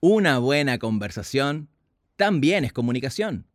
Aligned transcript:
Una 0.00 0.38
buena 0.38 0.78
conversación 0.78 1.68
también 2.14 2.64
es 2.64 2.72
comunicación. 2.72 3.48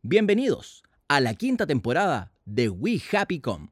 Bienvenidos 0.00 0.82
a 1.06 1.20
la 1.20 1.34
quinta 1.34 1.66
temporada 1.66 2.32
de 2.46 2.70
We 2.70 2.98
Happy 3.12 3.40
Com. 3.42 3.68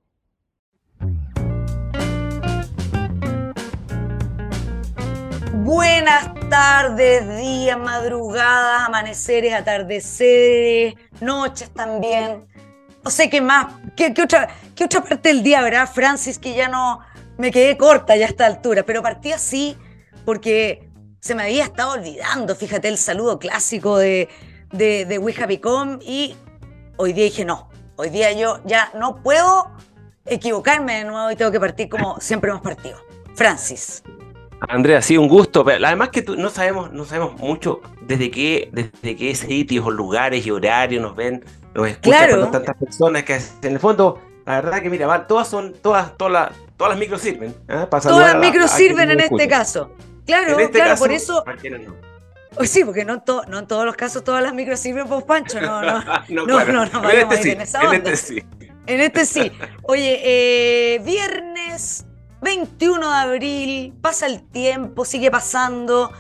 Buenas 5.65 6.35
tardes, 6.51 7.39
días, 7.39 7.79
madrugadas, 7.79 8.83
amaneceres, 8.87 9.55
atardeceres, 9.55 10.97
noches 11.23 11.71
también. 11.71 12.47
No 13.03 13.11
sé 13.11 13.31
qué 13.31 13.41
más, 13.41 13.73
qué, 13.97 14.13
qué 14.13 14.25
otra, 14.25 14.47
qué 14.75 14.85
otra 14.85 15.03
parte 15.03 15.31
del 15.31 15.43
día, 15.43 15.63
¿verdad, 15.63 15.91
Francis? 15.91 16.39
Que 16.39 16.55
ya 16.55 16.69
no 16.69 17.01
me 17.39 17.51
quedé 17.51 17.79
corta 17.79 18.15
ya 18.15 18.27
a 18.27 18.29
esta 18.29 18.45
altura, 18.45 18.85
pero 18.85 19.01
partí 19.01 19.33
así 19.33 19.75
porque 20.27 20.90
se 21.21 21.35
me 21.35 21.43
había 21.45 21.65
estado 21.65 21.93
olvidando, 21.93 22.55
fíjate, 22.57 22.89
el 22.89 22.97
saludo 22.99 23.39
clásico 23.39 23.99
de, 23.99 24.29
de, 24.73 25.05
de 25.05 25.19
We 25.19 25.35
Happy 25.41 25.59
Com 25.59 25.99
y 26.03 26.35
hoy 26.97 27.13
día 27.13 27.25
dije 27.25 27.45
no, 27.45 27.69
hoy 27.97 28.09
día 28.09 28.33
yo 28.33 28.61
ya 28.65 28.91
no 28.95 29.23
puedo 29.23 29.71
equivocarme 30.25 30.99
de 30.99 31.05
nuevo 31.05 31.31
y 31.31 31.37
tengo 31.37 31.51
que 31.51 31.61
partir 31.61 31.89
como 31.89 32.19
siempre 32.21 32.51
hemos 32.51 32.63
partido. 32.63 32.99
Francis. 33.35 34.03
Andrea, 34.69 35.01
sí, 35.01 35.17
un 35.17 35.29
gusto. 35.29 35.65
Pero 35.65 35.87
además 35.87 36.11
que 36.11 36.21
tú, 36.23 36.37
no 36.37 36.51
sabemos, 36.51 36.93
no 36.93 37.05
sabemos 37.05 37.39
mucho 37.39 37.81
desde 38.03 38.31
qué, 38.31 38.69
desde 38.73 39.17
qué 39.17 39.35
sitios 39.35 39.87
o 39.87 39.91
lugares 39.91 40.47
y 40.47 40.51
horarios 40.51 41.03
nos 41.03 41.17
ven, 41.17 41.43
nos 41.75 41.89
escuchan 41.89 42.29
Claro. 42.29 42.51
tantas 42.51 42.77
personas 42.77 43.23
que 43.25 43.41
en 43.63 43.73
el 43.73 43.81
fondo, 43.81 44.21
la 44.45 44.61
verdad 44.61 44.83
que 44.83 44.91
mira, 44.91 45.07
va, 45.07 45.27
todas 45.27 45.49
son, 45.49 45.73
todas, 45.73 46.17
todas 46.19 46.33
las, 46.33 46.51
todas 46.77 46.93
las 46.93 46.99
micros 46.99 47.21
sirven. 47.23 47.55
¿eh? 47.69 47.87
Para 47.89 48.03
Todas 48.03 48.35
las 48.35 48.37
micros 48.37 48.71
a 48.71 48.77
sirven 48.77 49.11
en 49.11 49.21
este 49.21 49.49
caso. 49.49 49.91
Claro, 50.31 50.55
En 50.55 50.61
este 50.61 50.73
claro, 50.73 50.91
caso, 50.91 51.05
por 51.05 51.13
eso. 51.13 51.45
no. 51.87 51.95
Oh, 52.57 52.65
sí, 52.65 52.85
porque 52.85 53.05
no 53.05 53.15
en, 53.15 53.21
to- 53.25 53.45
no 53.47 53.59
en 53.61 53.67
todos 53.69 53.85
los 53.85 53.95
casos 53.95 54.25
todas 54.25 54.43
las 54.43 54.53
micros 54.53 54.81
sirven, 54.81 55.07
pues 55.07 55.23
Pancho. 55.25 55.61
No, 55.61 55.83
no. 55.83 56.03
no, 56.29 56.47
no, 56.47 56.47
claro. 56.47 56.73
no, 56.73 56.87
no 56.87 56.97
en 56.99 57.03
vayamos 57.03 57.35
este 57.35 57.43
sí, 57.45 57.51
en 57.53 57.61
esa 57.61 57.81
en 57.81 57.87
onda. 57.87 57.97
este 58.11 58.17
sí. 58.17 58.45
En 58.87 59.01
este 59.01 59.25
sí. 59.27 59.53
Oye, 59.83 60.21
eh, 60.95 60.99
viernes 61.05 62.07
21 62.43 63.09
de 63.09 63.17
abril, 63.17 63.95
pasa 64.01 64.27
el 64.27 64.43
tiempo, 64.51 65.05
sigue 65.05 65.31
pasando. 65.31 66.11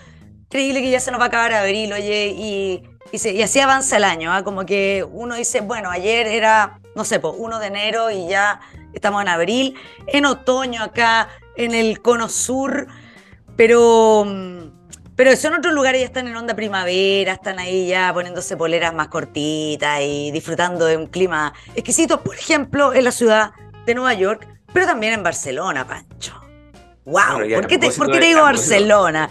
Increíble 0.44 0.80
que 0.82 0.90
ya 0.90 1.00
se 1.00 1.10
nos 1.10 1.18
va 1.20 1.24
a 1.24 1.28
acabar 1.28 1.52
abril, 1.52 1.92
oye, 1.92 2.28
y, 2.36 2.82
y, 3.12 3.18
se- 3.18 3.32
y 3.32 3.42
así 3.42 3.58
avanza 3.60 3.96
el 3.96 4.04
año, 4.04 4.32
¿ah? 4.32 4.42
Como 4.44 4.66
que 4.66 5.04
uno 5.10 5.34
dice, 5.36 5.60
bueno, 5.62 5.90
ayer 5.90 6.26
era, 6.26 6.80
no 6.94 7.04
sé, 7.04 7.18
pues 7.20 7.34
1 7.36 7.58
de 7.58 7.66
enero 7.66 8.10
y 8.10 8.28
ya 8.28 8.60
estamos 8.92 9.22
en 9.22 9.28
abril, 9.28 9.74
en 10.08 10.26
otoño 10.26 10.82
acá, 10.82 11.28
en 11.56 11.72
el 11.74 12.00
cono 12.02 12.28
sur, 12.28 12.86
pero, 13.60 14.24
mm, 14.26 14.70
pero 15.14 15.30
eso 15.32 15.48
en 15.48 15.54
otros 15.56 15.74
lugares 15.74 16.00
ya 16.00 16.06
están 16.06 16.26
en 16.26 16.34
onda 16.34 16.54
primavera, 16.54 17.34
están 17.34 17.58
ahí 17.58 17.88
ya 17.88 18.10
poniéndose 18.10 18.56
poleras 18.56 18.94
más 18.94 19.08
cortitas 19.08 20.00
y 20.00 20.30
disfrutando 20.30 20.86
de 20.86 20.96
un 20.96 21.06
clima 21.08 21.52
exquisito, 21.74 22.22
por 22.22 22.36
ejemplo, 22.36 22.94
en 22.94 23.04
la 23.04 23.12
ciudad 23.12 23.50
de 23.84 23.94
Nueva 23.94 24.14
York, 24.14 24.48
pero 24.72 24.86
también 24.86 25.12
en 25.12 25.22
Barcelona, 25.22 25.86
Pancho. 25.86 26.40
¡Wow! 27.04 27.22
Bueno, 27.34 27.54
¿Por, 27.56 27.66
qué 27.66 27.76
te, 27.76 27.80
propósito 27.80 27.98
por 27.98 28.06
qué 28.06 28.14
de- 28.14 28.20
te 28.20 28.26
digo 28.28 28.40
Barcelona? 28.40 29.28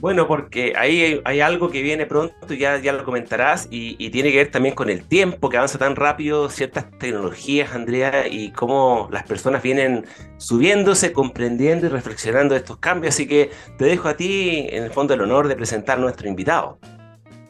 Bueno, 0.00 0.28
porque 0.28 0.74
ahí 0.76 1.20
hay, 1.24 1.40
algo 1.40 1.70
que 1.70 1.82
viene 1.82 2.06
pronto, 2.06 2.54
ya, 2.54 2.78
ya 2.78 2.92
lo 2.92 3.04
comentarás, 3.04 3.66
y, 3.70 4.10
tiene 4.10 4.30
que 4.30 4.38
ver 4.38 4.50
también 4.50 4.74
con 4.74 4.90
el 4.90 5.04
tiempo 5.04 5.48
que 5.48 5.56
avanza 5.56 5.78
tan 5.78 5.96
rápido, 5.96 6.48
ciertas 6.50 6.86
tecnologías, 6.98 7.72
Andrea, 7.72 8.28
y 8.28 8.52
cómo 8.52 9.08
las 9.10 9.24
personas 9.24 9.62
vienen 9.62 10.06
subiéndose, 10.36 11.12
comprendiendo 11.12 11.86
y 11.86 11.88
reflexionando 11.88 12.54
estos 12.54 12.78
cambios. 12.78 13.14
Así 13.14 13.26
que 13.26 13.50
te 13.76 13.86
dejo 13.86 14.08
a 14.08 14.16
ti, 14.16 14.66
en 14.70 14.84
el 14.84 14.92
fondo, 14.92 15.14
el 15.14 15.20
honor 15.20 15.48
de 15.48 15.56
presentar 15.56 15.98
a 15.98 16.00
nuestro 16.00 16.28
invitado. 16.28 16.78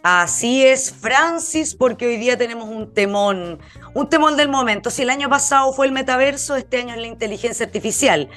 Así 0.02 0.64
es, 0.64 0.90
Francis, 0.90 1.74
porque 1.74 2.06
hoy 2.06 2.16
día 2.16 2.38
tenemos 2.38 2.68
un 2.68 2.94
temón, 2.94 3.58
un 3.92 4.08
temón 4.08 4.38
del 4.38 4.48
momento. 4.48 4.90
Si 4.90 5.02
el 5.02 5.10
año 5.10 5.28
pasado 5.28 5.72
fue 5.74 5.86
el 5.86 5.92
metaverso, 5.92 6.56
este 6.56 6.78
año 6.78 6.94
es 6.94 7.00
la 7.00 7.08
inteligencia 7.08 7.66
artificial. 7.66 8.30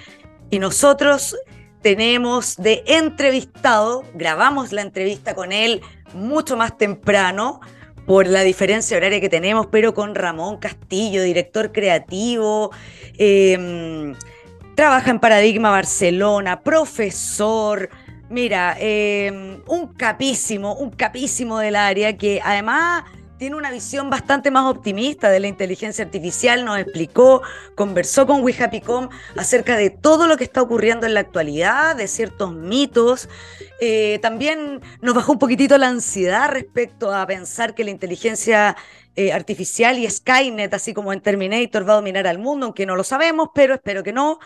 Y 0.50 0.59
nosotros 0.59 1.38
tenemos 1.81 2.56
de 2.58 2.84
entrevistado, 2.88 4.03
grabamos 4.14 4.72
la 4.72 4.81
entrevista 4.81 5.36
con 5.36 5.52
él 5.52 5.81
mucho 6.14 6.58
más 6.58 6.78
temprano 6.78 7.62
por 8.06 8.28
la 8.28 8.42
diferencia 8.42 8.97
horaria 8.97 9.22
que 9.22 9.30
tenemos, 9.30 9.68
pero 9.68 9.94
con 9.94 10.16
Ramón 10.16 10.58
Castillo, 10.58 11.24
director 11.24 11.72
creativo, 11.72 12.72
eh, 13.18 14.14
trabaja 14.75 15.12
en 15.12 15.19
Paradigma 15.19 15.69
Barcelona, 15.69 16.62
profesor, 16.62 17.90
Mira, 18.31 18.78
eh, 18.80 19.59
un 19.68 19.88
capísimo, 19.88 20.74
un 20.75 20.92
capísimo 20.92 21.59
del 21.59 21.75
área 21.75 22.16
que 22.16 22.40
además 22.42 23.03
tiene 23.41 23.56
una 23.56 23.72
visión 23.72 24.12
bastante 24.12 24.52
más 24.52 24.66
optimista 24.66 25.31
de 25.31 25.40
la 25.40 25.47
inteligencia 25.47 26.06
artificial, 26.06 26.63
nos 26.63 26.78
explicó, 26.78 27.41
conversó 27.74 28.28
con 28.28 28.44
We 28.44 28.53
Happy 28.53 28.81
Com 28.81 29.09
acerca 29.35 29.75
de 29.75 29.90
todo 29.90 30.28
lo 30.28 30.38
que 30.38 30.44
está 30.44 30.62
ocurriendo 30.62 31.07
en 31.07 31.16
la 31.16 31.22
actualidad, 31.22 31.96
de 31.96 32.07
ciertos 32.07 32.53
mitos. 32.53 33.30
Eh, 33.80 34.19
también 34.22 34.80
nos 35.01 35.16
bajó 35.16 35.31
un 35.31 35.40
poquitito 35.40 35.75
la 35.80 35.88
ansiedad 35.88 36.51
respecto 36.51 37.12
a 37.12 37.25
pensar 37.25 37.74
que 37.74 37.84
la 37.84 37.90
inteligencia 37.90 38.78
eh, 39.16 39.34
artificial 39.34 39.97
y 39.97 40.07
Skynet, 40.07 40.72
así 40.75 40.94
como 40.94 41.12
en 41.12 41.22
Terminator, 41.22 41.90
va 41.90 41.94
a 41.94 41.96
dominar 41.96 42.28
al 42.28 42.38
mundo, 42.38 42.68
aunque 42.68 42.85
no 42.85 42.96
lo 42.96 43.03
sabemos, 43.03 43.50
pero 43.56 43.74
espero 43.74 44.03
que 44.03 44.13
no. 44.13 44.38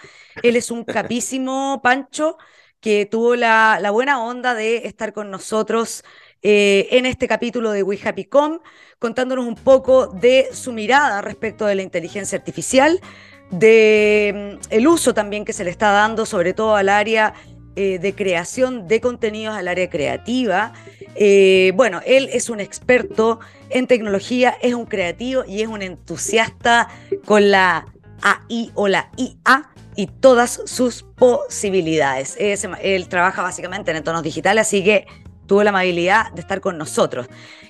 Él 0.41 0.55
es 0.55 0.71
un 0.71 0.85
capísimo 0.85 1.81
Pancho 1.83 2.37
que 2.79 3.05
tuvo 3.05 3.35
la, 3.35 3.77
la 3.81 3.91
buena 3.91 4.23
onda 4.23 4.53
de 4.53 4.87
estar 4.87 5.11
con 5.11 5.31
nosotros 5.31 6.05
eh, 6.47 6.87
en 6.91 7.07
este 7.07 7.27
capítulo 7.27 7.71
de 7.71 7.81
We 7.81 7.97
Happy 8.05 8.25
Com, 8.25 8.59
contándonos 8.99 9.47
un 9.47 9.55
poco 9.55 10.05
de 10.05 10.49
su 10.51 10.71
mirada 10.73 11.23
respecto 11.23 11.65
de 11.65 11.73
la 11.73 11.81
inteligencia 11.81 12.37
artificial, 12.37 13.01
de 13.49 14.59
mm, 14.61 14.67
el 14.69 14.87
uso 14.87 15.15
también 15.15 15.43
que 15.43 15.53
se 15.53 15.63
le 15.63 15.71
está 15.71 15.89
dando, 15.91 16.27
sobre 16.27 16.53
todo 16.53 16.75
al 16.75 16.89
área 16.89 17.33
eh, 17.75 17.97
de 17.97 18.13
creación 18.13 18.87
de 18.87 19.01
contenidos, 19.01 19.55
al 19.55 19.67
área 19.67 19.89
creativa. 19.89 20.71
Eh, 21.15 21.71
bueno, 21.75 22.01
él 22.05 22.29
es 22.31 22.51
un 22.51 22.59
experto 22.59 23.39
en 23.71 23.87
tecnología, 23.87 24.55
es 24.61 24.75
un 24.75 24.85
creativo 24.85 25.45
y 25.47 25.63
es 25.63 25.67
un 25.67 25.81
entusiasta 25.81 26.89
con 27.25 27.49
la 27.49 27.87
AI 28.21 28.71
o 28.75 28.87
la 28.87 29.09
IA 29.17 29.71
y 29.95 30.05
todas 30.07 30.61
sus 30.65 31.01
posibilidades. 31.01 32.35
Es- 32.37 32.67
él 32.83 33.07
trabaja 33.09 33.41
básicamente 33.41 33.89
en 33.89 33.97
entornos 33.97 34.21
digitales, 34.21 34.61
así 34.67 34.83
que 34.83 35.07
tuvo 35.47 35.63
la 35.63 35.69
amabilidad 35.71 36.31
de 36.33 36.41
estar 36.41 36.61
con 36.61 36.77
nosotros. 36.77 37.27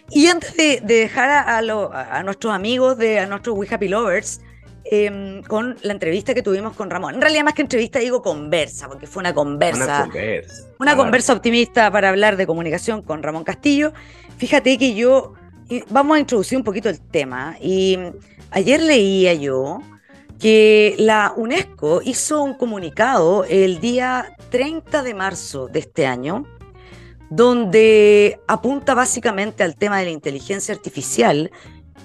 Y 0.09 0.27
antes 0.27 0.55
de, 0.55 0.81
de 0.83 0.95
dejar 0.95 1.29
a, 1.29 1.57
a 1.57 1.61
lo- 1.61 1.91
a 1.93 2.21
nuestros 2.23 2.53
amigos, 2.53 2.97
de, 2.97 3.19
a 3.19 3.25
nuestros 3.25 3.57
We 3.57 3.67
Happy 3.69 3.87
Lovers, 3.87 4.39
em, 4.85 5.41
con 5.43 5.75
la 5.81 5.93
entrevista 5.93 6.33
que 6.35 6.43
tuvimos 6.43 6.75
con 6.75 6.89
Ramón. 6.91 7.15
En 7.15 7.21
realidad, 7.21 7.43
más 7.43 7.55
que 7.55 7.63
entrevista, 7.63 7.97
digo 7.99 8.21
conversa, 8.21 8.87
porque 8.87 9.07
fue 9.07 9.21
una 9.21 9.33
conversa. 9.33 9.83
Una 9.83 10.03
conversa. 10.03 10.63
Una 10.79 10.91
Claro. 10.91 10.97
conversa 10.97 11.33
optimista 11.33 11.89
para 11.91 12.09
hablar 12.09 12.37
de 12.37 12.45
comunicación 12.45 13.01
con 13.01 13.23
Ramón 13.23 13.43
Castillo. 13.43 13.93
Fíjate 14.37 14.77
que 14.77 14.93
yo, 14.93 15.33
vamos 15.89 16.17
a 16.17 16.19
introducir 16.19 16.57
un 16.57 16.63
poquito 16.63 16.87
el 16.89 16.99
tema. 17.01 17.57
Y 17.59 17.97
ayer 18.51 18.79
leía 18.79 19.33
yo 19.33 19.79
que 20.39 20.93
la 20.99 21.33
UNESCO 21.35 22.01
hizo 22.03 22.43
un 22.43 22.53
comunicado 22.55 23.43
el 23.45 23.79
día 23.79 24.35
30 24.51 25.01
de 25.01 25.13
marzo 25.15 25.67
de 25.67 25.79
este 25.79 26.05
año, 26.05 26.45
donde 27.29 28.39
apunta 28.47 28.93
básicamente 28.93 29.63
al 29.63 29.75
tema 29.75 29.99
de 29.99 30.05
la 30.05 30.11
inteligencia 30.11 30.73
artificial. 30.73 31.51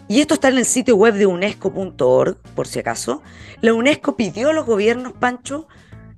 Y 0.08 0.20
esto 0.20 0.34
está 0.34 0.48
en 0.48 0.58
el 0.58 0.64
sitio 0.64 0.96
web 0.96 1.14
de 1.14 1.26
unesco.org, 1.26 2.38
por 2.54 2.66
si 2.66 2.80
acaso. 2.80 3.22
La 3.60 3.74
UNESCO 3.74 4.16
pidió 4.16 4.50
a 4.50 4.52
los 4.52 4.66
gobiernos, 4.66 5.12
Pancho, 5.12 5.68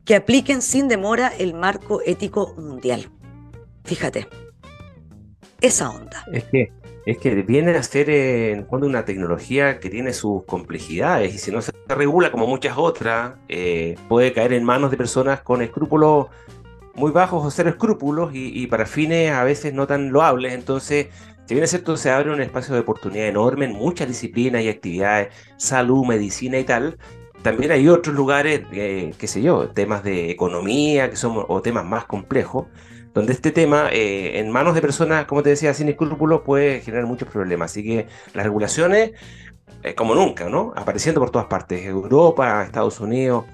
que 0.04 0.16
apliquen 0.16 0.62
sin 0.62 0.88
demora 0.88 1.28
el 1.38 1.54
marco 1.54 2.00
ético 2.04 2.54
mundial. 2.56 3.10
Fíjate, 3.84 4.28
esa 5.60 5.90
onda. 5.90 6.24
Es 6.32 6.44
que, 6.44 6.72
es 7.06 7.18
que 7.18 7.34
viene 7.42 7.72
a 7.76 7.82
ser 7.82 8.10
eh, 8.10 8.52
en 8.52 8.66
fondo 8.66 8.86
una 8.86 9.04
tecnología 9.04 9.78
que 9.78 9.90
tiene 9.90 10.12
sus 10.12 10.44
complejidades 10.44 11.34
y 11.34 11.38
si 11.38 11.50
no 11.50 11.60
se 11.60 11.72
regula 11.88 12.30
como 12.30 12.46
muchas 12.46 12.76
otras, 12.76 13.34
eh, 13.48 13.96
puede 14.08 14.32
caer 14.32 14.52
en 14.52 14.64
manos 14.64 14.90
de 14.90 14.96
personas 14.96 15.42
con 15.42 15.62
escrúpulos 15.62 16.26
muy 16.94 17.10
bajos 17.10 17.44
o 17.44 17.50
cero 17.50 17.70
escrúpulos 17.70 18.34
y, 18.34 18.62
y 18.62 18.66
para 18.66 18.86
fines 18.86 19.32
a 19.32 19.44
veces 19.44 19.72
no 19.72 19.86
tan 19.86 20.10
loables. 20.12 20.52
Entonces, 20.52 21.08
si 21.46 21.54
bien 21.54 21.64
es 21.64 21.70
cierto, 21.70 21.96
se 21.96 22.10
abre 22.10 22.30
un 22.30 22.40
espacio 22.40 22.74
de 22.74 22.80
oportunidad 22.80 23.26
enorme 23.26 23.64
en 23.66 23.72
muchas 23.72 24.08
disciplinas 24.08 24.62
y 24.62 24.68
actividades, 24.68 25.28
salud, 25.56 26.04
medicina 26.06 26.58
y 26.58 26.64
tal. 26.64 26.98
También 27.42 27.72
hay 27.72 27.88
otros 27.88 28.14
lugares, 28.14 28.62
eh, 28.72 29.12
qué 29.18 29.26
sé 29.26 29.42
yo, 29.42 29.68
temas 29.68 30.04
de 30.04 30.30
economía 30.30 31.10
que 31.10 31.16
son, 31.16 31.44
o 31.48 31.60
temas 31.60 31.84
más 31.84 32.04
complejos, 32.04 32.66
donde 33.14 33.32
este 33.32 33.50
tema, 33.50 33.88
eh, 33.90 34.38
en 34.38 34.50
manos 34.50 34.74
de 34.74 34.80
personas, 34.80 35.24
como 35.26 35.42
te 35.42 35.50
decía, 35.50 35.74
sin 35.74 35.88
escrúpulos, 35.88 36.42
puede 36.42 36.80
generar 36.80 37.06
muchos 37.06 37.28
problemas. 37.28 37.72
Así 37.72 37.82
que 37.82 38.06
las 38.32 38.44
regulaciones, 38.44 39.10
eh, 39.82 39.94
como 39.96 40.14
nunca, 40.14 40.48
¿no? 40.48 40.72
Apareciendo 40.76 41.20
por 41.20 41.30
todas 41.30 41.48
partes, 41.48 41.84
Europa, 41.84 42.62
Estados 42.64 43.00
Unidos, 43.00 43.44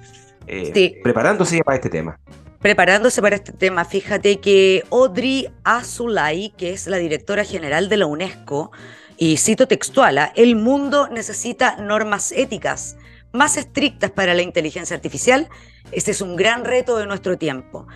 eh, 0.47 0.71
Sí. 0.75 0.97
preparándose 1.03 1.63
para 1.65 1.77
este 1.77 1.89
tema. 1.89 2.21
Preparándose 2.61 3.23
para 3.23 3.37
este 3.37 3.53
tema, 3.53 3.85
fíjate 3.85 4.41
que 4.41 4.85
Audrey 4.91 5.49
Azulay, 5.65 6.51
que 6.51 6.73
es 6.73 6.87
la 6.87 6.97
directora 6.97 7.45
general 7.45 7.89
de 7.89 7.97
la 7.97 8.07
UNESCO, 8.07 8.73
y 9.17 9.37
cito 9.37 9.67
textual, 9.67 10.19
¿ah? 10.19 10.33
el 10.37 10.57
mundo 10.57 11.09
necesita 11.09 11.77
normas 11.77 12.33
éticas 12.33 12.97
más 13.33 13.57
estrictas 13.57 14.11
para 14.11 14.35
la 14.35 14.43
inteligencia 14.43 14.97
artificial. 14.97 15.49
Este 15.93 16.13
es 16.13 16.21
un 16.21 16.37
gran 16.37 16.65
reto 16.65 16.97
de 16.97 17.07
nuestro 17.07 17.37
tiempo. 17.37 17.87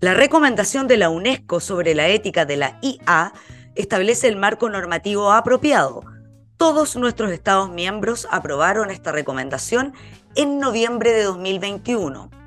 La 0.00 0.14
recomendación 0.14 0.88
de 0.88 0.96
la 0.96 1.08
UNESCO 1.08 1.60
sobre 1.60 1.94
la 1.94 2.08
ética 2.08 2.44
de 2.44 2.56
la 2.56 2.78
IA 2.82 3.32
establece 3.76 4.28
el 4.28 4.36
marco 4.36 4.68
normativo 4.68 5.32
apropiado. 5.32 6.02
Todos 6.56 6.96
nuestros 6.96 7.30
Estados 7.30 7.70
miembros 7.70 8.26
aprobaron 8.30 8.90
esta 8.90 9.12
recomendación 9.12 9.94
en 10.34 10.58
noviembre 10.58 11.12
de 11.12 11.22
2021. 11.22 12.41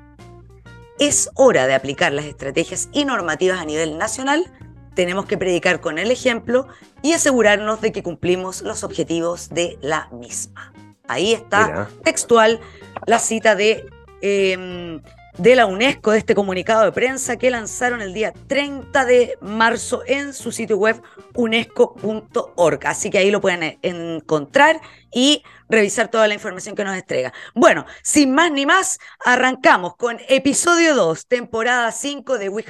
Es 0.98 1.30
hora 1.34 1.66
de 1.66 1.74
aplicar 1.74 2.12
las 2.12 2.24
estrategias 2.24 2.88
y 2.92 3.04
normativas 3.04 3.60
a 3.60 3.64
nivel 3.64 3.98
nacional. 3.98 4.50
Tenemos 4.94 5.26
que 5.26 5.36
predicar 5.36 5.80
con 5.80 5.98
el 5.98 6.10
ejemplo 6.10 6.68
y 7.02 7.12
asegurarnos 7.12 7.82
de 7.82 7.92
que 7.92 8.02
cumplimos 8.02 8.62
los 8.62 8.82
objetivos 8.82 9.50
de 9.50 9.78
la 9.82 10.08
misma. 10.10 10.72
Ahí 11.06 11.34
está 11.34 11.88
textual 12.02 12.60
la 13.06 13.18
cita 13.18 13.54
de 13.54 13.84
em, 14.22 15.02
de 15.38 15.54
la 15.54 15.66
UNESCO, 15.66 16.12
de 16.12 16.18
este 16.18 16.34
comunicado 16.34 16.84
de 16.84 16.92
prensa 16.92 17.36
que 17.36 17.50
lanzaron 17.50 18.00
el 18.00 18.14
día 18.14 18.32
30 18.46 19.04
de 19.04 19.36
marzo 19.40 20.02
en 20.06 20.32
su 20.32 20.50
sitio 20.50 20.78
web 20.78 21.02
unesco.org. 21.34 22.86
Así 22.86 23.10
que 23.10 23.18
ahí 23.18 23.30
lo 23.30 23.40
pueden 23.40 23.78
encontrar 23.82 24.80
y 25.12 25.42
revisar 25.68 26.08
toda 26.08 26.26
la 26.28 26.34
información 26.34 26.74
que 26.74 26.84
nos 26.84 26.96
entrega. 26.96 27.32
Bueno, 27.54 27.84
sin 28.02 28.34
más 28.34 28.50
ni 28.50 28.64
más, 28.64 28.98
arrancamos 29.24 29.96
con 29.96 30.18
episodio 30.28 30.94
2, 30.94 31.26
temporada 31.26 31.92
5 31.92 32.38
de 32.38 32.48
We 32.48 32.64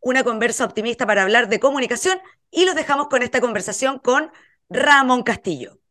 una 0.00 0.24
conversa 0.24 0.64
optimista 0.64 1.06
para 1.06 1.22
hablar 1.22 1.48
de 1.48 1.60
comunicación 1.60 2.18
y 2.50 2.64
los 2.64 2.74
dejamos 2.74 3.08
con 3.08 3.22
esta 3.22 3.40
conversación 3.40 3.98
con 3.98 4.30
Ramón 4.70 5.22
Castillo. 5.22 5.81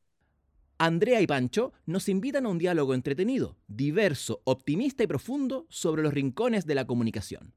Andrea 0.83 1.21
y 1.21 1.27
Pancho 1.27 1.73
nos 1.85 2.09
invitan 2.09 2.47
a 2.47 2.49
un 2.49 2.57
diálogo 2.57 2.95
entretenido, 2.95 3.55
diverso, 3.67 4.41
optimista 4.45 5.03
y 5.03 5.07
profundo 5.07 5.67
sobre 5.69 6.01
los 6.01 6.11
rincones 6.11 6.65
de 6.65 6.73
la 6.73 6.85
comunicación. 6.85 7.53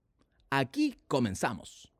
Aquí 0.50 0.98
comenzamos. 1.08 1.90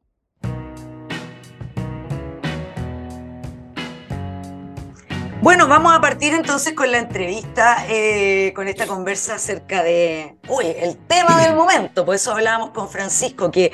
Bueno, 5.40 5.66
vamos 5.66 5.94
a 5.94 6.00
partir 6.02 6.34
entonces 6.34 6.74
con 6.74 6.92
la 6.92 6.98
entrevista, 6.98 7.86
eh, 7.88 8.52
con 8.54 8.68
esta 8.68 8.86
conversa 8.86 9.36
acerca 9.36 9.82
de, 9.82 10.36
uy, 10.50 10.66
el 10.76 10.98
tema 11.06 11.42
del 11.42 11.56
momento. 11.56 12.04
Por 12.04 12.16
eso 12.16 12.32
hablábamos 12.32 12.72
con 12.72 12.90
Francisco, 12.90 13.50
que 13.50 13.72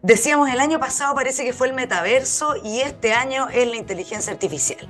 decíamos 0.00 0.48
el 0.48 0.60
año 0.60 0.80
pasado 0.80 1.14
parece 1.14 1.44
que 1.44 1.52
fue 1.52 1.68
el 1.68 1.74
metaverso 1.74 2.54
y 2.64 2.80
este 2.80 3.12
año 3.12 3.50
es 3.50 3.68
la 3.68 3.76
inteligencia 3.76 4.32
artificial. 4.32 4.88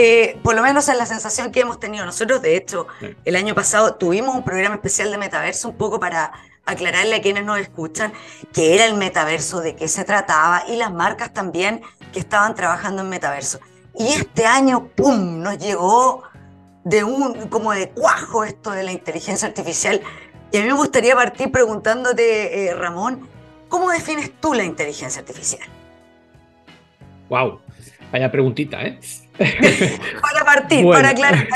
Eh, 0.00 0.38
por 0.44 0.54
lo 0.54 0.62
menos 0.62 0.88
es 0.88 0.96
la 0.96 1.06
sensación 1.06 1.50
que 1.50 1.58
hemos 1.58 1.80
tenido 1.80 2.06
nosotros. 2.06 2.40
De 2.40 2.56
hecho, 2.56 2.86
el 3.24 3.34
año 3.34 3.52
pasado 3.52 3.96
tuvimos 3.96 4.32
un 4.32 4.44
programa 4.44 4.76
especial 4.76 5.10
de 5.10 5.18
metaverso 5.18 5.70
un 5.70 5.74
poco 5.74 5.98
para 5.98 6.30
aclararle 6.64 7.16
a 7.16 7.20
quienes 7.20 7.44
nos 7.44 7.58
escuchan 7.58 8.12
qué 8.52 8.76
era 8.76 8.84
el 8.84 8.94
metaverso, 8.94 9.60
de 9.60 9.74
qué 9.74 9.88
se 9.88 10.04
trataba 10.04 10.62
y 10.68 10.76
las 10.76 10.92
marcas 10.92 11.34
también 11.34 11.82
que 12.12 12.20
estaban 12.20 12.54
trabajando 12.54 13.02
en 13.02 13.08
metaverso. 13.08 13.58
Y 13.98 14.06
este 14.06 14.46
año, 14.46 14.86
¡pum!, 14.86 15.42
nos 15.42 15.58
llegó 15.58 16.22
de 16.84 17.02
un, 17.02 17.48
como 17.48 17.72
de 17.72 17.90
cuajo 17.90 18.44
esto 18.44 18.70
de 18.70 18.84
la 18.84 18.92
inteligencia 18.92 19.48
artificial. 19.48 20.00
Y 20.52 20.58
a 20.58 20.60
mí 20.60 20.68
me 20.68 20.74
gustaría 20.74 21.16
partir 21.16 21.50
preguntándote, 21.50 22.68
eh, 22.68 22.74
Ramón, 22.76 23.28
¿cómo 23.68 23.90
defines 23.90 24.30
tú 24.40 24.54
la 24.54 24.62
inteligencia 24.62 25.22
artificial? 25.22 25.68
Wow, 27.28 27.60
vaya 28.12 28.30
preguntita, 28.30 28.80
¿eh? 28.82 29.00
para 30.20 30.44
partir, 30.44 30.84
para 30.84 31.10
aclarar. 31.10 31.48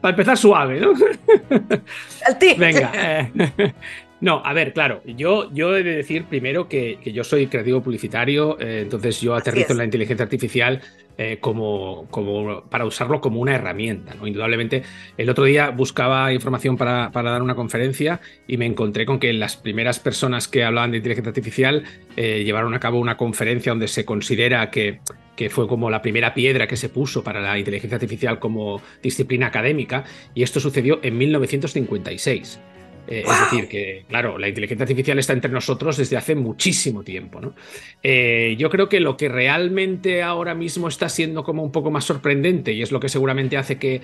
Para, 0.00 0.10
empezar 0.10 0.36
suave, 0.36 0.80
¿no? 0.80 0.92
Al. 2.26 2.38
Venga. 2.56 2.90
Eh, 2.94 3.72
no, 4.22 4.40
a 4.42 4.52
ver, 4.54 4.72
claro, 4.72 5.02
yo, 5.04 5.52
yo 5.52 5.76
he 5.76 5.82
de 5.82 5.96
decir 5.96 6.24
primero 6.24 6.68
que, 6.68 6.98
yo 7.04 7.22
soy 7.22 7.48
creativo 7.48 7.82
publicitario, 7.82 8.58
eh, 8.60 8.80
entonces 8.82 9.20
yo 9.20 9.34
aterrizo 9.34 9.72
en 9.72 9.78
la 9.78 9.84
inteligencia 9.84 10.24
artificial 10.24 10.80
eh, 11.18 11.36
como, 11.38 12.06
como, 12.10 12.62
para 12.70 12.86
usarlo 12.86 13.20
como 13.20 13.40
una 13.40 13.54
herramienta. 13.54 14.14
¿no? 14.14 14.26
Indudablemente, 14.26 14.82
el 15.18 15.28
otro 15.28 15.44
día 15.44 15.68
buscaba 15.68 16.32
información 16.32 16.78
para, 16.78 17.10
para, 17.10 17.32
dar 17.32 17.42
una 17.42 17.54
conferencia 17.54 18.22
y 18.46 18.56
me 18.56 18.64
encontré 18.64 19.04
con 19.04 19.18
que 19.18 19.34
las 19.34 19.58
primeras 19.58 19.98
personas 19.98 20.48
que 20.48 20.64
hablaban 20.64 20.92
de 20.92 20.96
inteligencia 20.96 21.28
artificial 21.28 21.84
llevaron 22.16 22.72
a 22.72 22.80
cabo 22.80 22.98
una 22.98 23.18
conferencia 23.18 23.72
donde 23.72 23.88
se 23.88 24.06
considera 24.06 24.70
que 24.70 25.00
que 25.40 25.48
fue 25.48 25.66
como 25.66 25.88
la 25.88 26.02
primera 26.02 26.34
piedra 26.34 26.66
que 26.66 26.76
se 26.76 26.90
puso 26.90 27.24
para 27.24 27.40
la 27.40 27.58
inteligencia 27.58 27.96
artificial 27.96 28.38
como 28.38 28.82
disciplina 29.02 29.46
académica, 29.46 30.04
y 30.34 30.42
esto 30.42 30.60
sucedió 30.60 31.00
en 31.02 31.16
1956. 31.16 32.60
Eh, 33.06 33.24
es 33.26 33.40
decir, 33.40 33.68
que, 33.68 34.04
claro, 34.08 34.38
la 34.38 34.48
inteligencia 34.48 34.84
artificial 34.84 35.18
está 35.18 35.32
entre 35.32 35.50
nosotros 35.50 35.96
desde 35.96 36.16
hace 36.16 36.34
muchísimo 36.34 37.02
tiempo. 37.02 37.40
¿no? 37.40 37.54
Eh, 38.02 38.54
yo 38.58 38.70
creo 38.70 38.88
que 38.88 39.00
lo 39.00 39.16
que 39.16 39.28
realmente 39.28 40.22
ahora 40.22 40.54
mismo 40.54 40.88
está 40.88 41.08
siendo 41.08 41.42
como 41.42 41.62
un 41.62 41.72
poco 41.72 41.90
más 41.90 42.04
sorprendente, 42.04 42.72
y 42.72 42.82
es 42.82 42.92
lo 42.92 43.00
que 43.00 43.08
seguramente 43.08 43.56
hace 43.56 43.78
que, 43.78 44.00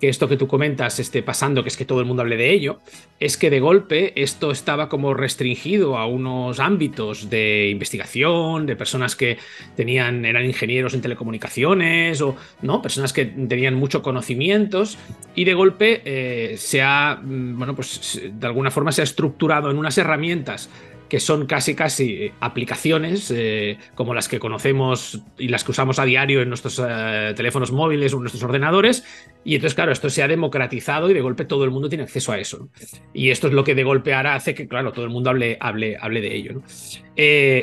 esto 0.00 0.28
que 0.28 0.38
tú 0.38 0.46
comentas 0.46 0.98
esté 0.98 1.22
pasando, 1.22 1.62
que 1.62 1.68
es 1.68 1.76
que 1.76 1.84
todo 1.84 2.00
el 2.00 2.06
mundo 2.06 2.22
hable 2.22 2.36
de 2.36 2.50
ello, 2.50 2.80
es 3.18 3.36
que 3.36 3.50
de 3.50 3.60
golpe 3.60 4.12
esto 4.20 4.50
estaba 4.50 4.88
como 4.88 5.12
restringido 5.12 5.98
a 5.98 6.06
unos 6.06 6.58
ámbitos 6.58 7.28
de 7.28 7.68
investigación, 7.68 8.64
de 8.64 8.76
personas 8.76 9.14
que 9.14 9.36
tenían, 9.76 10.24
eran 10.24 10.46
ingenieros 10.46 10.94
en 10.94 11.02
telecomunicaciones, 11.02 12.20
o 12.22 12.36
no, 12.62 12.80
personas 12.80 13.12
que 13.12 13.26
tenían 13.26 13.74
mucho 13.74 14.02
conocimientos, 14.02 14.98
y 15.34 15.44
de 15.44 15.54
golpe 15.54 16.00
eh, 16.04 16.56
se 16.56 16.80
ha, 16.80 17.20
mm, 17.22 17.58
bueno, 17.58 17.74
pues 17.74 18.22
de 18.40 18.46
alguna 18.46 18.70
forma 18.70 18.92
se 18.92 19.02
ha 19.02 19.04
estructurado 19.04 19.70
en 19.70 19.78
unas 19.78 19.98
herramientas 19.98 20.70
que 21.10 21.20
son 21.20 21.46
casi 21.46 21.74
casi 21.74 22.12
eh, 22.12 22.32
aplicaciones 22.40 23.30
eh, 23.34 23.76
como 23.96 24.14
las 24.14 24.28
que 24.28 24.38
conocemos 24.38 25.20
y 25.36 25.48
las 25.48 25.64
que 25.64 25.72
usamos 25.72 25.98
a 25.98 26.04
diario 26.04 26.40
en 26.40 26.48
nuestros 26.48 26.80
eh, 26.82 27.32
teléfonos 27.36 27.72
móviles 27.72 28.14
o 28.14 28.16
en 28.16 28.22
nuestros 28.22 28.44
ordenadores. 28.44 29.04
Y 29.44 29.56
entonces, 29.56 29.74
claro, 29.74 29.90
esto 29.90 30.08
se 30.08 30.22
ha 30.22 30.28
democratizado 30.28 31.10
y 31.10 31.14
de 31.14 31.20
golpe 31.20 31.44
todo 31.44 31.64
el 31.64 31.72
mundo 31.72 31.88
tiene 31.88 32.04
acceso 32.04 32.30
a 32.30 32.38
eso. 32.38 32.68
Y 33.12 33.30
esto 33.30 33.48
es 33.48 33.52
lo 33.52 33.64
que 33.64 33.74
de 33.74 33.82
golpe 33.82 34.14
ahora 34.14 34.36
hace 34.36 34.54
que, 34.54 34.68
claro, 34.68 34.92
todo 34.92 35.04
el 35.04 35.10
mundo 35.10 35.30
hable, 35.30 35.58
hable, 35.60 35.96
hable 36.00 36.20
de 36.20 36.36
ello. 36.36 36.62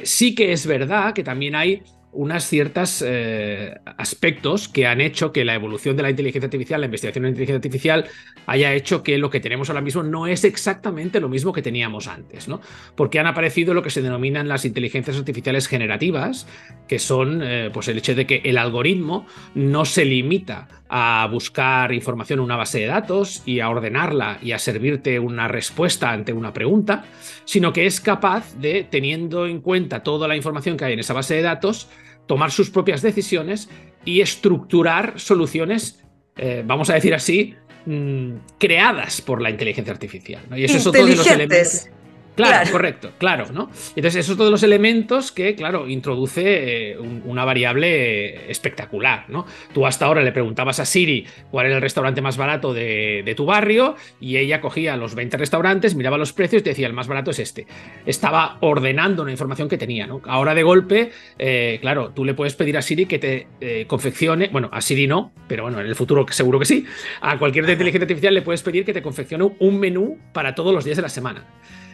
sí 0.04 0.36
que 0.36 0.52
es 0.52 0.68
verdad 0.68 1.14
que 1.14 1.24
también 1.24 1.56
hay 1.56 1.84
unas 2.12 2.46
ciertos 2.46 3.04
eh, 3.06 3.76
aspectos 3.98 4.68
que 4.68 4.88
han 4.88 5.02
hecho 5.02 5.32
que 5.32 5.46
la 5.46 5.56
evolución 5.56 5.96
de 5.98 6.04
la 6.04 6.10
inteligencia 6.10 6.48
artificial, 6.48 6.82
la 6.82 6.86
investigación 6.86 7.26
en 7.26 7.30
inteligencia 7.30 7.58
artificial, 7.58 8.06
haya 8.46 8.74
hecho 8.74 9.04
que 9.04 9.18
lo 9.18 9.30
que 9.30 9.40
tenemos 9.40 9.70
ahora 9.70 9.82
mismo 9.82 10.04
no 10.04 10.26
es 10.26 10.44
exactamente 10.44 11.20
lo 11.20 11.30
mismo 11.30 11.54
que 11.54 11.62
teníamos 11.62 12.08
antes, 12.08 12.48
¿no? 12.48 12.62
Porque 12.96 13.20
han 13.20 13.28
aparecido 13.28 13.74
lo 13.74 13.84
que 13.84 13.90
se 13.90 14.02
denominan 14.02 14.48
las 14.48 14.66
inteligencias 14.66 15.18
artificiales 15.18 15.68
generativas, 15.68 16.48
que 16.88 17.00
son 17.00 17.42
eh, 17.44 17.70
pues 17.74 17.88
el 17.88 17.98
hecho 17.98 18.16
de 18.16 18.26
que 18.26 18.42
el 18.46 18.58
algoritmo 18.58 19.28
no 19.54 19.86
se 19.86 20.06
limita 20.06 20.68
a 20.90 21.28
buscar 21.32 21.94
información 21.94 22.40
en 22.40 22.46
una 22.46 22.56
base 22.56 22.80
de 22.80 22.86
datos 22.86 23.44
y 23.46 23.60
a 23.60 23.70
ordenarla 23.70 24.40
y 24.42 24.52
a 24.52 24.60
servirte 24.60 25.20
una 25.20 25.48
respuesta 25.48 26.12
ante 26.12 26.34
una 26.34 26.54
pregunta, 26.54 27.06
sino 27.46 27.74
que 27.74 27.86
es 27.86 28.00
capaz 28.00 28.56
de, 28.56 28.86
teniendo 28.90 29.48
en 29.48 29.62
cuenta 29.62 30.04
toda 30.04 30.28
la 30.28 30.36
información 30.36 30.78
que 30.78 30.86
hay 30.86 30.94
en 30.94 31.00
esa 31.00 31.14
base 31.14 31.36
de 31.36 31.42
datos, 31.42 31.90
tomar 32.26 32.52
sus 32.52 32.70
propias 32.70 33.02
decisiones 33.02 33.70
y 34.06 34.22
estructurar 34.22 35.20
soluciones, 35.20 36.04
eh, 36.38 36.64
vamos 36.66 36.90
a 36.90 36.94
decir 36.94 37.14
así, 37.14 37.56
mm, 37.86 38.32
creadas 38.58 39.22
por 39.22 39.42
la 39.42 39.50
inteligencia 39.50 39.94
artificial. 39.94 40.44
Y 40.56 40.64
eso 40.64 40.78
es 40.78 40.88
otro 40.88 41.06
de 41.06 41.16
los 41.16 41.28
elementos. 41.28 41.90
Claro, 42.38 42.72
correcto, 42.72 43.12
claro, 43.18 43.48
¿no? 43.52 43.72
Entonces, 43.96 44.18
esos 44.18 44.38
todos 44.38 44.52
los 44.52 44.62
elementos 44.62 45.32
que, 45.32 45.56
claro, 45.56 45.88
introduce 45.88 46.92
eh, 46.92 46.98
una 47.00 47.44
variable 47.46 48.52
espectacular, 48.52 49.26
¿no? 49.28 49.48
Tú 49.74 49.88
hasta 49.88 50.06
ahora 50.06 50.22
le 50.22 50.32
preguntabas 50.32 50.80
a 50.80 50.86
Siri 50.86 51.26
cuál 51.50 51.66
era 51.66 51.76
el 51.78 51.82
restaurante 51.82 52.22
más 52.22 52.38
barato 52.38 52.74
de, 52.74 53.34
tu 53.36 53.46
barrio 53.46 53.96
y 54.20 54.38
ella 54.38 54.62
cogía 54.62 54.96
los 54.98 55.16
20 55.16 55.36
restaurantes, 55.38 55.96
miraba 55.96 56.18
los 56.18 56.32
precios 56.32 56.62
y 56.62 56.64
te 56.64 56.70
decía, 56.70 56.86
el 56.86 56.94
más 56.94 57.08
barato 57.08 57.32
es 57.32 57.40
este. 57.40 57.66
Estaba 58.06 58.58
ordenando 58.62 59.24
una 59.24 59.32
información 59.32 59.68
que 59.68 59.78
tenía, 59.78 60.06
¿no? 60.06 60.22
Ahora 60.26 60.54
de 60.54 60.62
golpe, 60.62 61.12
eh, 61.40 61.80
claro, 61.82 62.12
tú 62.12 62.24
le 62.24 62.36
puedes 62.36 62.56
pedir 62.56 62.78
a 62.78 62.84
Siri 62.84 63.08
que 63.08 63.18
te 63.18 63.48
eh, 63.62 63.86
confeccione, 63.88 64.50
bueno, 64.50 64.70
a 64.72 64.82
Siri 64.82 65.08
no, 65.08 65.34
pero 65.48 65.64
bueno, 65.64 65.80
en 65.80 65.88
el 65.88 65.96
futuro 65.96 66.26
seguro 66.30 66.60
que 66.60 66.66
sí, 66.66 66.86
a 67.22 67.40
cualquier 67.40 67.68
inteligencia 67.68 68.04
artificial 68.04 68.34
le 68.34 68.44
puedes 68.44 68.62
pedir 68.62 68.86
que 68.86 68.94
te 68.94 69.02
confeccione 69.02 69.52
un 69.60 69.80
menú 69.80 70.20
para 70.34 70.54
todos 70.54 70.72
los 70.72 70.86
días 70.86 70.98
de 70.98 71.02
la 71.02 71.10
semana. 71.10 71.44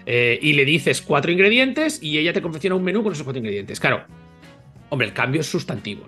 Eh, 0.05 0.39
y 0.41 0.53
le 0.53 0.65
dices 0.65 1.01
cuatro 1.01 1.31
ingredientes 1.31 2.01
y 2.01 2.17
ella 2.17 2.33
te 2.33 2.41
confecciona 2.41 2.75
un 2.75 2.83
menú 2.83 3.03
con 3.03 3.13
esos 3.13 3.23
cuatro 3.23 3.39
ingredientes. 3.39 3.79
Claro, 3.79 4.03
hombre, 4.89 5.07
el 5.07 5.13
cambio 5.13 5.41
es 5.41 5.47
sustantivo, 5.47 6.03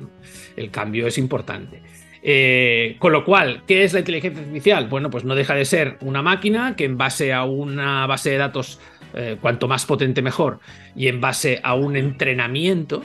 el 0.56 0.70
cambio 0.72 1.08
es 1.08 1.18
importante. 1.18 1.82
Eh, 2.22 2.96
con 3.00 3.12
lo 3.12 3.24
cual, 3.24 3.64
¿qué 3.68 3.84
es 3.84 3.94
la 3.94 4.00
inteligencia 4.00 4.42
artificial? 4.42 4.88
Bueno, 4.88 5.10
pues 5.10 5.24
no 5.24 5.36
deja 5.36 5.54
de 5.54 5.64
ser 5.64 5.98
una 6.02 6.22
máquina 6.22 6.76
que 6.76 6.86
en 6.86 6.98
base 6.98 7.32
a 7.32 7.44
una 7.46 8.08
base 8.08 8.32
de 8.32 8.38
datos 8.38 8.80
eh, 9.14 9.38
cuanto 9.40 9.68
más 9.68 9.86
potente 9.86 10.22
mejor, 10.22 10.60
y 10.96 11.08
en 11.08 11.22
base 11.22 11.60
a 11.64 11.76
un 11.76 11.96
entrenamiento, 11.96 13.04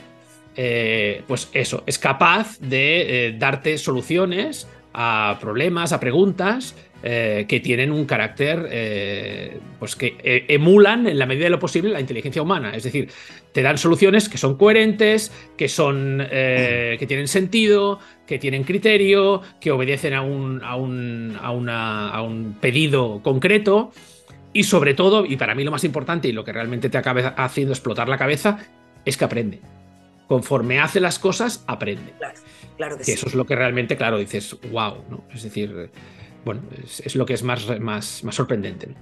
pues 1.26 1.49
eso, 1.54 1.85
es 1.87 1.99
capaz 1.99 2.59
de 2.61 3.35
darte 3.38 3.78
soluciones 3.78 4.68
a 4.92 5.38
problemas, 5.40 5.92
a 5.92 6.00
preguntas 6.00 6.75
que 7.02 7.61
tienen 7.62 7.92
un 7.92 8.04
carácter, 8.04 9.59
pues 9.78 9.97
que 9.97 10.45
emulan 10.49 11.07
en 11.07 11.19
la 11.19 11.26
medida 11.26 11.45
de 11.45 11.50
lo 11.50 11.59
posible 11.59 11.90
la 11.90 12.00
inteligencia 12.00 12.42
humana. 12.42 12.73
Es 12.75 12.83
decir, 12.83 13.09
te 13.52 13.62
dan 13.62 13.78
soluciones 13.78 14.28
que 14.28 14.38
son 14.38 14.57
coherentes, 14.57 15.33
que 15.57 15.69
son, 15.69 16.26
que 16.28 17.04
tienen 17.09 17.28
sentido, 17.28 17.99
que 18.26 18.38
tienen 18.38 18.64
criterio, 18.64 19.42
que 19.61 19.71
obedecen 19.71 20.14
a 20.14 20.23
un, 20.23 20.62
a 20.62 20.76
un, 20.76 21.37
a 21.40 21.50
una, 21.50 22.11
a 22.11 22.23
un 22.23 22.57
pedido 22.61 23.21
concreto. 23.23 23.92
Y 24.52 24.64
sobre 24.64 24.95
todo, 24.95 25.25
y 25.26 25.37
para 25.37 25.54
mí 25.54 25.62
lo 25.62 25.71
más 25.71 25.85
importante 25.85 26.26
y 26.28 26.33
lo 26.33 26.45
que 26.45 26.52
realmente 26.52 26.90
te 26.90 26.99
acaba 26.99 27.28
haciendo 27.28 27.73
explotar 27.73 28.09
la 28.09 28.19
cabeza, 28.19 28.59
es 29.04 29.16
que 29.16 29.25
aprende. 29.25 29.61
Conforme 30.26 30.80
hace 30.80 31.00
las 31.00 31.19
cosas, 31.19 31.64
aprende. 31.66 32.12
Claro, 32.19 32.40
claro 32.76 32.97
que, 32.99 33.12
Eso 33.12 33.28
es 33.28 33.35
lo 33.35 33.47
que 33.47 33.54
realmente, 33.54 33.97
claro, 33.97 34.19
dices, 34.19 34.57
wow, 34.71 35.04
¿no? 35.09 35.25
Es 35.33 35.45
decir, 35.45 35.90
bueno, 36.44 36.62
es, 36.82 37.14
lo 37.14 37.26
que 37.26 37.35
es 37.35 37.42
más, 37.42 37.66
más, 37.80 38.25
más 38.25 38.35
sorprendente. 38.35 38.94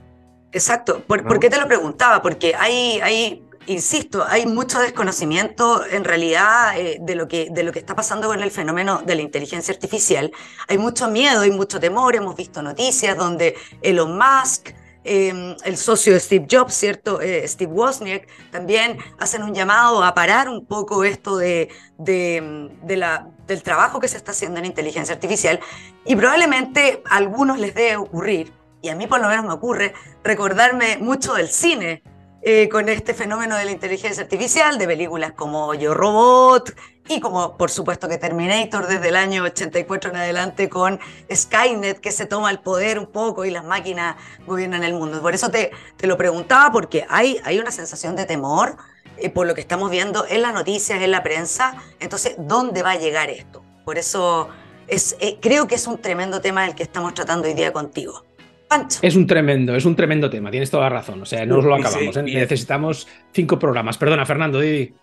Exacto. 0.52 1.02
¿Por, 1.06 1.38
qué 1.38 1.50
te 1.50 1.58
lo 1.58 1.66
preguntaba? 1.66 2.22
Porque 2.22 2.54
hay, 2.54 3.00
hay, 3.00 3.44
insisto, 3.66 4.24
hay 4.26 4.46
mucho 4.46 4.80
desconocimiento 4.80 5.84
en 5.86 6.04
realidad 6.04 6.78
eh, 6.78 6.98
de, 7.00 7.14
lo 7.14 7.28
que, 7.28 7.48
de 7.50 7.62
lo 7.62 7.72
que 7.72 7.78
está 7.78 7.94
pasando 7.94 8.28
con 8.28 8.40
el 8.42 8.50
fenómeno 8.50 9.02
de 9.04 9.14
la 9.14 9.22
inteligencia 9.22 9.74
artificial. 9.74 10.32
Hay 10.68 10.78
mucho 10.78 11.08
miedo, 11.08 11.42
hay 11.42 11.50
mucho 11.50 11.78
temor. 11.78 12.16
Hemos 12.16 12.34
visto 12.36 12.62
noticias 12.62 13.16
donde 13.16 13.54
Elon 13.82 14.16
Musk 14.16 14.70
Em, 15.10 15.56
el 15.64 15.78
socio 15.78 16.12
de 16.12 16.20
Steve 16.20 16.46
Jobs, 16.50 16.74
¿cierto? 16.74 17.22
Eh, 17.22 17.48
Steve 17.48 17.72
Wozniak, 17.72 18.28
también 18.50 18.98
hacen 19.18 19.42
un 19.42 19.54
llamado 19.54 20.04
a 20.04 20.12
parar 20.12 20.50
un 20.50 20.66
poco 20.66 21.02
esto 21.02 21.38
de, 21.38 21.70
de, 21.96 22.70
la, 22.94 23.26
del 23.46 23.62
trabajo 23.62 24.00
que 24.00 24.08
se 24.08 24.18
está 24.18 24.32
haciendo 24.32 24.58
en 24.58 24.66
inteligencia 24.66 25.14
artificial 25.14 25.60
y 26.04 26.14
probablemente 26.14 27.02
a 27.08 27.16
algunos 27.16 27.58
les 27.58 27.74
debe 27.74 27.96
ocurrir, 27.96 28.52
y 28.82 28.90
a 28.90 28.94
mí 28.96 29.06
por 29.06 29.18
lo 29.22 29.28
menos 29.28 29.46
me 29.46 29.52
ocurre, 29.54 29.94
recordarme 30.22 30.98
mucho 30.98 31.32
del 31.32 31.48
cine 31.48 32.02
eh, 32.42 32.68
con 32.68 32.88
este 32.88 33.14
fenómeno 33.14 33.56
de 33.56 33.64
la 33.64 33.70
inteligencia 33.72 34.22
artificial, 34.22 34.78
de 34.78 34.86
películas 34.86 35.32
como 35.32 35.74
Yo 35.74 35.94
Robot, 35.94 36.74
y 37.08 37.20
como 37.20 37.56
por 37.56 37.70
supuesto 37.70 38.08
que 38.08 38.18
Terminator 38.18 38.86
desde 38.86 39.08
el 39.08 39.16
año 39.16 39.44
84 39.44 40.10
en 40.10 40.16
adelante 40.16 40.68
con 40.68 41.00
Skynet 41.32 42.00
que 42.00 42.12
se 42.12 42.26
toma 42.26 42.50
el 42.50 42.60
poder 42.60 42.98
un 42.98 43.06
poco 43.06 43.44
y 43.44 43.50
las 43.50 43.64
máquinas 43.64 44.16
gobiernan 44.46 44.84
el 44.84 44.94
mundo. 44.94 45.20
Por 45.20 45.34
eso 45.34 45.50
te, 45.50 45.70
te 45.96 46.06
lo 46.06 46.16
preguntaba 46.16 46.70
porque 46.70 47.06
hay, 47.08 47.40
hay 47.44 47.58
una 47.58 47.70
sensación 47.70 48.14
de 48.14 48.26
temor 48.26 48.76
eh, 49.16 49.30
por 49.30 49.46
lo 49.46 49.54
que 49.54 49.60
estamos 49.60 49.90
viendo 49.90 50.26
en 50.28 50.42
las 50.42 50.54
noticias, 50.54 51.00
en 51.00 51.10
la 51.10 51.22
prensa. 51.22 51.76
Entonces, 51.98 52.34
¿dónde 52.38 52.82
va 52.82 52.92
a 52.92 52.98
llegar 52.98 53.30
esto? 53.30 53.64
Por 53.84 53.98
eso 53.98 54.48
es, 54.86 55.16
eh, 55.20 55.38
creo 55.40 55.66
que 55.66 55.74
es 55.74 55.86
un 55.86 55.98
tremendo 55.98 56.40
tema 56.40 56.66
el 56.66 56.74
que 56.74 56.82
estamos 56.82 57.14
tratando 57.14 57.48
hoy 57.48 57.54
día 57.54 57.72
contigo. 57.72 58.27
Pancho. 58.68 58.98
Es 59.02 59.16
un 59.16 59.26
tremendo, 59.26 59.74
es 59.74 59.84
un 59.84 59.96
tremendo 59.96 60.28
tema, 60.28 60.50
tienes 60.50 60.70
toda 60.70 60.84
la 60.84 60.90
razón. 60.90 61.22
O 61.22 61.26
sea, 61.26 61.46
no 61.46 61.56
nos 61.56 61.64
lo 61.64 61.74
acabamos. 61.74 62.16
¿eh? 62.16 62.22
Necesitamos 62.22 63.08
cinco 63.32 63.58
programas. 63.58 63.96
Perdona, 63.98 64.26
Fernando, 64.26 64.60
Didi. 64.60 64.94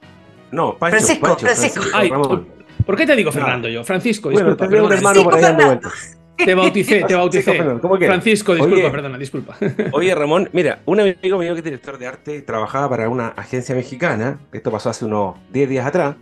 No, 0.51 0.75
Francisco, 0.77 1.38
Francisco. 1.38 1.81
¿Por 2.86 2.95
qué 2.95 3.05
te 3.05 3.15
digo 3.15 3.31
Fernando 3.31 3.67
yo? 3.67 3.84
Francisco, 3.84 4.29
disculpa. 4.29 4.67
Bueno, 4.67 4.86
un 4.86 4.93
hermano 4.93 5.24
por 5.24 5.36
ahí 5.36 5.79
Te 6.38 6.53
bauticé, 6.53 7.03
te 7.03 7.15
bauticé. 7.15 7.63
Francisco, 8.05 8.53
disculpa, 8.53 8.91
perdona, 8.91 9.17
disculpa. 9.17 9.57
Oye, 9.93 10.13
Ramón, 10.13 10.50
mira, 10.53 10.81
un 10.86 11.00
amigo 11.00 11.38
mío 11.38 11.53
que 11.53 11.60
es 11.60 11.63
director 11.63 11.98
de 11.98 12.07
arte 12.07 12.41
trabajaba 12.41 12.89
para 12.89 13.10
una 13.10 13.29
agencia 13.29 13.74
mexicana, 13.74 14.39
esto 14.51 14.72
pasó 14.72 14.89
hace 14.89 15.05
unos 15.05 15.36
10 15.51 15.69
días 15.69 15.86
atrás, 15.86 16.15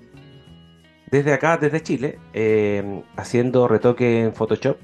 desde 1.11 1.33
acá, 1.33 1.57
desde 1.57 1.81
Chile, 1.81 2.19
eh, 2.33 3.01
haciendo 3.17 3.67
retoque 3.67 4.21
en 4.21 4.33
Photoshop, 4.33 4.77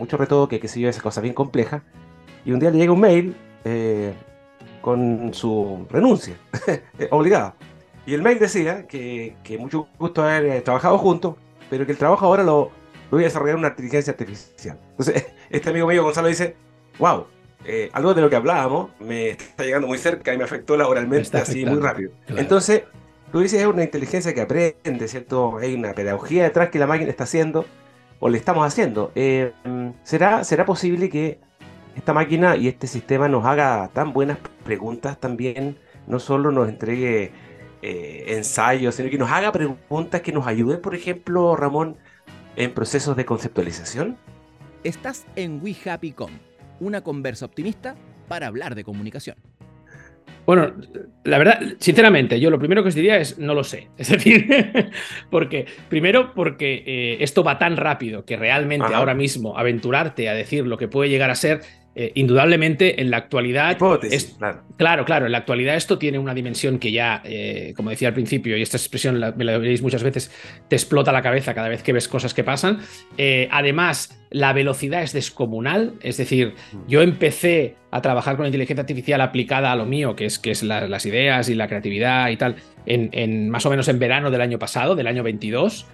mucho 0.00 0.16
retoque, 0.16 0.58
qué 0.58 0.66
sé 0.66 0.80
yo, 0.80 0.88
esas 0.88 1.02
cosas 1.02 1.22
bien 1.22 1.34
complejas, 1.34 1.82
y 2.44 2.52
un 2.52 2.58
día 2.58 2.70
le 2.70 2.78
llega 2.78 2.92
un 2.92 3.00
mail 3.00 3.36
eh, 3.64 4.14
con 4.80 5.32
su 5.34 5.86
renuncia, 5.90 6.34
obligado. 7.10 7.54
Y 8.06 8.14
el 8.14 8.22
mail 8.22 8.38
decía 8.38 8.86
que, 8.86 9.36
que 9.44 9.58
mucho 9.58 9.86
gusto 9.98 10.22
haber 10.22 10.46
eh, 10.46 10.60
trabajado 10.62 10.98
juntos, 10.98 11.36
pero 11.68 11.86
que 11.86 11.92
el 11.92 11.98
trabajo 11.98 12.26
ahora 12.26 12.42
lo, 12.42 12.70
lo 13.10 13.16
voy 13.16 13.24
a 13.24 13.26
desarrollar 13.26 13.56
una 13.56 13.68
inteligencia 13.68 14.12
artificial. 14.12 14.78
Entonces, 14.90 15.26
este 15.50 15.70
amigo 15.70 15.86
mío 15.86 16.02
Gonzalo 16.02 16.28
dice, 16.28 16.56
wow, 16.98 17.26
eh, 17.64 17.90
algo 17.92 18.14
de 18.14 18.22
lo 18.22 18.30
que 18.30 18.36
hablábamos 18.36 18.90
me 19.00 19.30
está 19.30 19.64
llegando 19.64 19.86
muy 19.86 19.98
cerca 19.98 20.32
y 20.32 20.38
me 20.38 20.44
afectó 20.44 20.76
laboralmente 20.76 21.36
así 21.36 21.64
muy 21.66 21.78
rápido. 21.78 22.10
Entonces, 22.28 22.84
tú 23.30 23.40
dices, 23.40 23.60
es 23.60 23.66
una 23.66 23.82
inteligencia 23.82 24.32
que 24.32 24.40
aprende, 24.40 25.08
¿cierto? 25.08 25.58
Hay 25.58 25.74
una 25.74 25.92
pedagogía 25.92 26.44
detrás 26.44 26.70
que 26.70 26.78
la 26.78 26.86
máquina 26.86 27.10
está 27.10 27.24
haciendo 27.24 27.66
o 28.20 28.28
le 28.28 28.38
estamos 28.38 28.64
haciendo. 28.64 29.10
Eh, 29.14 29.52
¿será, 30.04 30.44
¿Será 30.44 30.64
posible 30.64 31.08
que 31.08 31.40
esta 31.96 32.12
máquina 32.12 32.56
y 32.56 32.68
este 32.68 32.86
sistema 32.86 33.28
nos 33.28 33.44
haga 33.44 33.90
tan 33.92 34.12
buenas 34.12 34.38
preguntas 34.64 35.18
también? 35.18 35.78
No 36.06 36.20
solo 36.20 36.52
nos 36.52 36.68
entregue 36.68 37.32
eh, 37.82 38.24
ensayos, 38.28 38.94
sino 38.94 39.10
que 39.10 39.18
nos 39.18 39.30
haga 39.30 39.50
preguntas 39.50 40.20
que 40.20 40.32
nos 40.32 40.46
ayuden, 40.46 40.80
por 40.80 40.94
ejemplo, 40.94 41.56
Ramón, 41.56 41.96
en 42.56 42.72
procesos 42.74 43.16
de 43.16 43.24
conceptualización? 43.24 44.16
Estás 44.84 45.26
en 45.36 45.60
We 45.62 45.74
Happy 45.84 46.14
una 46.78 47.02
conversa 47.02 47.46
optimista 47.46 47.96
para 48.28 48.46
hablar 48.46 48.74
de 48.74 48.84
comunicación. 48.84 49.36
Bueno, 50.46 50.72
la 51.24 51.38
verdad, 51.38 51.60
sinceramente, 51.78 52.40
yo 52.40 52.50
lo 52.50 52.58
primero 52.58 52.82
que 52.82 52.88
os 52.88 52.94
diría 52.94 53.18
es 53.18 53.38
no 53.38 53.54
lo 53.54 53.62
sé. 53.62 53.88
Es 53.98 54.08
decir, 54.08 54.46
porque, 55.30 55.66
primero, 55.88 56.32
porque 56.34 56.82
eh, 56.86 57.18
esto 57.20 57.44
va 57.44 57.58
tan 57.58 57.76
rápido 57.76 58.24
que 58.24 58.36
realmente 58.36 58.92
ahora 58.94 59.14
mismo 59.14 59.56
aventurarte 59.56 60.28
a 60.28 60.34
decir 60.34 60.66
lo 60.66 60.76
que 60.76 60.88
puede 60.88 61.10
llegar 61.10 61.30
a 61.30 61.34
ser 61.34 61.60
eh, 62.02 62.12
indudablemente 62.14 63.02
en 63.02 63.10
la 63.10 63.18
actualidad. 63.18 63.76
es, 64.10 64.38
claro. 64.78 65.04
claro. 65.04 65.26
en 65.26 65.32
la 65.32 65.36
actualidad 65.36 65.76
esto 65.76 65.98
tiene 65.98 66.18
una 66.18 66.32
dimensión 66.32 66.78
que 66.78 66.92
ya, 66.92 67.20
eh, 67.26 67.74
como 67.76 67.90
decía 67.90 68.08
al 68.08 68.14
principio, 68.14 68.56
y 68.56 68.62
esta 68.62 68.78
expresión 68.78 69.20
me 69.36 69.44
la 69.44 69.58
veréis 69.58 69.82
muchas 69.82 70.02
veces, 70.02 70.30
te 70.68 70.76
explota 70.76 71.12
la 71.12 71.20
cabeza 71.20 71.52
cada 71.52 71.68
vez 71.68 71.82
que 71.82 71.92
ves 71.92 72.08
cosas 72.08 72.32
que 72.32 72.42
pasan. 72.42 72.78
Eh, 73.18 73.50
además, 73.52 74.18
la 74.30 74.54
velocidad 74.54 75.02
es 75.02 75.12
descomunal, 75.12 75.92
es 76.00 76.16
decir, 76.16 76.54
yo 76.88 77.02
empecé 77.02 77.76
a 77.90 78.00
trabajar 78.00 78.38
con 78.38 78.46
inteligencia 78.46 78.80
artificial 78.80 79.20
aplicada 79.20 79.70
a 79.70 79.76
lo 79.76 79.84
mío, 79.84 80.16
que 80.16 80.24
es, 80.24 80.38
que 80.38 80.52
es 80.52 80.62
las 80.62 81.04
ideas 81.04 81.50
y 81.50 81.54
la 81.54 81.68
creatividad 81.68 82.30
y 82.30 82.38
tal, 82.38 82.56
en, 82.86 83.10
en, 83.12 83.50
más 83.50 83.66
o 83.66 83.70
menos 83.70 83.88
en 83.88 83.98
verano 83.98 84.30
del 84.30 84.40
año 84.40 84.58
pasado, 84.58 84.96
del 84.96 85.06
año 85.06 85.22
22. 85.22 85.86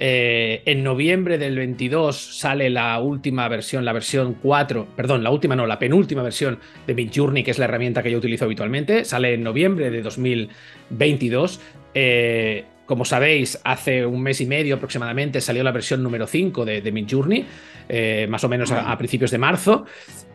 Eh, 0.00 0.62
en 0.66 0.82
noviembre 0.82 1.38
del 1.38 1.56
22 1.56 2.38
sale 2.38 2.68
la 2.68 2.98
última 2.98 3.46
versión, 3.48 3.84
la 3.84 3.92
versión 3.92 4.34
4, 4.42 4.88
perdón, 4.96 5.22
la 5.22 5.30
última 5.30 5.54
no, 5.54 5.66
la 5.66 5.78
penúltima 5.78 6.22
versión 6.22 6.58
de 6.86 6.94
Midjourney, 6.94 7.44
que 7.44 7.52
es 7.52 7.58
la 7.58 7.66
herramienta 7.66 8.02
que 8.02 8.10
yo 8.10 8.18
utilizo 8.18 8.44
habitualmente. 8.44 9.04
Sale 9.04 9.34
en 9.34 9.44
noviembre 9.44 9.90
de 9.90 10.02
2022. 10.02 11.60
Eh, 11.94 12.64
como 12.86 13.04
sabéis, 13.04 13.60
hace 13.64 14.04
un 14.04 14.20
mes 14.20 14.40
y 14.40 14.46
medio 14.46 14.74
aproximadamente 14.74 15.40
salió 15.40 15.62
la 15.62 15.72
versión 15.72 16.02
número 16.02 16.26
5 16.26 16.64
de, 16.64 16.80
de 16.82 16.92
Midjourney, 16.92 17.46
eh, 17.88 18.26
más 18.28 18.44
o 18.44 18.48
menos 18.48 18.72
a, 18.72 18.98
principios 18.98 19.30
de 19.30 19.38
marzo. 19.38 19.86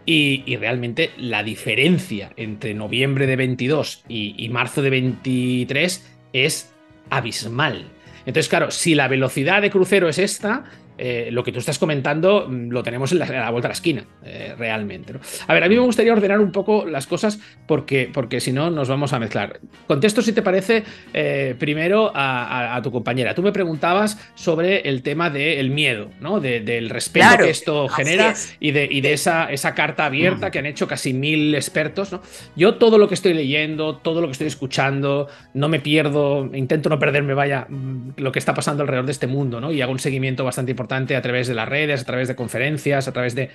Y, 0.05 0.55
realmente 0.55 1.11
la 1.17 1.43
diferencia 1.43 2.31
entre 2.35 2.73
noviembre 2.73 3.27
de 3.27 3.35
22 3.35 4.05
y 4.07 4.49
marzo 4.49 4.81
de 4.81 4.89
23 4.89 6.17
es 6.33 6.73
abismal. 7.11 7.85
Entonces, 8.25 8.49
claro, 8.49 8.71
si 8.71 8.95
la 8.95 9.07
velocidad 9.07 9.61
de 9.61 9.69
crucero 9.69 10.09
es 10.09 10.19
esta, 10.19 10.65
eh, 11.01 11.29
lo 11.31 11.45
que 11.45 11.53
tú 11.53 11.59
estás 11.59 11.79
comentando 11.79 12.45
mm, 12.49 12.71
lo 12.71 12.83
tenemos 12.83 13.13
en 13.13 13.19
la, 13.19 13.49
vuelta 13.51 13.67
a 13.67 13.69
la 13.69 13.73
esquina, 13.73 14.03
eh, 14.21 14.53
realmente. 14.57 15.13
A 15.47 15.53
ver, 15.53 15.63
a 15.63 15.69
mí 15.69 15.75
me 15.75 15.81
gustaría 15.81 16.11
ordenar 16.11 16.41
un 16.41 16.51
poco 16.51 16.85
las 16.85 17.07
cosas 17.07 17.39
porque, 17.65 18.09
porque 18.13 18.41
si 18.41 18.51
no 18.51 18.69
nos 18.69 18.89
vamos 18.89 19.13
a 19.13 19.19
mezclar. 19.19 19.61
Contesto, 19.87 20.21
si 20.21 20.33
te 20.33 20.41
parece, 20.41 20.83
eh, 21.13 21.55
primero 21.57 22.11
a, 22.13 22.79
tu 22.83 22.91
compañera. 22.91 23.33
Tú 23.33 23.41
me 23.41 23.53
preguntabas 23.53 24.17
sobre 24.35 24.81
el 24.89 25.01
tema 25.01 25.29
del 25.29 25.69
miedo, 25.69 26.09
¿no? 26.19 26.41
del 26.41 26.89
respeto 26.89 27.37
que 27.37 27.49
esto 27.49 27.87
genera 27.87 28.33
y 28.59 28.71
de, 28.71 28.87
y 28.89 29.01
de 29.01 29.13
esa, 29.13 29.51
esa, 29.51 29.73
carta 29.73 30.05
abierta 30.05 30.51
que 30.51 30.59
han 30.59 30.65
hecho 30.65 30.87
casi 30.87 31.13
mil 31.13 31.55
expertos. 31.55 32.11
¿no? 32.11 32.21
Yo 32.57 32.75
todo 32.75 32.97
lo 32.97 33.07
que 33.07 33.13
estoy 33.13 33.33
leyendo, 33.33 33.97
todo 33.97 34.19
lo 34.19 34.27
que 34.27 34.33
estoy 34.33 34.47
escuchando, 34.47 35.27
no 35.53 35.69
me 35.69 35.79
pierdo, 35.79 36.49
intento 36.53 36.89
no 36.89 36.99
perderme, 36.99 37.33
vaya, 37.33 37.67
mm, 37.69 38.11
lo 38.17 38.31
que 38.31 38.39
está 38.39 38.53
pasando 38.53 38.83
alrededor 38.83 39.05
de 39.05 39.13
este 39.13 39.27
mundo, 39.27 39.61
¿no? 39.61 39.71
Y 39.71 39.81
hago 39.81 39.91
un 39.91 39.99
seguimiento 39.99 40.43
bastante 40.43 40.71
importante 40.71 40.88
a 41.15 41.21
través 41.21 41.47
de 41.47 41.55
las 41.55 41.67
redes, 41.67 42.01
a 42.01 42.05
través 42.05 42.27
de 42.27 42.35
conferencias, 42.35 43.07
a 43.07 43.13
través 43.13 43.35
de... 43.35 43.49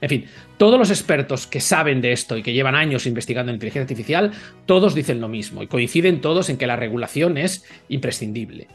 En 0.00 0.08
fin, 0.10 0.26
todos 0.58 0.78
los 0.78 0.90
expertos 0.90 1.46
que 1.46 1.60
saben 1.60 2.02
de 2.02 2.12
esto 2.12 2.36
y 2.36 2.42
que 2.42 2.52
llevan 2.52 2.74
años 2.74 3.06
investigando 3.06 3.50
inteligencia 3.52 3.82
artificial, 3.82 4.32
todos 4.66 4.94
dicen 4.94 5.20
lo 5.20 5.28
mismo 5.28 5.62
y 5.62 5.68
coinciden 5.68 6.20
todos 6.20 6.50
en 6.50 6.58
que 6.58 6.66
la 6.66 6.76
regulación 6.76 7.38
es 7.38 7.64
imprescindible. 7.88 8.68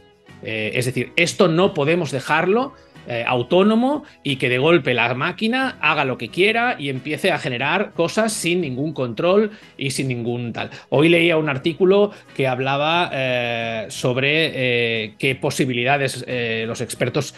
Eh, 0.44 0.72
es 0.74 0.86
decir, 0.86 1.12
esto 1.16 1.48
no 1.48 1.74
podemos 1.74 2.12
dejarlo 2.12 2.74
eh, 3.08 3.24
autónomo 3.26 4.04
y 4.24 4.36
que 4.36 4.50
de 4.50 4.58
golpe 4.58 4.94
la 4.94 5.14
máquina 5.14 5.78
haga 5.82 6.06
lo 6.06 6.18
que 6.18 6.30
quiera 6.30 6.76
y 6.78 6.90
empiece 6.90 7.32
a 7.32 7.40
generar 7.40 7.94
cosas 7.94 8.34
sin 8.34 8.62
ningún 8.62 8.94
control 8.94 9.52
y 9.78 9.92
sin 9.92 10.08
ningún 10.08 10.54
tal. 10.54 10.70
Hoy 10.90 11.10
leía 11.10 11.38
un 11.38 11.50
artículo 11.50 12.12
que 12.36 12.48
hablaba 12.48 13.10
eh, 13.14 13.86
sobre 13.90 14.52
eh, 14.54 15.14
qué 15.18 15.36
posibilidades 15.36 16.26
los 16.68 16.82
expertos 16.82 17.34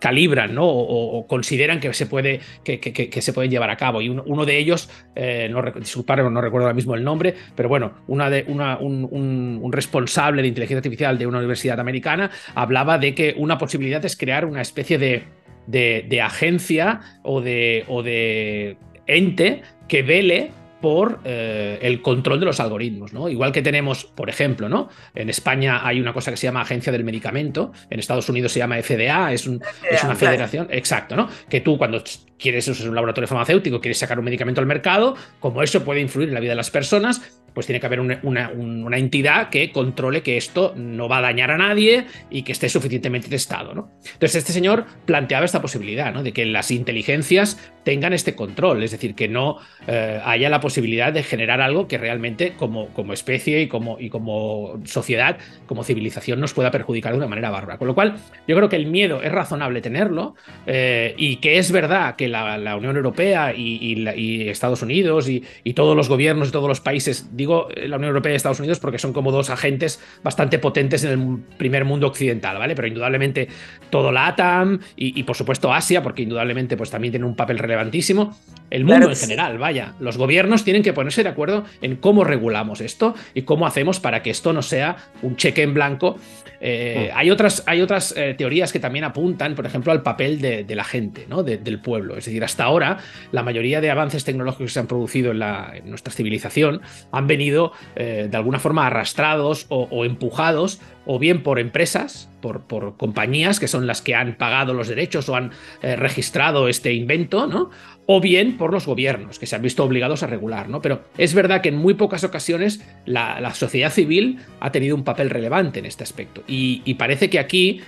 calibran 0.00 0.54
¿no? 0.54 0.66
o, 0.66 1.26
consideran 1.26 1.78
que 1.78 1.92
se, 1.94 2.06
puede, 2.06 2.40
que, 2.64 3.22
se 3.22 3.32
pueden 3.32 3.50
llevar 3.50 3.70
a 3.70 3.76
cabo. 3.76 4.02
Y 4.02 4.08
uno, 4.08 4.44
de 4.44 4.58
ellos, 4.58 4.90
eh, 5.14 5.48
no, 5.50 5.62
no 5.62 6.40
recuerdo 6.40 6.66
ahora 6.66 6.74
mismo 6.74 6.94
el 6.94 7.04
nombre, 7.04 7.34
pero 7.54 7.68
bueno, 7.68 7.92
una 8.08 8.30
de, 8.30 8.44
una, 8.48 8.78
un, 8.78 9.70
responsable 9.72 10.42
de 10.42 10.48
inteligencia 10.48 10.78
artificial 10.78 11.18
de 11.18 11.26
una 11.26 11.38
universidad 11.38 11.78
americana 11.78 12.30
hablaba 12.54 12.98
de 12.98 13.14
que 13.14 13.34
una 13.36 13.58
posibilidad 13.58 14.04
es 14.04 14.16
crear 14.16 14.44
una 14.44 14.62
especie 14.62 14.98
de, 14.98 15.24
de, 15.66 16.22
agencia 16.22 17.00
o 17.22 17.40
de, 17.40 17.84
o 17.86 18.02
de 18.02 18.76
ente 19.06 19.62
que 19.86 20.02
vele 20.02 20.50
por 20.80 21.20
eh, 21.24 21.78
el 21.82 22.02
control 22.02 22.40
de 22.40 22.46
los 22.46 22.60
algoritmos, 22.60 23.12
¿no? 23.12 23.28
Igual 23.28 23.52
que 23.52 23.62
tenemos, 23.62 24.04
por 24.04 24.28
ejemplo, 24.28 24.68
¿no? 24.68 24.88
En 25.14 25.28
España 25.28 25.86
hay 25.86 26.00
una 26.00 26.12
cosa 26.12 26.30
que 26.30 26.36
se 26.36 26.46
llama 26.46 26.62
Agencia 26.62 26.92
del 26.92 27.04
Medicamento, 27.04 27.72
en 27.90 27.98
Estados 28.00 28.28
Unidos 28.28 28.52
se 28.52 28.60
llama 28.60 28.80
FDA, 28.82 29.32
es, 29.32 29.46
un, 29.46 29.62
es 29.90 30.02
una 30.04 30.16
federación, 30.16 30.68
exacto, 30.70 31.16
¿no? 31.16 31.28
Que 31.48 31.60
tú 31.60 31.78
cuando 31.78 32.02
quieres, 32.38 32.66
es 32.68 32.80
un 32.80 32.94
laboratorio 32.94 33.28
farmacéutico, 33.28 33.80
quieres 33.80 33.98
sacar 33.98 34.18
un 34.18 34.24
medicamento 34.24 34.60
al 34.60 34.66
mercado, 34.66 35.14
como 35.38 35.62
eso 35.62 35.84
puede 35.84 36.00
influir 36.00 36.28
en 36.28 36.34
la 36.34 36.40
vida 36.40 36.52
de 36.52 36.56
las 36.56 36.70
personas, 36.70 37.39
pues 37.54 37.66
tiene 37.66 37.80
que 37.80 37.86
haber 37.86 38.00
una, 38.00 38.50
entidad 38.96 39.48
que 39.48 39.72
controle 39.72 40.22
que 40.22 40.36
esto 40.36 40.74
no 40.76 41.08
va 41.08 41.18
a 41.18 41.22
dañar 41.22 41.50
a 41.50 41.58
nadie 41.58 42.06
y 42.30 42.42
que 42.42 42.52
esté 42.52 42.68
suficientemente 42.68 43.28
testado. 43.28 43.74
¿no? 43.74 43.90
Entonces, 44.04 44.36
este 44.36 44.52
señor 44.52 44.86
planteaba 45.06 45.44
esta 45.44 45.62
posibilidad 45.62 46.12
¿no? 46.12 46.22
de 46.22 46.32
que 46.32 46.44
las 46.46 46.70
inteligencias 46.70 47.58
tengan 47.84 48.12
este 48.12 48.34
control, 48.34 48.82
es 48.82 48.90
decir, 48.90 49.14
que 49.14 49.28
no 49.28 49.58
eh, 49.86 50.20
haya 50.24 50.50
la 50.50 50.60
posibilidad 50.60 51.12
de 51.12 51.22
generar 51.22 51.60
algo 51.60 51.88
que 51.88 51.98
realmente 51.98 52.52
como, 52.56 52.88
como 52.88 53.12
especie 53.12 53.62
y 53.62 53.68
como, 53.68 53.98
y 53.98 54.10
como 54.10 54.80
sociedad, 54.84 55.38
como 55.66 55.84
civilización, 55.84 56.40
nos 56.40 56.52
pueda 56.52 56.70
perjudicar 56.70 57.12
de 57.12 57.18
una 57.18 57.26
manera 57.26 57.50
bárbara. 57.50 57.78
Con 57.78 57.88
lo 57.88 57.94
cual, 57.94 58.16
yo 58.46 58.56
creo 58.56 58.68
que 58.68 58.76
el 58.76 58.86
miedo 58.86 59.22
es 59.22 59.32
razonable 59.32 59.80
tenerlo 59.80 60.34
eh, 60.66 61.14
y 61.16 61.36
que 61.36 61.58
es 61.58 61.72
verdad 61.72 62.16
que 62.16 62.28
la, 62.28 62.76
Unión 62.76 62.96
Europea 62.96 63.52
y, 63.54 64.48
Estados 64.48 64.82
Unidos 64.82 65.28
y, 65.28 65.42
todos 65.74 65.96
los 65.96 66.08
gobiernos 66.08 66.48
de 66.48 66.52
todos 66.52 66.68
los 66.68 66.80
países 66.80 67.34
digo 67.40 67.68
eh, 67.74 67.88
la 67.88 67.96
Unión 67.96 68.10
Europea 68.10 68.32
y 68.32 68.36
Estados 68.36 68.60
Unidos 68.60 68.78
porque 68.78 68.98
son 68.98 69.12
como 69.12 69.32
dos 69.32 69.50
agentes 69.50 70.00
bastante 70.22 70.58
potentes 70.58 71.04
en 71.04 71.10
el 71.10 71.38
primer 71.56 71.84
mundo 71.84 72.06
occidental, 72.06 72.58
¿vale? 72.58 72.74
Pero 72.74 72.86
indudablemente 72.86 73.48
todo 73.88 74.12
la 74.12 74.28
ATAM 74.28 74.80
y, 74.94 75.22
por 75.22 75.36
supuesto 75.36 75.72
Asia, 75.72 76.02
porque 76.02 76.22
indudablemente 76.22 76.76
pues 76.76 76.90
también 76.90 77.12
tiene 77.12 77.26
un 77.26 77.34
papel 77.34 77.58
relevantísimo. 77.58 78.36
El 78.70 78.84
mundo 78.84 79.08
en 79.08 79.16
general, 79.16 79.58
vaya. 79.58 79.94
Los 79.98 80.16
gobiernos 80.16 80.64
tienen 80.64 80.82
que 80.82 80.92
ponerse 80.92 81.22
de 81.22 81.30
acuerdo 81.30 81.64
en 81.82 81.96
cómo 81.96 82.22
regulamos 82.22 82.80
esto 82.80 83.14
y 83.34 83.42
cómo 83.42 83.66
hacemos 83.66 83.98
para 83.98 84.22
que 84.22 84.30
esto 84.30 84.52
no 84.52 84.62
sea 84.62 84.96
un 85.22 85.36
cheque 85.36 85.62
en 85.62 85.74
blanco. 85.74 86.18
Eh, 86.60 87.10
mm. 87.10 87.18
Hay 87.18 87.30
otras, 87.30 87.62
hay 87.66 87.80
otras 87.80 88.14
eh, 88.16 88.34
teorías 88.36 88.72
que 88.72 88.78
también 88.78 89.04
apuntan, 89.04 89.54
por 89.54 89.66
ejemplo, 89.66 89.92
al 89.92 90.02
papel 90.02 90.40
de, 90.40 90.74
la 90.74 90.84
gente, 90.84 91.26
¿no? 91.28 91.42
del 91.42 91.80
pueblo. 91.80 92.16
Es 92.16 92.26
decir, 92.26 92.44
hasta 92.44 92.64
ahora 92.64 92.98
la 93.32 93.42
mayoría 93.42 93.80
de 93.80 93.90
avances 93.90 94.24
tecnológicos 94.24 94.66
que 94.66 94.74
se 94.74 94.80
han 94.80 94.86
producido 94.86 95.32
en, 95.32 95.38
la, 95.38 95.72
en 95.74 95.88
nuestra 95.88 96.12
civilización 96.12 96.82
han 97.12 97.26
venido 97.26 97.72
eh, 97.96 98.28
de 98.30 98.36
alguna 98.36 98.58
forma 98.58 98.86
arrastrados 98.86 99.66
o, 99.68 100.04
empujados 100.04 100.80
o 101.12 101.18
bien 101.18 101.42
por 101.42 101.58
empresas, 101.58 102.30
por, 102.40 102.68
por, 102.68 102.96
compañías 102.96 103.58
que 103.58 103.66
son 103.66 103.88
las 103.88 104.00
que 104.00 104.14
han 104.14 104.36
pagado 104.36 104.74
los 104.74 104.86
derechos 104.86 105.28
o 105.28 105.34
han 105.34 105.50
eh, 105.82 105.96
registrado 105.96 106.68
este 106.68 106.92
invento, 106.92 107.48
¿no? 107.48 107.70
O 108.06 108.20
bien 108.20 108.56
por 108.56 108.72
los 108.72 108.86
gobiernos, 108.86 109.40
que 109.40 109.46
se 109.46 109.56
han 109.56 109.62
visto 109.62 109.82
obligados 109.82 110.22
a 110.22 110.28
regular, 110.28 110.68
¿no? 110.68 110.80
Pero 110.80 111.02
es 111.18 111.34
verdad 111.34 111.62
que 111.62 111.70
en 111.70 111.78
muy 111.78 111.94
pocas 111.94 112.22
ocasiones 112.22 112.86
la, 113.06 113.52
sociedad 113.54 113.90
civil 113.90 114.38
ha 114.60 114.70
tenido 114.70 114.94
un 114.94 115.02
papel 115.02 115.30
relevante 115.30 115.80
en 115.80 115.86
este 115.86 116.04
aspecto. 116.04 116.44
y 116.46 116.94
parece 116.94 117.28
que 117.28 117.40
aquí 117.40 117.80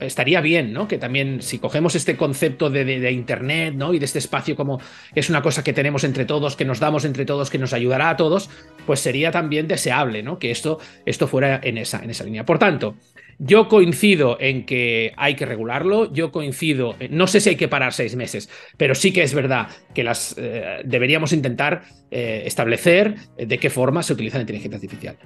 estaría 0.00 0.40
bien, 0.40 0.72
¿no? 0.72 0.88
Que 0.88 0.98
también 0.98 1.42
si 1.42 1.58
cogemos 1.58 1.94
este 1.94 2.16
concepto 2.16 2.70
de, 2.70 3.10
Internet, 3.10 3.74
¿no? 3.74 3.92
Y 3.92 3.98
de 3.98 4.04
este 4.04 4.18
espacio 4.18 4.56
como 4.56 4.80
es 5.14 5.28
una 5.30 5.42
cosa 5.42 5.62
que 5.62 5.72
tenemos 5.72 6.04
entre 6.04 6.24
todos, 6.24 6.56
que 6.56 6.64
nos 6.64 6.80
damos 6.80 7.04
entre 7.04 7.24
todos, 7.24 7.50
que 7.50 7.58
nos 7.58 7.72
ayudará 7.72 8.10
a 8.10 8.16
todos, 8.16 8.50
pues 8.86 9.00
sería 9.00 9.30
también 9.30 9.68
deseable, 9.68 10.22
¿no? 10.22 10.38
Que 10.38 10.50
esto, 10.50 10.78
esto 11.04 11.26
fuera 11.26 11.60
en 11.62 11.78
esa, 11.78 12.02
en 12.02 12.10
esa 12.10 12.24
línea. 12.24 12.44
Por 12.44 12.58
tanto, 12.58 12.96
yo 13.38 13.68
coincido 13.68 14.36
en 14.40 14.66
que 14.66 15.12
hay 15.16 15.34
que 15.34 15.46
regularlo, 15.46 16.12
yo 16.12 16.32
coincido, 16.32 16.96
no 17.10 17.26
sé 17.26 17.40
si 17.40 17.50
hay 17.50 17.56
que 17.56 17.68
parar 17.68 17.92
seis 17.92 18.16
meses, 18.16 18.48
pero 18.76 18.94
sí 18.94 19.12
que 19.12 19.22
es 19.22 19.34
verdad 19.34 19.68
que 19.94 20.04
las 20.04 20.34
eh, 20.38 20.80
deberíamos 20.84 21.32
intentar 21.32 21.82
eh, 22.10 22.42
establecer 22.46 23.14
de 23.36 23.58
qué 23.58 23.70
forma 23.70 24.02
se 24.02 24.12
utiliza 24.12 24.38
la 24.38 24.42
inteligencia 24.42 24.76
artificial. 24.76 25.16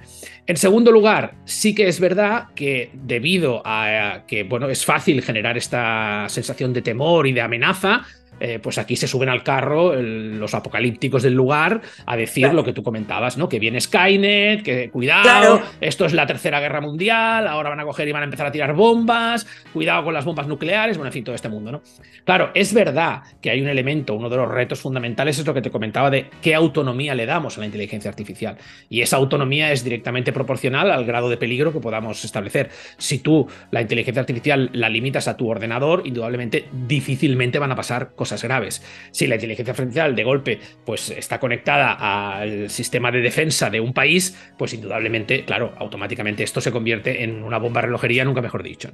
En 0.47 0.57
segundo 0.57 0.91
lugar, 0.91 1.35
sí 1.45 1.75
que 1.75 1.87
es 1.87 1.99
verdad 1.99 2.47
que 2.55 2.89
debido 2.93 3.61
a 3.65 4.23
que 4.27 4.43
bueno, 4.43 4.69
es 4.69 4.85
fácil 4.85 5.21
generar 5.21 5.57
esta 5.57 6.25
sensación 6.29 6.73
de 6.73 6.81
temor 6.81 7.27
y 7.27 7.33
de 7.33 7.41
amenaza, 7.41 8.05
eh, 8.39 8.59
pues 8.59 8.77
aquí 8.77 8.95
se 8.95 9.07
suben 9.07 9.29
al 9.29 9.43
carro 9.43 9.95
los 9.95 10.53
apocalípticos 10.53 11.23
del 11.23 11.33
lugar 11.33 11.81
a 12.05 12.15
decir 12.15 12.53
lo 12.53 12.63
que 12.63 12.73
tú 12.73 12.83
comentabas, 12.83 13.37
¿no? 13.37 13.49
Que 13.49 13.59
viene 13.59 13.79
Skynet, 13.79 14.63
que 14.63 14.89
cuidado, 14.89 15.61
esto 15.81 16.05
es 16.05 16.13
la 16.13 16.25
tercera 16.25 16.59
guerra 16.59 16.81
mundial, 16.81 17.47
ahora 17.47 17.69
van 17.69 17.79
a 17.79 17.83
coger 17.83 18.07
y 18.07 18.11
van 18.11 18.21
a 18.21 18.25
empezar 18.25 18.47
a 18.47 18.51
tirar 18.51 18.73
bombas, 18.73 19.47
cuidado 19.73 20.03
con 20.03 20.13
las 20.13 20.25
bombas 20.25 20.47
nucleares, 20.47 20.97
bueno, 20.97 21.09
en 21.09 21.13
fin, 21.13 21.23
todo 21.23 21.35
este 21.35 21.49
mundo, 21.49 21.71
¿no? 21.71 21.81
Claro, 22.23 22.51
es 22.53 22.73
verdad 22.73 23.23
que 23.41 23.49
hay 23.49 23.61
un 23.61 23.67
elemento, 23.67 24.13
uno 24.13 24.29
de 24.29 24.37
los 24.37 24.49
retos 24.49 24.79
fundamentales 24.79 25.39
es 25.39 25.45
lo 25.45 25.53
que 25.53 25.61
te 25.61 25.71
comentaba 25.71 26.09
de 26.09 26.29
qué 26.41 26.55
autonomía 26.55 27.15
le 27.15 27.25
damos 27.25 27.57
a 27.57 27.59
la 27.59 27.65
inteligencia 27.65 28.09
artificial. 28.09 28.57
Y 28.89 29.01
esa 29.01 29.17
autonomía 29.17 29.71
es 29.71 29.83
directamente 29.83 30.31
proporcional 30.31 30.91
al 30.91 31.05
grado 31.05 31.29
de 31.29 31.37
peligro 31.37 31.73
que 31.73 31.79
podamos 31.79 32.23
establecer. 32.23 32.69
Si 32.97 33.19
tú 33.19 33.47
la 33.71 33.81
inteligencia 33.81 34.21
artificial 34.21 34.69
la 34.73 34.89
limitas 34.89 35.27
a 35.27 35.37
tu 35.37 35.49
ordenador, 35.49 36.03
indudablemente 36.05 36.65
difícilmente 36.87 37.59
van 37.59 37.71
a 37.71 37.75
pasar 37.75 38.11
cosas 38.15 38.28
graves. 38.41 38.83
Si 39.11 39.27
la 39.27 39.35
inteligencia 39.35 39.71
artificial 39.71 40.15
de 40.15 40.23
golpe 40.23 40.59
pues, 40.85 41.09
está 41.09 41.39
conectada 41.39 41.93
al 41.93 42.69
sistema 42.69 43.11
de 43.11 43.21
defensa 43.21 43.69
de 43.69 43.79
un 43.79 43.93
país, 43.93 44.37
pues 44.57 44.73
indudablemente, 44.73 45.45
claro, 45.45 45.73
automáticamente 45.77 46.43
esto 46.43 46.61
se 46.61 46.71
convierte 46.71 47.23
en 47.23 47.43
una 47.43 47.57
bomba 47.57 47.81
relojería, 47.81 48.23
nunca 48.25 48.41
mejor 48.41 48.63
dicho. 48.63 48.89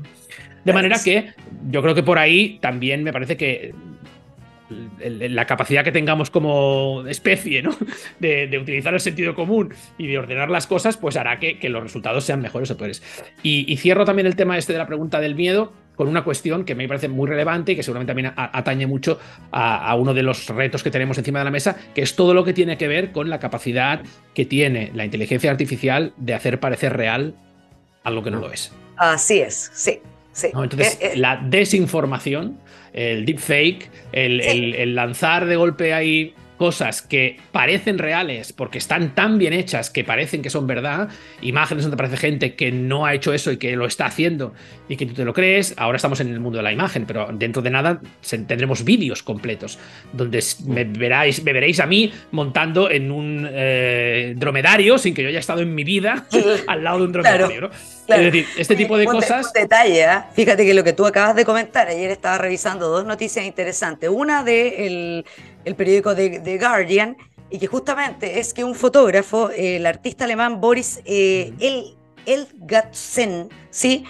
De 0.63 0.74
manera 0.74 0.98
que 1.04 1.34
yo 1.69 1.82
creo 1.82 1.93
que 1.93 2.04
por 2.04 2.17
ahí 2.17 2.58
también 2.60 3.04
me 3.04 3.13
parece 3.13 3.38
que 3.38 3.74
la 5.00 5.45
capacidad 5.45 5.84
que 5.84 5.91
tengamos 5.91 6.32
como 6.32 7.04
especie, 7.08 7.62
¿no? 7.62 7.76
De, 8.19 8.58
utilizar 8.58 8.93
el 8.93 9.00
sentido 9.00 9.36
común 9.36 9.74
y 9.98 10.08
de 10.08 10.17
ordenar 10.17 10.50
las 10.50 10.65
cosas, 10.65 10.98
pues 10.98 11.17
hará 11.17 11.39
que, 11.39 11.58
los 11.69 11.84
resultados 11.84 12.24
sean 12.24 12.41
mejores 12.41 12.71
o 12.71 12.78
peores. 12.78 13.04
Y, 13.43 13.71
y, 13.71 13.78
cierro 13.78 14.06
también 14.06 14.26
el 14.26 14.36
tema 14.36 14.58
este 14.58 14.74
de 14.74 14.80
la 14.80 14.88
pregunta 14.88 15.19
del 15.19 15.36
miedo 15.36 15.74
con 15.95 16.08
una 16.08 16.23
cuestión 16.23 16.65
que 16.65 16.75
me 16.75 16.88
parece 16.88 17.08
muy 17.08 17.27
relevante 17.27 17.71
y 17.71 17.75
que 17.75 17.84
seguramente 17.84 18.12
también 18.12 18.34
atañe 18.36 18.88
mucho 18.88 19.19
a, 19.51 19.95
uno 19.95 20.13
de 20.13 20.23
los 20.23 20.47
retos 20.47 20.84
que 20.84 20.91
tenemos 20.91 21.17
encima 21.17 21.39
de 21.39 21.45
la 21.45 21.51
mesa, 21.51 21.75
que 21.93 22.01
es 22.01 22.15
todo 22.15 22.34
lo 22.34 22.43
que 22.43 22.53
tiene 22.53 22.77
que 22.77 22.88
ver 22.88 23.12
con 23.12 23.29
la 23.29 23.39
capacidad 23.39 24.01
que 24.34 24.45
tiene 24.45 24.91
la 24.93 25.05
inteligencia 25.05 25.51
artificial 25.51 26.13
de 26.17 26.34
hacer 26.34 26.60
parecer 26.60 26.95
real 26.95 27.36
algo 28.03 28.23
que 28.23 28.31
no 28.31 28.39
lo 28.39 28.51
es. 28.51 28.71
Así 28.97 29.39
es, 29.39 29.71
sí. 29.73 29.99
sí. 30.31 30.47
Entonces, 30.53 30.97
eh, 31.01 31.12
eh. 31.13 31.17
la 31.17 31.38
desinformación, 31.38 32.60
el 32.93 33.25
deepfake, 33.25 33.89
el, 34.12 34.41
el 34.41 34.95
lanzar 34.95 35.45
de 35.45 35.55
golpe 35.55 35.93
ahí 35.93 36.36
cosas 36.58 37.02
que 37.02 37.38
parecen 37.52 37.98
reales 37.98 38.54
porque 38.54 38.78
están 38.78 39.13
tan 39.15 39.38
bien 39.38 39.54
hechas 39.54 39.89
que 39.89 40.04
parecen 40.04 40.41
que 40.41 40.50
son 40.50 40.68
verdad, 40.68 41.10
imágenes 41.41 41.84
donde 41.84 41.96
aparece 41.96 42.18
gente 42.18 42.56
que 42.56 42.72
no 42.72 43.06
ha 43.06 43.13
hecho 43.13 43.34
eso 43.34 43.52
y 43.52 43.58
que 43.58 43.76
lo 43.76 43.86
está 43.86 44.06
haciendo 44.06 44.54
y 44.88 44.98
que 44.98 45.06
tú 45.06 45.13
te 45.13 45.26
lo 45.26 45.34
crees, 45.34 45.74
ahora 45.78 45.98
estamos 45.98 46.20
en 46.20 46.30
el 46.30 46.39
mundo 46.39 46.58
de 46.58 46.63
la 46.63 46.72
imagen, 46.72 47.06
pero 47.06 47.28
dentro 47.32 47.62
de 47.62 47.70
nada 47.70 48.00
tendremos 48.48 48.84
vídeos 48.84 49.24
completos 49.24 49.80
donde 50.13 50.44
me, 50.65 50.84
veráis, 50.84 51.44
me 51.44 51.54
veréis 51.54 51.80
a 51.80 51.86
mí 51.86 52.12
montando 52.32 52.89
en 52.89 53.12
un 53.12 53.48
eh, 53.52 54.34
dromedario 54.38 54.98
sin 54.98 55.13
que 55.13 55.24
yo 55.24 55.30
haya 55.30 55.39
estado 55.39 55.62
en 55.62 55.74
mi 55.74 55.84
vida 55.84 56.26
al 56.68 56.84
lado 56.84 57.00
de 57.00 57.04
un 57.06 57.12
dromedario. 57.12 57.70
Es 58.08 58.20
decir, 58.20 58.46
este 58.58 58.76
tipo 58.76 58.98
de 58.98 59.06
cosas... 59.06 59.52
detalle, 59.52 60.04
¿eh? 60.04 60.20
fíjate 60.34 60.63
que 60.65 60.74
lo 60.74 60.84
que 60.84 60.94
tú 60.94 61.06
acabas 61.06 61.36
de 61.36 61.44
comentar, 61.44 61.88
ayer 61.88 62.12
estaba 62.12 62.38
revisando 62.38 62.88
dos 62.88 63.06
noticias 63.06 63.46
interesantes, 63.46 64.10
una 64.10 64.44
de 64.44 64.86
el 64.86 65.26
el 65.65 65.75
periódico 65.75 66.15
de, 66.15 66.39
The 66.39 66.58
Guardian, 66.58 67.17
y 67.49 67.60
que 67.60 67.67
justamente 67.67 68.39
es 68.39 68.54
que 68.54 68.63
un 68.63 68.75
fotógrafo, 68.75 69.49
el 69.51 69.86
artista 69.86 70.25
alemán 70.25 70.62
Boris 70.62 71.01
eh, 71.06 71.54
El, 71.60 71.95
Elgatsen, 72.25 73.49
¿sí? 73.69 74.06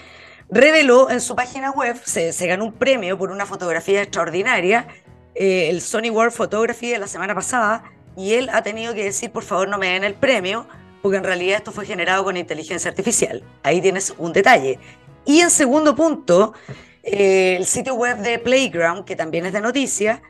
reveló 0.50 1.10
en 1.10 1.20
su 1.22 1.36
página 1.36 1.72
web, 1.72 2.00
se, 2.04 2.32
ganó 2.48 2.66
un 2.66 2.74
premio 2.74 3.18
por 3.18 3.32
una 3.32 3.46
fotografía 3.46 4.02
extraordinaria, 4.02 4.88
eh, 5.34 5.70
el 5.70 5.82
Sony 5.82 6.10
World 6.12 6.32
Photography 6.32 6.90
de 6.90 7.00
la 7.00 7.08
semana 7.08 7.36
pasada, 7.36 7.84
y 8.16 8.34
él 8.34 8.50
ha 8.54 8.62
tenido 8.62 8.94
que 8.94 9.04
decir, 9.04 9.32
por 9.32 9.44
favor, 9.44 9.68
no 9.68 9.78
me 9.78 9.90
den 9.90 10.04
el 10.04 10.14
premio, 10.14 10.68
porque 11.02 11.18
en 11.18 11.24
realidad 11.24 11.58
esto 11.58 11.72
fue 11.72 11.86
generado 11.86 12.24
con 12.24 12.38
inteligencia 12.38 12.90
artificial. 12.90 13.44
Ahí 13.64 13.82
tienes 13.82 14.14
un 14.18 14.32
detalle. 14.34 14.80
Y 15.26 15.42
en 15.42 15.50
segundo 15.50 15.96
punto, 15.96 16.54
eh, 17.04 17.58
el 17.58 17.66
sitio 17.66 17.96
web 17.96 18.18
de 18.20 18.40
Playground, 18.40 19.06
que 19.06 19.16
también 19.16 19.46
es 19.46 19.54
de 19.54 19.62
noticias, 19.62 20.22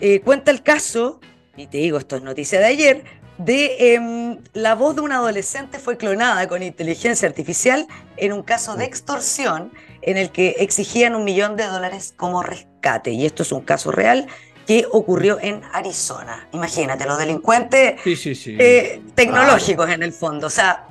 eh, 0.00 0.20
cuenta 0.20 0.50
el 0.50 0.62
caso, 0.62 1.20
y 1.56 1.66
te 1.66 1.78
digo, 1.78 1.98
esto 1.98 2.16
es 2.16 2.22
noticia 2.22 2.58
de 2.58 2.66
ayer, 2.66 3.04
de 3.38 3.94
em, 3.94 4.38
la 4.52 4.74
voz 4.74 4.96
de 4.96 5.00
un 5.00 5.12
adolescente 5.12 5.78
fue 5.78 5.96
clonada 5.96 6.46
con 6.46 6.62
inteligencia 6.62 7.26
artificial 7.26 7.86
en 8.18 8.32
un 8.32 8.42
caso 8.42 8.76
de 8.76 8.84
extorsión 8.84 9.72
en 10.02 10.18
el 10.18 10.30
que 10.30 10.56
exigían 10.58 11.14
un 11.14 11.24
millón 11.24 11.56
de 11.56 11.64
dólares 11.64 12.12
como 12.16 12.42
rescate. 12.42 13.12
Y 13.12 13.24
esto 13.24 13.42
es 13.42 13.52
un 13.52 13.62
caso 13.62 13.92
real 13.92 14.26
que 14.66 14.86
ocurrió 14.90 15.38
en 15.40 15.62
Arizona. 15.72 16.48
Imagínate, 16.52 17.06
los 17.06 17.18
delincuentes 17.18 17.94
eh, 18.04 19.02
tecnológicos 19.14 19.88
en 19.88 20.02
el 20.02 20.12
fondo. 20.12 20.46
O 20.46 20.50
sea, 20.50 20.86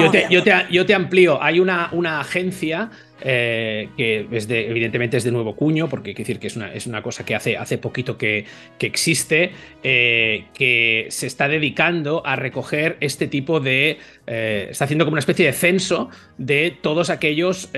yo, 0.00 0.10
te, 0.10 0.26
yo, 0.70 0.86
te, 0.86 0.94
amplío. 0.94 1.42
Hay 1.42 1.60
una, 1.60 1.90
una 1.92 2.20
agencia 2.20 2.90
eh, 3.28 3.88
que 3.96 4.28
es 4.30 4.46
de, 4.46 4.70
evidentemente 4.70 5.16
es 5.16 5.24
de 5.24 5.32
nuevo 5.32 5.56
cuño, 5.56 5.88
porque 5.88 6.10
hay 6.10 6.14
que 6.14 6.22
decir 6.22 6.38
que 6.38 6.46
es 6.46 6.54
una, 6.54 6.72
es 6.72 6.86
una 6.86 7.02
cosa 7.02 7.24
que 7.24 7.34
hace, 7.34 7.56
hace 7.56 7.76
poquito 7.76 8.16
que, 8.16 8.44
que 8.78 8.86
existe, 8.86 9.50
eh, 9.82 10.44
que 10.54 11.08
se 11.10 11.26
está 11.26 11.48
dedicando 11.48 12.24
a 12.24 12.36
recoger 12.36 12.96
este 13.00 13.26
tipo 13.26 13.58
de... 13.58 13.98
Eh, 14.28 14.68
está 14.70 14.84
haciendo 14.84 15.04
como 15.04 15.14
una 15.14 15.20
especie 15.20 15.46
de 15.46 15.52
censo 15.54 16.08
de 16.38 16.78
todos 16.80 17.10
aquellos 17.10 17.68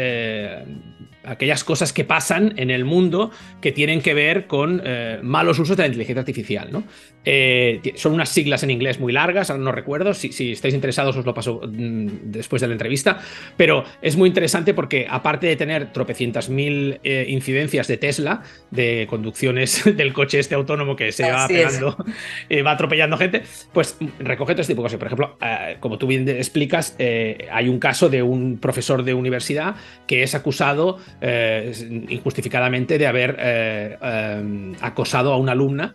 aquellas 1.29 1.65
cosas 1.65 1.93
que 1.93 2.05
pasan 2.05 2.55
en 2.57 2.71
el 2.71 2.85
mundo 2.85 3.31
que 3.61 3.73
tienen 3.73 4.01
que 4.01 4.15
ver 4.15 4.47
con 4.47 4.83
eh, 4.85 5.19
malos 5.23 5.59
usos 5.59 5.77
de 5.77 5.83
la 5.83 5.87
inteligencia 5.89 6.21
artificial. 6.21 6.69
¿no? 6.73 6.85
Eh, 7.25 7.81
son 7.97 8.15
unas 8.15 8.29
siglas 8.31 8.63
en 8.63 8.71
inglés 8.71 8.99
muy 8.99 9.13
largas, 9.13 9.51
ahora 9.51 9.63
no 9.63 9.73
recuerdo, 9.73 10.15
si, 10.15 10.33
si 10.33 10.53
estáis 10.53 10.75
interesados 10.75 11.17
os 11.17 11.27
lo 11.27 11.35
paso 11.35 11.61
mm, 11.67 12.07
después 12.25 12.63
de 12.63 12.69
la 12.69 12.73
entrevista, 12.73 13.19
pero 13.57 13.85
es 14.01 14.17
muy 14.17 14.29
interesante 14.29 14.75
porque 14.75 15.07
aparte 15.09 15.47
de 15.47 15.57
tener 15.57 15.93
tropecientas 15.93 16.49
mil 16.49 17.01
eh, 17.05 17.27
incidencias 17.29 17.87
de 17.89 17.99
Tesla, 17.99 18.43
de 18.71 19.07
conducciones 19.09 19.85
del 19.97 20.13
coche 20.13 20.39
este 20.39 20.55
autónomo 20.55 20.97
que 20.97 21.13
se 21.13 21.31
va 21.31 21.47
pegando, 21.47 21.97
va 22.67 22.71
atropellando 22.71 23.17
gente, 23.19 23.43
pues 23.73 23.99
recoge 24.19 24.55
todo 24.55 24.63
este 24.63 24.73
tipo 24.73 24.83
de 24.83 24.87
cosas. 24.87 24.99
Por 24.99 25.07
ejemplo, 25.09 25.39
como 25.81 25.99
tú 25.99 26.07
bien 26.07 26.29
explicas, 26.29 26.97
hay 26.99 27.69
un 27.69 27.79
caso 27.79 28.09
de 28.09 28.23
un 28.23 28.59
profesor 28.59 29.03
de 29.03 29.15
universidad 29.15 29.77
que 30.07 30.23
es 30.23 30.35
acusado 30.35 30.99
eh, 31.21 31.73
injustificadamente 32.09 32.97
de 32.97 33.07
haber 33.07 33.37
eh, 33.41 33.99
eh, 34.01 34.73
acosado 34.81 35.33
a 35.33 35.37
una 35.37 35.53
alumna. 35.53 35.95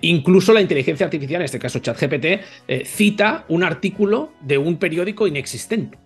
incluso 0.00 0.52
la 0.52 0.60
inteligencia 0.60 1.04
artificial, 1.04 1.42
en 1.42 1.44
este 1.44 1.58
caso 1.58 1.78
ChatGPT, 1.78 2.84
cita 2.84 3.44
un 3.48 3.64
artículo 3.64 4.32
de 4.40 4.58
un 4.58 4.76
periódico 4.76 5.26
inexistente. 5.26 5.98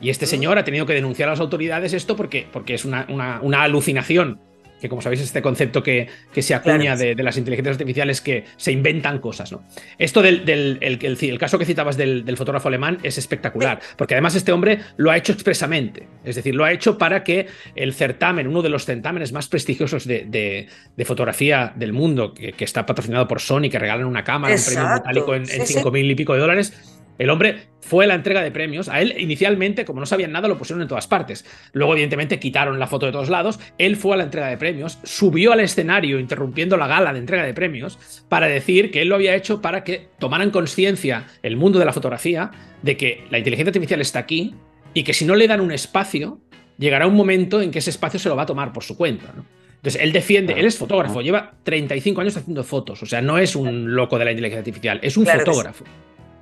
Y 0.00 0.10
este 0.10 0.26
señor 0.26 0.58
ha 0.58 0.64
tenido 0.64 0.86
que 0.86 0.94
denunciar 0.94 1.28
a 1.28 1.32
las 1.32 1.40
autoridades 1.40 1.92
esto 1.92 2.16
porque, 2.16 2.46
porque 2.50 2.74
es 2.74 2.84
una, 2.84 3.06
una 3.42 3.62
alucinación 3.62 4.40
que 4.80 4.88
como 4.88 5.02
sabéis 5.02 5.20
es 5.20 5.26
este 5.26 5.42
concepto 5.42 5.82
que, 5.82 6.08
que 6.32 6.42
se 6.42 6.54
acuña 6.54 6.96
de, 6.96 7.14
las 7.14 7.36
inteligencias 7.36 7.74
artificiales 7.74 8.20
que 8.20 8.44
se 8.56 8.72
inventan 8.72 9.18
cosas. 9.18 9.52
¿no? 9.52 9.62
Esto 9.98 10.22
del, 10.22 10.78
el, 10.80 11.38
caso 11.38 11.58
que 11.58 11.64
citabas 11.64 11.96
del, 11.96 12.36
fotógrafo 12.36 12.68
alemán 12.68 12.98
es 13.02 13.18
espectacular, 13.18 13.80
porque 13.96 14.14
además 14.14 14.34
este 14.34 14.52
hombre 14.52 14.80
lo 14.96 15.10
ha 15.10 15.16
hecho 15.16 15.32
expresamente, 15.32 16.08
es 16.24 16.36
decir, 16.36 16.54
lo 16.54 16.64
ha 16.64 16.72
hecho 16.72 16.96
para 16.96 17.22
que 17.22 17.46
el 17.74 17.92
certamen, 17.92 18.46
uno 18.46 18.62
de 18.62 18.70
los 18.70 18.86
certámenes 18.86 19.32
más 19.32 19.48
prestigiosos 19.48 20.06
de, 20.06 20.68
fotografía 21.04 21.72
del 21.76 21.92
mundo, 21.92 22.32
que, 22.34 22.54
está 22.60 22.86
patrocinado 22.86 23.26
por 23.26 23.40
Sony, 23.40 23.68
que 23.70 23.78
regalan 23.78 24.06
una 24.06 24.24
cámara, 24.24 24.54
un 24.54 24.64
premio 24.64 24.88
metálico 24.94 25.34
en, 25.34 25.42
en 25.42 25.62
5.000 25.62 26.10
y 26.10 26.14
pico 26.14 26.34
de 26.34 26.40
dólares, 26.40 26.99
el 27.20 27.28
hombre 27.28 27.68
fue 27.80 28.04
a 28.04 28.08
la 28.08 28.14
entrega 28.14 28.42
de 28.42 28.50
premios. 28.50 28.88
A 28.88 29.02
él 29.02 29.14
inicialmente, 29.18 29.84
como 29.84 30.00
no 30.00 30.06
sabían 30.06 30.32
nada, 30.32 30.48
lo 30.48 30.56
pusieron 30.56 30.80
en 30.80 30.88
todas 30.88 31.06
partes. 31.06 31.44
Luego, 31.74 31.92
evidentemente, 31.92 32.40
quitaron 32.40 32.78
la 32.78 32.86
foto 32.86 33.04
de 33.04 33.12
todos 33.12 33.28
lados. 33.28 33.60
Él 33.76 33.96
fue 33.96 34.14
a 34.14 34.16
la 34.16 34.24
entrega 34.24 34.48
de 34.48 34.56
premios, 34.56 34.98
subió 35.02 35.52
al 35.52 35.60
escenario 35.60 36.18
interrumpiendo 36.18 36.78
la 36.78 36.86
gala 36.86 37.12
de 37.12 37.18
entrega 37.18 37.44
de 37.44 37.52
premios 37.52 37.98
para 38.30 38.46
decir 38.46 38.90
que 38.90 39.02
él 39.02 39.08
lo 39.10 39.16
había 39.16 39.34
hecho 39.34 39.60
para 39.60 39.84
que 39.84 40.08
tomaran 40.18 40.50
conciencia 40.50 41.26
el 41.42 41.58
mundo 41.58 41.78
de 41.78 41.84
la 41.84 41.92
fotografía 41.92 42.52
de 42.80 42.96
que 42.96 43.26
la 43.30 43.36
inteligencia 43.36 43.68
artificial 43.68 44.00
está 44.00 44.20
aquí 44.20 44.54
y 44.94 45.02
que 45.02 45.12
si 45.12 45.26
no 45.26 45.34
le 45.34 45.46
dan 45.46 45.60
un 45.60 45.72
espacio, 45.72 46.40
llegará 46.78 47.06
un 47.06 47.16
momento 47.16 47.60
en 47.60 47.70
que 47.70 47.80
ese 47.80 47.90
espacio 47.90 48.18
se 48.18 48.30
lo 48.30 48.36
va 48.36 48.44
a 48.44 48.46
tomar 48.46 48.72
por 48.72 48.82
su 48.82 48.96
cuenta. 48.96 49.34
Entonces, 49.76 50.00
él 50.00 50.12
defiende, 50.12 50.54
él 50.58 50.64
es 50.64 50.78
fotógrafo, 50.78 51.20
lleva 51.20 51.52
35 51.64 52.20
años 52.22 52.36
haciendo 52.38 52.64
fotos, 52.64 53.02
o 53.02 53.06
sea, 53.06 53.20
no 53.20 53.36
es 53.36 53.56
un 53.56 53.94
loco 53.94 54.18
de 54.18 54.24
la 54.24 54.30
inteligencia 54.30 54.60
artificial, 54.60 55.00
es 55.02 55.18
un 55.18 55.26
fotógrafo. 55.26 55.84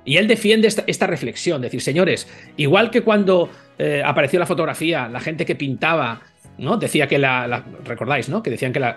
Y 0.05 0.17
él 0.17 0.27
defiende 0.27 0.67
esta, 0.67 1.07
reflexión, 1.07 1.61
decir, 1.61 1.81
señores, 1.81 2.27
igual 2.57 2.89
que 2.89 3.01
cuando 3.01 3.49
eh, 3.77 4.01
apareció 4.03 4.39
la 4.39 4.45
fotografía, 4.45 5.07
la 5.07 5.19
gente 5.19 5.45
que 5.45 5.55
pintaba 5.55 6.21
¿no? 6.59 6.77
Decía 6.77 7.07
que 7.07 7.17
la, 7.17 7.63
recordáis, 7.83 8.29
¿no? 8.29 8.43
Que 8.43 8.51
decían 8.51 8.73
que 8.73 8.79
la, 8.79 8.93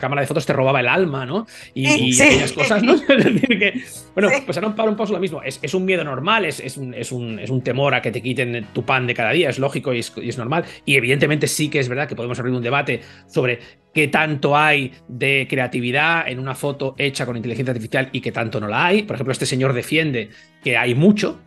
cámara 0.00 0.22
de 0.22 0.26
fotos 0.26 0.46
te 0.46 0.52
robaba 0.52 0.80
el 0.80 0.88
alma, 0.88 1.26
¿no? 1.26 1.46
Y, 1.74 2.20
aquellas 2.20 2.52
cosas, 2.52 2.82
¿no? 2.82 2.94
es 3.08 3.24
decir, 3.24 3.58
que, 3.58 3.82
bueno, 4.14 4.30
pues 4.44 4.56
ahora 4.56 4.74
para 4.74 4.90
un 4.90 4.96
paso 4.96 5.12
lo 5.12 5.20
mismo. 5.20 5.42
Es, 5.42 5.74
un 5.74 5.84
miedo 5.84 6.04
normal, 6.04 6.44
es, 6.44 6.60
es, 6.60 6.76
un, 6.76 6.94
es, 6.94 7.10
un, 7.12 7.62
temor 7.62 7.94
a 7.94 8.02
que 8.02 8.10
te 8.10 8.22
quiten 8.22 8.66
tu 8.72 8.84
pan 8.84 9.06
de 9.06 9.14
cada 9.14 9.32
día, 9.32 9.50
es 9.50 9.58
lógico 9.58 9.92
y 9.92 9.98
es, 10.00 10.38
normal. 10.38 10.64
Y 10.84 10.96
evidentemente 10.96 11.46
sí 11.46 11.68
que 11.68 11.80
es 11.80 11.88
verdad 11.88 12.08
que 12.08 12.16
podemos 12.16 12.38
abrir 12.38 12.54
un 12.54 12.62
debate 12.62 13.00
sobre 13.26 13.58
qué 13.92 14.08
tanto 14.08 14.56
hay 14.56 14.92
de 15.08 15.46
creatividad 15.48 16.28
en 16.28 16.38
una 16.38 16.54
foto 16.54 16.94
hecha 16.98 17.26
con 17.26 17.36
inteligencia 17.36 17.72
artificial 17.72 18.08
y 18.12 18.20
qué 18.20 18.32
tanto 18.32 18.60
no 18.60 18.68
la 18.68 18.86
hay. 18.86 19.02
Por 19.02 19.16
ejemplo, 19.16 19.32
este 19.32 19.46
señor 19.46 19.72
defiende 19.72 20.30
que 20.62 20.76
hay 20.76 20.94
mucho, 20.94 21.40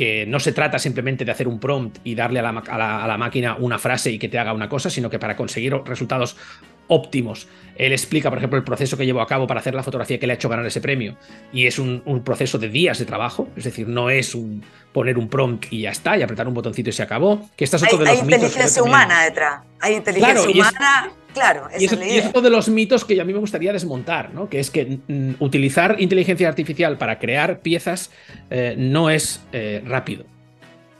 que 0.00 0.24
no 0.24 0.40
se 0.40 0.52
trata 0.52 0.78
simplemente 0.78 1.26
de 1.26 1.30
hacer 1.30 1.46
un 1.46 1.60
prompt 1.60 1.98
y 2.04 2.14
darle 2.14 2.40
a 2.40 2.42
la, 2.42 3.16
máquina 3.18 3.56
una 3.58 3.78
frase 3.78 4.10
y 4.10 4.18
que 4.18 4.30
te 4.30 4.38
haga 4.38 4.54
una 4.54 4.66
cosa, 4.66 4.88
sino 4.88 5.10
que 5.10 5.18
para 5.18 5.36
conseguir 5.36 5.74
resultados 5.84 6.38
óptimos. 6.86 7.48
Él 7.76 7.92
explica, 7.92 8.30
por 8.30 8.38
ejemplo, 8.38 8.56
el 8.56 8.64
proceso 8.64 8.96
que 8.96 9.04
llevó 9.04 9.20
a 9.20 9.26
cabo 9.26 9.46
para 9.46 9.60
hacer 9.60 9.74
la 9.74 9.82
fotografía 9.82 10.18
que 10.18 10.26
le 10.26 10.32
ha 10.32 10.36
hecho 10.36 10.48
ganar 10.48 10.64
ese 10.64 10.80
premio. 10.80 11.18
Y 11.52 11.66
es 11.66 11.78
un, 11.78 12.00
proceso 12.24 12.56
de 12.56 12.70
días 12.70 12.98
de 12.98 13.04
trabajo, 13.04 13.48
es 13.58 13.64
decir, 13.64 13.88
no 13.88 14.08
es 14.08 14.34
un 14.34 14.64
poner 14.94 15.18
un 15.18 15.28
prompt 15.28 15.70
y 15.70 15.82
ya 15.82 15.90
está, 15.90 16.16
y 16.16 16.22
apretar 16.22 16.48
un 16.48 16.54
botoncito 16.54 16.88
y 16.88 16.94
se 16.94 17.02
acabó. 17.02 17.50
Que 17.54 17.66
hay, 17.66 17.70
de 17.70 17.98
los 17.98 18.08
hay 18.08 18.18
inteligencia 18.20 18.82
humana 18.82 19.24
detrás. 19.24 19.60
Hay 19.80 19.96
inteligencia 19.96 20.48
humana 20.48 21.12
Claro, 21.32 21.68
y, 21.78 21.84
es, 21.84 21.92
uno 22.32 22.40
de 22.40 22.50
los 22.50 22.68
mitos 22.68 23.04
que 23.04 23.20
a 23.20 23.24
mí 23.24 23.32
me 23.32 23.38
gustaría 23.38 23.72
desmontar, 23.72 24.34
¿no? 24.34 24.48
Que 24.48 24.60
es 24.60 24.70
que 24.70 24.98
mm, 25.06 25.34
utilizar 25.38 25.96
inteligencia 26.00 26.48
artificial 26.48 26.98
para 26.98 27.18
crear 27.18 27.60
piezas 27.60 28.10
eh, 28.50 28.74
no 28.76 29.10
es 29.10 29.40
eh, 29.52 29.82
rápido. 29.86 30.24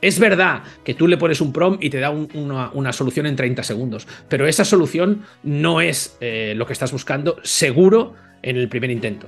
Es 0.01 0.19
verdad 0.19 0.63
que 0.83 0.95
tú 0.95 1.07
le 1.07 1.17
pones 1.17 1.41
un 1.41 1.53
prompt 1.53 1.83
y 1.83 1.89
te 1.89 1.99
da 1.99 2.09
una, 2.09 2.93
solución 2.93 3.27
en 3.27 3.35
30 3.35 3.61
segundos, 3.61 4.07
pero 4.29 4.47
esa 4.47 4.65
solución 4.65 5.25
no 5.43 5.79
es 5.79 6.17
eh, 6.21 6.53
lo 6.55 6.65
que 6.65 6.73
estás 6.73 6.91
buscando 6.91 7.37
seguro 7.43 8.15
en 8.41 8.57
el 8.57 8.67
primer 8.67 8.89
intento. 8.89 9.27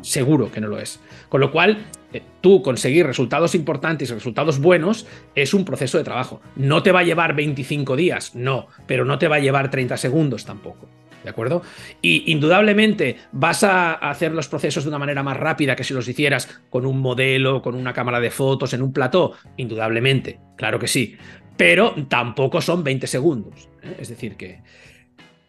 Seguro 0.00 0.50
que 0.50 0.60
no 0.60 0.68
lo 0.68 0.78
es. 0.78 1.00
Con 1.28 1.40
lo 1.40 1.52
cual, 1.52 1.86
eh, 2.12 2.22
tú 2.40 2.62
conseguir 2.62 3.06
resultados 3.06 3.54
importantes 3.54 4.10
y 4.10 4.14
resultados 4.14 4.60
buenos 4.60 5.06
es 5.34 5.54
un 5.54 5.64
proceso 5.64 5.98
de 5.98 6.04
trabajo. 6.04 6.40
No 6.56 6.82
te 6.82 6.92
va 6.92 7.00
a 7.00 7.04
llevar 7.04 7.34
25 7.34 7.96
días, 7.96 8.34
no, 8.34 8.68
pero 8.86 9.04
no 9.04 9.18
te 9.18 9.28
va 9.28 9.36
a 9.36 9.40
llevar 9.40 9.70
30 9.70 9.96
segundos 9.96 10.44
tampoco. 10.44 10.88
¿De 11.24 11.30
acuerdo? 11.30 11.62
Y 12.00 12.30
indudablemente 12.30 13.16
vas 13.32 13.64
a 13.64 13.94
hacer 13.94 14.30
los 14.30 14.46
procesos 14.46 14.84
de 14.84 14.88
una 14.90 14.98
manera 15.00 15.24
más 15.24 15.36
rápida 15.36 15.74
que 15.74 15.82
si 15.82 15.92
los 15.92 16.06
hicieras 16.06 16.60
con 16.70 16.86
un 16.86 17.00
modelo, 17.00 17.62
con 17.62 17.74
una 17.74 17.92
cámara 17.92 18.20
de 18.20 18.30
fotos, 18.30 18.72
en 18.74 18.82
un 18.82 18.92
plató. 18.92 19.32
Indudablemente, 19.56 20.38
claro 20.56 20.78
que 20.78 20.86
sí. 20.86 21.16
Pero 21.56 21.96
tampoco 22.08 22.60
son 22.60 22.84
20 22.84 23.08
segundos. 23.08 23.68
¿eh? 23.82 23.96
Es 23.98 24.08
decir, 24.08 24.36
que, 24.36 24.60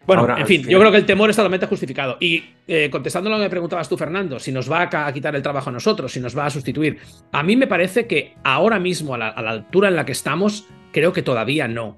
bueno, 0.07 0.37
en 0.37 0.47
fin, 0.47 0.63
yo 0.63 0.79
creo 0.79 0.89
que 0.89 0.97
el 0.97 1.05
temor 1.05 1.29
es 1.29 1.35
totalmente 1.35 1.65
justificado. 1.65 2.15
Y 2.21 2.43
eh, 2.65 2.89
contestando 2.89 3.29
lo 3.29 3.35
que 3.35 3.43
me 3.43 3.49
preguntabas 3.49 3.89
tú, 3.89 3.97
Fernando, 3.97 4.39
si 4.39 4.53
nos 4.53 4.71
va 4.71 4.83
a 4.83 5.13
quitar 5.13 5.35
el 5.35 5.41
trabajo 5.41 5.69
a 5.69 5.73
nosotros, 5.73 6.13
si 6.13 6.21
nos 6.21 6.35
va 6.37 6.45
a 6.45 6.49
sustituir, 6.49 6.97
a 7.33 7.43
mí 7.43 7.57
me 7.57 7.67
parece 7.67 8.07
que 8.07 8.33
ahora 8.43 8.79
mismo, 8.79 9.15
a 9.15 9.17
la, 9.17 9.27
altura 9.27 9.89
en 9.89 9.97
la 9.97 10.05
que 10.05 10.13
estamos, 10.13 10.65
creo 10.93 11.11
que 11.11 11.21
todavía 11.21 11.67
no. 11.67 11.97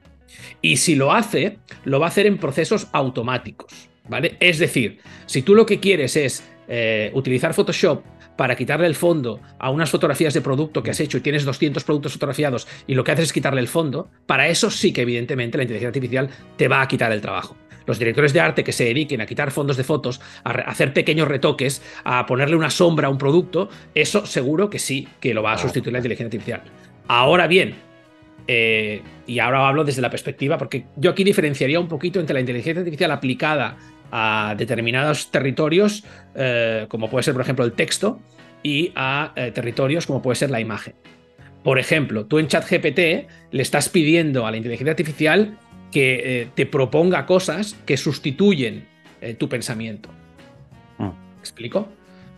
Y 0.61 0.77
si 0.77 0.95
lo 0.95 1.13
hace, 1.13 1.59
lo 1.85 1.99
va 1.99 2.07
a 2.07 2.09
hacer 2.09 2.25
en 2.25 2.39
procesos 2.39 2.87
automáticos, 2.93 3.89
¿vale? 4.07 4.37
Es 4.39 4.57
decir, 4.57 4.99
si 5.27 5.43
tú 5.43 5.53
lo 5.53 5.67
que 5.67 5.79
quieres 5.79 6.15
es 6.15 6.43
eh, 6.67 7.11
utilizar 7.13 7.53
Photoshop 7.53 8.03
para 8.39 8.55
quitarle 8.55 8.87
el 8.87 8.95
fondo 8.95 9.41
a 9.59 9.69
unas 9.69 9.89
fotografías 9.89 10.33
de 10.33 10.39
producto 10.39 10.81
que 10.81 10.91
has 10.91 10.99
hecho 11.01 11.17
y 11.17 11.19
tienes 11.19 11.43
200 11.43 11.83
productos 11.83 12.13
fotografiados 12.13 12.69
y 12.87 12.95
lo 12.95 13.03
que 13.03 13.11
haces 13.11 13.25
es 13.25 13.33
quitarle 13.33 13.59
el 13.59 13.67
fondo, 13.67 14.09
para 14.25 14.47
eso 14.47 14.71
sí 14.71 14.93
que 14.93 15.01
evidentemente 15.01 15.57
la 15.57 15.63
inteligencia 15.63 15.89
artificial 15.89 16.29
te 16.55 16.69
va 16.69 16.81
a 16.81 16.87
quitar 16.87 17.11
el 17.11 17.19
trabajo 17.19 17.57
los 17.85 17.99
directores 17.99 18.31
de 18.31 18.39
arte 18.39 18.63
que 18.63 18.71
se 18.71 18.85
dediquen 18.85 19.19
a 19.19 19.25
quitar 19.25 19.51
fondos 19.51 19.75
de 19.75 19.83
fotos, 19.83 20.21
a 20.45 20.51
hacer 20.51 20.93
pequeños 20.93 21.27
retoques, 21.27 21.81
a 22.05 22.25
ponerle 22.27 22.55
una 22.55 22.69
sombra 22.69 23.07
a 23.07 23.09
un 23.09 23.17
producto, 23.17 23.67
eso 23.95 24.25
seguro 24.27 24.69
que 24.69 24.77
sí, 24.77 25.07
que 25.19 25.33
lo 25.33 25.41
va 25.41 25.53
a 25.53 25.57
sustituir 25.57 25.91
la 25.91 25.99
inteligencia 25.99 26.27
artificial. 26.27 26.61
Ahora 27.07 27.47
bien, 27.47 27.75
eh, 28.47 29.01
y 29.27 29.39
ahora 29.39 29.67
hablo 29.67 29.83
desde 29.83 30.01
la 30.01 30.09
perspectiva, 30.09 30.57
porque 30.57 30.85
yo 30.95 31.11
aquí 31.11 31.23
diferenciaría 31.23 31.79
un 31.79 31.87
poquito 31.87 32.19
entre 32.19 32.35
la 32.35 32.39
inteligencia 32.39 32.79
artificial 32.79 33.11
aplicada 33.11 33.77
a 34.11 34.55
determinados 34.57 35.31
territorios, 35.31 36.03
eh, 36.35 36.85
como 36.89 37.09
puede 37.09 37.23
ser, 37.23 37.33
por 37.33 37.41
ejemplo, 37.41 37.65
el 37.65 37.73
texto, 37.73 38.19
y 38.63 38.91
a 38.95 39.33
eh, 39.35 39.51
territorios 39.51 40.05
como 40.05 40.21
puede 40.21 40.35
ser 40.35 40.49
la 40.49 40.59
imagen. 40.59 40.93
Por 41.63 41.79
ejemplo, 41.79 42.25
tú 42.25 42.39
en 42.39 42.47
ChatGPT 42.47 42.99
le 43.51 43.61
estás 43.61 43.89
pidiendo 43.89 44.47
a 44.47 44.51
la 44.51 44.57
inteligencia 44.57 44.91
artificial 44.91 45.57
que 45.91 46.41
eh, 46.41 46.47
te 46.55 46.65
proponga 46.65 47.25
cosas 47.25 47.75
que 47.85 47.97
sustituyen 47.97 48.87
tu 49.37 49.49
pensamiento. 49.49 50.07
¿Me 50.97 51.07
mm. 51.07 51.13
explico? 51.39 51.89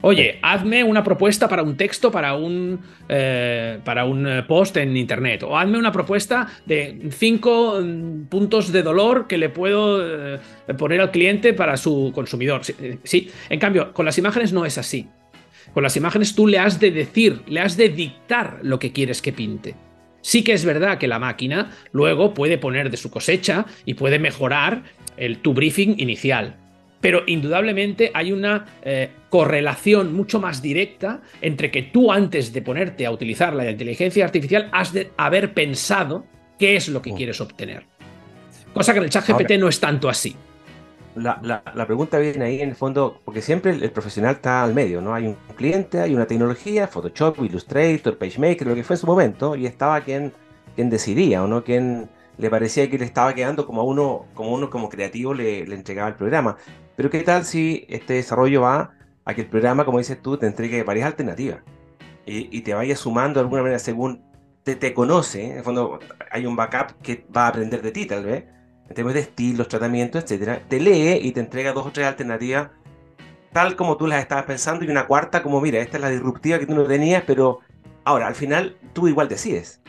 Oye, 0.02 0.40
hazme 0.42 0.84
una 0.84 1.04
propuesta 1.04 1.48
para 1.48 1.64
un 1.64 1.78
texto, 1.78 2.12
para 2.12 2.36
un, 2.36 2.80
eh, 3.08 3.80
para 3.84 4.06
un 4.06 4.44
post 4.48 4.78
en 4.78 4.98
internet. 4.98 5.44
O 5.44 5.58
hazme 5.58 5.78
una 5.78 5.92
propuesta 5.92 6.48
de 6.66 7.10
cinco 7.12 7.80
mm, 7.82 8.26
puntos 8.26 8.72
de 8.72 8.82
dolor 8.84 9.28
que 9.28 9.38
le 9.38 9.50
puedo 9.50 10.40
poner 10.78 11.02
al 11.02 11.12
cliente 11.12 11.54
para 11.54 11.78
su 11.78 12.12
consumidor. 12.14 12.62
sí, 13.04 13.30
en 13.50 13.60
cambio, 13.60 13.94
con 13.94 14.06
las 14.06 14.18
imágenes 14.18 14.54
no 14.54 14.66
es 14.66 14.78
así. 14.78 15.08
Con 15.74 15.84
las 15.84 15.96
imágenes 15.96 16.36
tú 16.36 16.48
le 16.48 16.60
has 16.60 16.80
de 16.80 16.92
decir, 16.92 17.42
le 17.48 17.62
has 17.62 17.78
de 17.78 17.90
dictar 17.90 18.60
lo 18.62 18.80
que 18.80 18.92
quieres 18.92 19.22
que 19.22 19.32
pinte. 19.32 19.76
Sí 20.22 20.44
que 20.44 20.54
es 20.54 20.66
verdad 20.66 20.98
que 20.98 21.08
la 21.08 21.20
máquina 21.20 21.72
luego 21.92 22.34
puede 22.34 22.58
poner 22.58 22.92
de 22.92 22.98
su 22.98 23.10
cosecha 23.10 23.66
y 23.86 23.96
puede 23.96 24.20
mejorar 24.20 24.84
el, 25.18 25.40
tu 25.40 25.54
briefing 25.54 25.96
inicial. 25.98 26.58
Pero 27.02 27.24
indudablemente 27.26 28.12
hay 28.14 28.32
una 28.32 28.66
eh, 28.84 29.10
correlación 29.30 30.14
mucho 30.14 30.40
más 30.40 30.62
directa 30.62 31.22
entre 31.42 31.72
que 31.72 31.84
tú 31.84 32.12
antes 32.12 32.54
de 32.54 32.62
ponerte 32.62 33.06
a 33.06 33.12
utilizar 33.12 33.54
la 33.54 33.70
inteligencia 33.70 34.24
artificial 34.24 34.70
has 34.72 34.94
de 34.94 35.12
haber 35.18 35.54
pensado 35.54 36.26
qué 36.58 36.76
es 36.76 36.88
lo 36.88 37.02
que 37.02 37.12
oh. 37.12 37.16
quieres 37.16 37.42
obtener. 37.42 37.84
Cosa 38.74 38.94
que 38.94 39.00
en 39.00 39.06
el 39.06 39.10
chat 39.10 39.28
GPT 39.28 39.58
no 39.60 39.68
es 39.68 39.80
tanto 39.80 40.08
así 40.08 40.36
la, 41.16 41.86
pregunta 41.86 42.20
viene 42.20 42.46
ahí 42.46 42.62
en 42.62 42.70
el 42.70 42.76
fondo, 42.76 43.20
porque 43.26 43.42
siempre 43.42 43.72
el, 43.72 43.92
profesional 43.92 44.36
está 44.36 44.64
al 44.64 44.74
medio, 44.74 45.02
¿no? 45.02 45.14
Hay 45.14 45.28
un 45.28 45.38
cliente, 45.56 46.00
hay 46.00 46.14
una 46.14 46.26
tecnología, 46.26 46.88
Photoshop, 46.88 47.44
Illustrator, 47.44 48.18
PageMaker, 48.18 48.68
lo 48.68 48.76
que 48.76 48.84
fue 48.84 48.96
en 48.96 49.00
su 49.00 49.08
momento, 49.08 49.56
y 49.56 49.66
estaba 49.66 50.02
quien, 50.02 50.34
quien 50.76 50.90
decidía, 50.90 51.44
¿o 51.44 51.48
no? 51.48 51.64
Quien 51.64 52.10
le 52.38 52.50
parecía 52.50 52.90
que 52.90 52.98
le 52.98 53.06
estaba 53.06 53.34
quedando 53.34 53.66
como 53.66 53.82
a 53.82 53.84
uno, 53.84 54.26
como 54.34 54.54
uno 54.54 54.70
como 54.70 54.90
creativo 54.90 55.34
le, 55.34 55.66
le 55.66 55.76
entregaba 55.76 56.10
el 56.10 56.16
programa. 56.16 56.58
Pero 56.96 57.10
¿qué 57.10 57.22
tal 57.22 57.46
si 57.46 57.86
este 57.90 58.16
desarrollo 58.16 58.62
va 58.62 58.92
a 59.26 59.34
que 59.34 59.42
el 59.42 59.48
programa, 59.48 59.86
como 59.86 60.00
dices 60.00 60.22
tú, 60.22 60.38
te 60.38 60.48
entregue 60.48 60.84
varias 60.84 61.08
alternativas 61.08 61.60
y, 62.26 62.56
y 62.56 62.62
te 62.62 62.74
vaya 62.74 62.96
sumando 62.96 63.40
de 63.40 63.46
alguna 63.46 63.62
manera 63.62 63.80
según 63.80 64.24
te, 64.64 64.76
te 64.76 64.94
conoce? 64.94 65.52
En 65.52 65.58
el 65.58 65.64
fondo 65.64 66.00
hay 66.32 66.46
un 66.46 66.56
backup 66.56 67.02
que 67.02 67.26
va 67.36 67.46
a 67.46 67.48
aprender 67.50 67.82
de 67.82 67.92
ti, 67.92 68.06
tal 68.06 68.26
vez 68.26 68.46
en 68.90 68.96
términos 68.96 69.14
de 69.14 69.22
estilos, 69.22 69.68
tratamientos, 69.70 70.24
etcétera, 70.24 70.62
te 70.68 70.80
lee 70.80 71.20
y 71.22 71.32
te 71.32 71.40
entrega 71.40 71.72
dos 71.72 71.86
o 71.86 71.92
tres 71.92 72.08
alternativas 72.08 72.72
tal 73.52 73.76
como 73.76 73.98
tú 73.98 74.08
las 74.08 74.22
estabas 74.22 74.46
pensando 74.46 74.86
y 74.86 74.90
una 74.90 75.08
cuarta 75.08 75.44
como, 75.44 75.62
mira, 75.62 75.80
esta 75.80 75.98
es 75.98 76.02
la 76.02 76.10
disruptiva 76.10 76.60
que 76.60 76.66
tú 76.66 76.76
no 76.76 76.84
tenías, 76.84 77.24
pero 77.26 77.60
ahora, 78.04 78.28
al 78.28 78.36
final, 78.36 78.78
tú 78.94 79.08
igual 79.08 79.28
decides. 79.28 79.81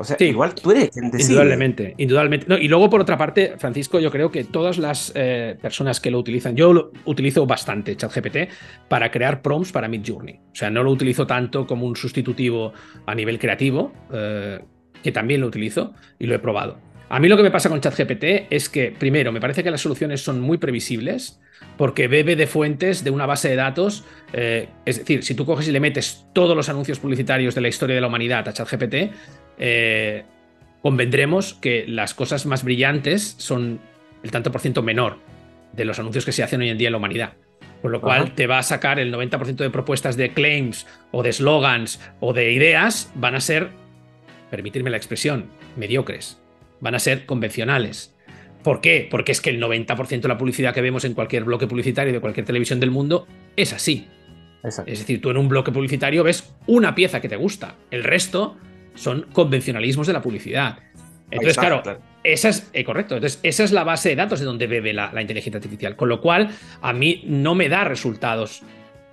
O 0.00 0.04
sea, 0.04 0.16
igual 0.20 0.54
tú 0.54 0.70
eres 0.70 0.88
quien 0.88 1.10
decide. 1.10 1.32
Indudablemente, 1.32 1.94
indudablemente. 1.98 2.46
y 2.58 2.68
luego, 2.68 2.88
por 2.88 3.02
otra 3.02 3.18
parte, 3.18 3.56
Francisco, 3.58 4.00
yo 4.00 4.10
creo 4.10 4.30
que 4.30 4.44
todas 4.44 4.78
las 4.78 5.12
eh, 5.14 5.58
personas 5.60 6.00
que 6.00 6.10
lo 6.10 6.18
utilizan, 6.18 6.56
yo 6.56 6.72
lo 6.72 6.90
utilizo 7.04 7.44
bastante 7.44 7.94
ChatGPT 7.94 8.50
para 8.88 9.10
crear 9.10 9.42
prompts 9.42 9.72
para 9.72 9.88
Midjourney. 9.88 10.36
O 10.36 10.54
sea, 10.54 10.70
no 10.70 10.82
lo 10.82 10.90
utilizo 10.90 11.26
tanto 11.26 11.66
como 11.66 11.84
un 11.86 11.96
sustitutivo 11.96 12.72
a 13.04 13.14
nivel 13.14 13.38
creativo, 13.38 13.92
eh, 14.10 14.60
que 15.02 15.12
también 15.12 15.42
lo 15.42 15.48
utilizo 15.48 15.92
y 16.18 16.24
lo 16.24 16.34
he 16.34 16.38
probado. 16.38 16.78
A 17.10 17.18
mí 17.18 17.26
lo 17.26 17.36
que 17.36 17.42
me 17.42 17.50
pasa 17.50 17.68
con 17.68 17.80
ChatGPT 17.80 18.46
es 18.50 18.68
que, 18.68 18.92
primero, 18.92 19.32
me 19.32 19.40
parece 19.40 19.64
que 19.64 19.70
las 19.72 19.80
soluciones 19.80 20.22
son 20.22 20.40
muy 20.40 20.58
previsibles 20.58 21.40
porque 21.76 22.06
bebe 22.06 22.36
de 22.36 22.46
fuentes 22.46 23.02
de 23.02 23.10
una 23.10 23.26
base 23.26 23.48
de 23.48 23.56
datos. 23.56 24.04
Eh, 24.32 24.68
es 24.84 24.98
decir, 24.98 25.24
si 25.24 25.34
tú 25.34 25.44
coges 25.44 25.66
y 25.66 25.72
le 25.72 25.80
metes 25.80 26.24
todos 26.32 26.56
los 26.56 26.68
anuncios 26.68 27.00
publicitarios 27.00 27.56
de 27.56 27.62
la 27.62 27.68
historia 27.68 27.96
de 27.96 28.00
la 28.00 28.06
humanidad 28.06 28.48
a 28.48 28.52
ChatGPT, 28.52 28.94
eh, 29.58 30.22
convendremos 30.82 31.54
que 31.54 31.84
las 31.88 32.14
cosas 32.14 32.46
más 32.46 32.62
brillantes 32.62 33.34
son 33.38 33.80
el 34.22 34.30
tanto 34.30 34.52
por 34.52 34.60
ciento 34.60 34.80
menor 34.80 35.18
de 35.72 35.84
los 35.84 35.98
anuncios 35.98 36.24
que 36.24 36.30
se 36.30 36.44
hacen 36.44 36.60
hoy 36.60 36.68
en 36.68 36.78
día 36.78 36.88
en 36.88 36.92
la 36.92 36.98
humanidad. 36.98 37.32
Por 37.82 37.90
lo 37.90 38.00
cual 38.00 38.36
te 38.36 38.46
va 38.46 38.58
a 38.58 38.62
sacar 38.62 39.00
el 39.00 39.12
90% 39.12 39.56
de 39.56 39.70
propuestas 39.70 40.16
de 40.16 40.32
claims 40.32 40.86
o 41.10 41.24
de 41.24 41.32
slogans 41.32 42.00
o 42.20 42.32
de 42.32 42.52
ideas 42.52 43.10
van 43.16 43.34
a 43.34 43.40
ser, 43.40 43.70
permitirme 44.48 44.90
la 44.90 44.96
expresión, 44.96 45.46
mediocres 45.76 46.39
van 46.80 46.94
a 46.94 46.98
ser 46.98 47.26
convencionales. 47.26 48.14
¿Por 48.62 48.80
qué? 48.80 49.08
Porque 49.10 49.32
es 49.32 49.40
que 49.40 49.50
el 49.50 49.60
90% 49.60 50.20
de 50.20 50.28
la 50.28 50.36
publicidad 50.36 50.74
que 50.74 50.80
vemos 50.80 51.04
en 51.04 51.14
cualquier 51.14 51.44
bloque 51.44 51.66
publicitario 51.66 52.12
de 52.12 52.20
cualquier 52.20 52.44
televisión 52.44 52.78
del 52.80 52.90
mundo 52.90 53.26
es 53.56 53.72
así. 53.72 54.08
Es 54.62 54.98
decir, 54.98 55.22
tú 55.22 55.30
en 55.30 55.38
un 55.38 55.48
bloque 55.48 55.72
publicitario 55.72 56.22
ves 56.22 56.54
una 56.66 56.94
pieza 56.94 57.20
que 57.20 57.28
te 57.30 57.36
gusta, 57.36 57.76
el 57.90 58.04
resto 58.04 58.58
son 58.94 59.26
convencionalismos 59.32 60.06
de 60.06 60.12
la 60.12 60.20
publicidad. 60.20 60.78
Entonces, 61.30 61.56
claro, 61.56 61.82
esa 62.24 62.48
es 62.50 62.68
eh, 62.72 62.84
correcto. 62.84 63.14
Entonces, 63.14 63.40
esa 63.42 63.64
es 63.64 63.72
la 63.72 63.84
base 63.84 64.10
de 64.10 64.16
datos 64.16 64.40
de 64.40 64.44
donde 64.44 64.66
bebe 64.66 64.92
la, 64.92 65.12
la 65.12 65.22
inteligencia 65.22 65.56
artificial. 65.56 65.96
Con 65.96 66.08
lo 66.08 66.20
cual, 66.20 66.50
a 66.82 66.92
mí 66.92 67.22
no 67.24 67.54
me 67.54 67.68
da 67.68 67.84
resultados 67.84 68.62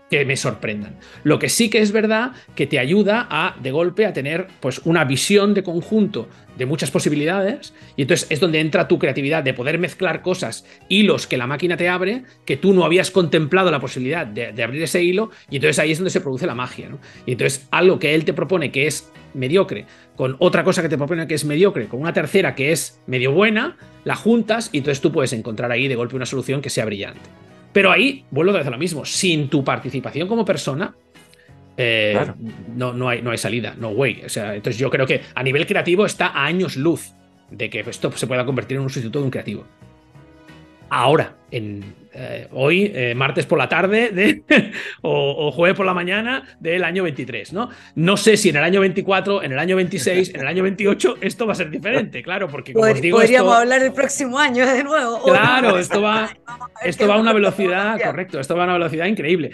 que 0.10 0.26
me 0.26 0.38
sorprendan. 0.38 0.96
Lo 1.24 1.39
que 1.39 1.50
sí 1.50 1.70
que 1.70 1.80
es 1.80 1.91
verdad 1.91 2.32
que 2.56 2.67
te 2.67 2.80
ayuda 2.80 3.28
a, 3.30 3.56
de 3.62 3.72
golpe, 3.72 4.06
a 4.06 4.13
tener 4.13 4.48
pues 4.60 4.82
una 4.86 5.04
visión 5.04 5.54
de 5.54 5.63
conjunto 5.63 6.28
de 6.58 6.65
muchas 6.65 6.91
posibilidades 6.91 7.74
y 7.96 8.04
entonces 8.04 8.28
es 8.32 8.39
donde 8.39 8.60
entra 8.60 8.88
tu 8.88 8.98
creatividad 8.98 9.43
de 9.43 9.54
poder 9.54 9.78
mezclar 9.78 10.22
cosas, 10.22 10.65
hilos 10.89 11.28
que 11.28 11.38
la 11.38 11.46
máquina 11.46 11.78
te 11.78 11.88
abre, 11.89 12.24
que 12.46 12.58
tú 12.58 12.74
no 12.74 12.84
habías 12.84 13.12
contemplado 13.12 13.70
la 13.70 13.80
posibilidad 13.80 14.26
de, 14.26 14.63
abrir 14.63 14.82
ese 14.82 15.04
hilo 15.04 15.30
y 15.50 15.58
entonces 15.58 15.80
ahí 15.80 15.91
es 15.91 16.00
donde 16.00 16.10
se 16.10 16.22
produce 16.22 16.48
la 16.48 16.56
magia. 16.56 16.89
Y 17.26 17.34
entonces 17.34 17.67
algo 17.72 18.00
que 18.00 18.15
él 18.15 18.26
te 18.26 18.34
propone 18.34 18.72
que 18.72 18.88
es 18.88 19.12
mediocre, 19.34 19.86
con 20.15 20.36
otra 20.39 20.63
cosa 20.63 20.82
que 20.82 20.89
te 20.89 20.98
propone 20.98 21.28
que 21.28 21.36
es 21.36 21.46
mediocre, 21.46 21.88
con 21.88 22.02
una 22.02 22.13
tercera 22.13 22.56
que 22.56 22.72
es 22.72 23.00
medio 23.06 23.32
buena, 23.32 23.78
la 24.04 24.15
juntas 24.15 24.70
y 24.72 24.80
entonces 24.80 25.02
tú 25.02 25.12
puedes 25.12 25.34
encontrar 25.34 25.72
ahí 25.72 25.88
de 25.88 25.96
golpe 25.96 26.15
una 26.15 26.26
solución 26.26 26.62
que 26.62 26.70
sea 26.70 26.86
brillante. 26.86 27.46
Pero 27.73 27.91
ahí, 27.91 28.25
vuelvo 28.32 28.53
a 28.53 28.58
decir 28.58 28.71
lo 28.71 28.77
mismo, 28.77 29.06
sin 29.06 29.49
tu 29.49 29.63
participación 29.63 30.27
como 30.27 30.43
persona, 30.43 30.95
eh, 31.77 32.19
no, 32.75 32.93
no, 32.93 33.08
hay, 33.08 33.21
no 33.21 33.32
hay 33.32 33.38
salida, 33.38 33.75
no 33.77 33.89
way. 33.89 34.23
O 34.25 34.30
sea, 34.30 34.56
entonces 34.56 34.80
yo 34.80 34.89
creo 34.89 35.06
que 35.06 35.21
a 35.36 35.43
nivel 35.43 35.65
creativo 35.67 36.06
está 36.06 36.27
a 36.27 36.45
años 36.45 36.75
luz 36.75 37.13
de 37.51 37.69
que 37.69 37.82
esto 37.82 38.12
se 38.12 38.27
pueda 38.27 38.45
convertir 38.45 38.77
en 38.77 38.84
un 38.84 38.89
sustituto 38.89 39.19
de 39.19 39.25
un 39.25 39.32
creativo. 39.32 39.65
Ahora, 40.89 41.36
en, 41.52 41.84
eh, 42.13 42.47
hoy, 42.52 42.91
eh, 42.95 43.13
martes 43.15 43.45
por 43.45 43.60
la 43.60 43.69
tarde 43.69 44.10
de, 44.10 44.41
o, 45.02 45.52
jueves 45.52 45.78
por 45.78 45.86
la 45.86 45.93
mañana 45.93 46.43
del 46.60 46.84
año 46.84 47.04
23, 47.04 47.54
¿no? 47.54 47.69
No 47.93 48.17
sé 48.17 48.38
si 48.38 48.50
en 48.50 48.56
el 48.56 48.63
año 48.63 48.82
24, 48.82 49.43
en 49.43 49.52
el 49.52 49.60
año 49.60 49.76
26, 49.76 50.34
en 50.34 50.41
el 50.41 50.47
año 50.47 50.63
28 50.63 51.17
esto 51.21 51.45
va 51.45 51.54
a 51.54 51.56
ser 51.56 51.69
diferente, 51.69 52.23
claro, 52.23 52.47
porque 52.47 52.73
como 52.73 52.86
os 52.86 53.00
digo... 53.00 53.19
Podríamos 53.19 53.56
hablar 53.56 53.84
el 53.84 53.93
próximo 53.93 54.39
año 54.39 54.65
de 54.65 54.84
nuevo. 54.84 55.21
Claro, 55.38 55.78
esto 55.78 56.02
va, 56.02 56.30
esto 56.84 57.08
va 57.08 57.15
a 57.15 57.19
una 57.19 57.34
velocidad, 57.34 58.00
correcto, 58.02 58.39
esto 58.39 58.56
va 58.56 58.63
a 58.63 58.65
una 58.65 58.73
velocidad 58.73 59.06
increíble. 59.06 59.52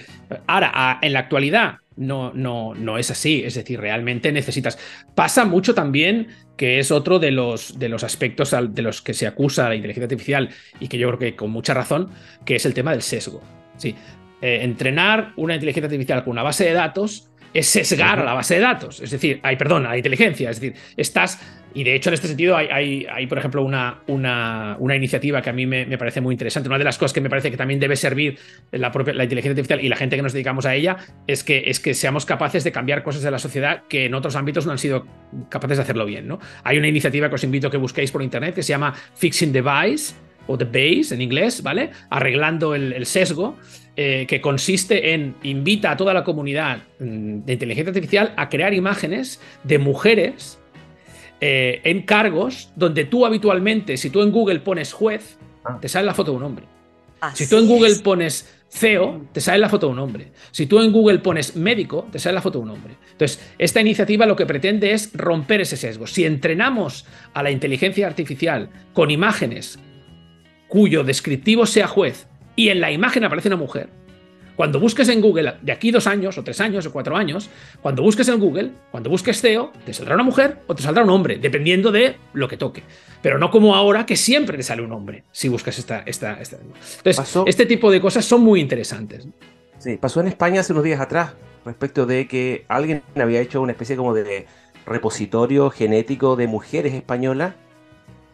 Ahora, 0.48 1.00
en 1.02 1.14
la 1.14 1.20
actualidad, 1.20 1.80
no, 1.96 2.34
no, 2.34 2.74
no 2.74 2.98
es 2.98 3.12
así. 3.12 3.44
Es 3.44 3.56
decir, 3.56 3.80
realmente 3.80 4.32
necesitas. 4.32 4.78
Pasa 5.16 5.46
mucho 5.46 5.74
también, 5.74 6.28
que 6.58 6.80
es 6.80 6.92
otro 6.92 7.20
de 7.20 7.32
los, 7.32 7.80
de 7.80 7.90
los 7.90 8.04
aspectos 8.04 8.52
de 8.52 8.82
los 8.82 9.02
que 9.02 9.14
se 9.14 9.28
acusa 9.28 9.70
la 9.70 9.76
inteligencia 9.76 10.06
artificial 10.06 10.50
y 10.80 10.88
que 10.88 10.98
yo 10.98 11.08
creo 11.08 11.20
que 11.20 11.36
con 11.36 11.52
mucha 11.52 11.74
razón, 11.74 12.10
que 12.46 12.56
es 12.56 12.66
el 12.66 12.74
tema 12.74 12.92
del 12.92 13.02
sesgo. 13.02 13.42
Sí. 13.78 13.96
Eh, 14.42 14.64
entrenar 14.64 15.32
una 15.38 15.54
inteligencia 15.54 15.88
artificial 15.88 16.24
con 16.24 16.32
una 16.32 16.44
base 16.44 16.66
de 16.66 16.74
datos 16.74 17.30
es 17.54 17.68
sesgar 17.68 18.20
a 18.20 18.24
la 18.24 18.34
base 18.34 18.56
de 18.56 18.62
datos. 18.62 19.00
Es 19.02 19.12
decir, 19.12 19.40
hay, 19.44 19.56
perdón, 19.56 19.86
a 19.86 19.90
la 19.90 19.98
inteligencia. 19.98 20.50
Es 20.50 20.60
decir, 20.60 20.80
estás 20.98 21.40
y 21.76 21.84
de 21.84 21.96
hecho, 21.96 22.10
en 22.10 22.14
este 22.14 22.28
sentido, 22.28 22.56
hay, 22.56 23.06
hay, 23.12 23.28
por 23.28 23.40
ejemplo, 23.40 23.64
una, 23.64 24.02
una, 24.08 24.78
una, 24.80 24.96
iniciativa 24.96 25.42
que 25.42 25.50
a 25.50 25.54
mí 25.54 25.66
me, 25.66 25.98
parece 25.98 26.22
muy 26.22 26.34
interesante. 26.34 26.70
Una 26.70 26.78
de 26.78 26.84
las 26.84 26.98
cosas 26.98 27.14
que 27.14 27.22
me 27.22 27.30
parece 27.30 27.50
que 27.50 27.58
también 27.58 27.80
debe 27.80 27.96
servir 27.96 28.38
la, 28.72 28.92
propia, 28.92 29.14
la 29.14 29.24
inteligencia 29.24 29.52
artificial 29.52 29.84
y 29.84 29.90
la 29.90 29.96
gente 29.96 30.16
que 30.16 30.22
nos 30.22 30.34
dedicamos 30.34 30.66
a 30.66 30.76
ella 30.76 30.98
es 31.26 31.44
que, 31.44 31.64
es 31.66 31.80
que 31.80 31.94
seamos 31.96 32.26
capaces 32.26 32.64
de 32.64 32.72
cambiar 32.72 33.02
cosas 33.02 33.24
de 33.24 33.32
la 33.32 33.40
sociedad 33.40 33.84
que 33.90 34.06
en 34.06 34.14
otros 34.14 34.36
ámbitos 34.36 34.66
no 34.68 34.72
han 34.72 34.78
sido 34.78 35.06
capaces 35.50 35.78
de 35.78 35.84
hacerlo 35.84 36.06
bien. 36.06 36.28
¿no? 36.28 36.40
Hay 36.64 36.78
una 36.78 36.88
iniciativa 36.88 37.28
que 37.30 37.36
os 37.36 37.44
invito 37.44 37.68
a 37.68 37.72
que 37.72 37.78
busquéis 37.78 38.12
por 38.12 38.22
internet 38.22 38.54
que 38.54 38.64
se 38.64 38.70
llama 38.70 38.94
Fixing 39.16 39.52
Device 39.52 40.14
o 40.48 40.58
The 40.58 40.66
Base 40.66 41.14
en 41.14 41.22
inglés, 41.22 41.64
¿vale? 41.64 41.92
Arreglando 42.10 42.76
el, 42.76 43.06
sesgo, 43.06 43.58
eh, 43.96 44.26
que 44.28 44.42
consiste 44.42 45.14
en 45.14 45.36
invita 45.44 45.92
a 45.92 45.98
toda 45.98 46.14
la 46.14 46.24
comunidad 46.24 46.80
mm, 47.00 47.40
de 47.46 47.54
inteligencia 47.54 47.90
artificial 47.90 48.34
a 48.38 48.50
crear 48.50 48.74
imágenes 48.74 49.40
de 49.64 49.78
mujeres 49.78 50.60
eh, 51.42 51.82
en 51.84 52.04
cargos 52.04 52.72
donde 52.76 53.06
tú 53.06 53.26
habitualmente, 53.26 53.98
si 53.98 54.10
tú 54.10 54.22
en 54.22 54.32
Google 54.32 54.60
pones 54.60 54.94
juez, 54.94 55.38
ah. 55.66 55.78
te 55.82 55.90
sale 55.90 56.06
la 56.06 56.14
foto 56.14 56.32
de 56.32 56.38
un 56.38 56.44
hombre. 56.44 56.66
si 57.34 57.48
tú 57.48 57.58
en 57.58 57.68
Google 57.68 57.96
pones 58.04 58.48
CEO, 58.70 59.28
te 59.32 59.40
sale 59.40 59.60
la 59.60 59.70
foto 59.70 59.86
de 59.86 59.94
un 59.94 60.00
hombre. 60.00 60.32
Si 60.52 60.66
tú 60.66 60.80
en 60.82 60.92
Google 60.92 61.20
pones 61.20 61.56
médico, 61.56 62.08
te 62.12 62.18
sale 62.18 62.34
la 62.34 62.42
foto 62.42 62.58
de 62.58 62.64
un 62.64 62.72
hombre. 62.72 62.96
Entonces, 63.12 63.40
esta 63.60 63.80
iniciativa 63.80 64.26
lo 64.26 64.36
que 64.36 64.48
pretende 64.48 64.92
es 64.92 65.12
romper 65.14 65.62
ese 65.62 65.78
sesgo. 65.78 66.08
Si 66.08 66.26
entrenamos 66.26 67.06
a 67.34 67.44
la 67.44 67.52
inteligencia 67.52 68.08
artificial 68.08 68.70
con 68.94 69.12
imágenes 69.12 69.78
cuyo 70.74 71.04
descriptivo 71.04 71.68
sea 71.68 71.86
juez 71.86 72.26
y 72.56 72.70
en 72.70 72.82
la 72.82 72.92
imagen 72.92 73.24
aparece 73.24 73.48
una 73.48 73.58
mujer, 73.58 73.90
Cuando 74.56 74.80
busques 74.80 75.08
en 75.10 75.22
Google, 75.22 75.54
de 75.62 75.72
aquí 75.72 75.92
dos 75.92 76.08
años, 76.08 76.36
o 76.40 76.44
tres 76.44 76.60
años, 76.62 76.84
o 76.88 76.92
cuatro 76.92 77.16
años, 77.16 77.48
cuando 77.84 78.02
busques 78.02 78.28
en 78.28 78.40
Google, 78.40 78.72
cuando 78.90 79.12
busques 79.12 79.40
CEO, 79.40 79.72
te 79.86 79.94
saldrá 79.94 80.16
una 80.16 80.24
mujer 80.24 80.62
o 80.66 80.74
te 80.74 80.82
saldrá 80.82 81.04
un 81.04 81.12
hombre, 81.12 81.38
dependiendo 81.38 81.92
de 81.92 82.16
lo 82.34 82.48
que 82.48 82.58
toque. 82.58 82.82
Pero 83.22 83.38
no 83.38 83.52
como 83.52 83.76
ahora, 83.76 84.08
que 84.08 84.16
siempre 84.16 84.58
te 84.58 84.64
sale 84.64 84.82
un 84.82 84.92
hombre, 84.92 85.24
si 85.32 85.48
buscas 85.48 85.78
esta... 85.78 86.00
esta, 86.08 86.40
Entonces, 86.40 87.44
este 87.46 87.68
tipo 87.68 87.92
de 87.92 88.02
cosas 88.02 88.26
son 88.26 88.42
muy 88.42 88.60
interesantes. 88.60 89.28
Sí, 89.78 89.98
pasó 89.98 90.22
en 90.22 90.28
España 90.28 90.62
hace 90.62 90.74
unos 90.74 90.86
días 90.86 91.02
atrás, 91.02 91.34
respecto 91.66 92.08
de 92.08 92.28
que 92.28 92.66
alguien 92.68 93.04
había 93.16 93.42
hecho 93.42 93.62
una 93.62 93.74
especie 93.74 93.96
como 93.96 94.16
de 94.16 94.48
repositorio 94.88 95.70
genético 95.70 96.36
de 96.36 96.48
mujeres 96.48 96.96
españolas 96.96 97.54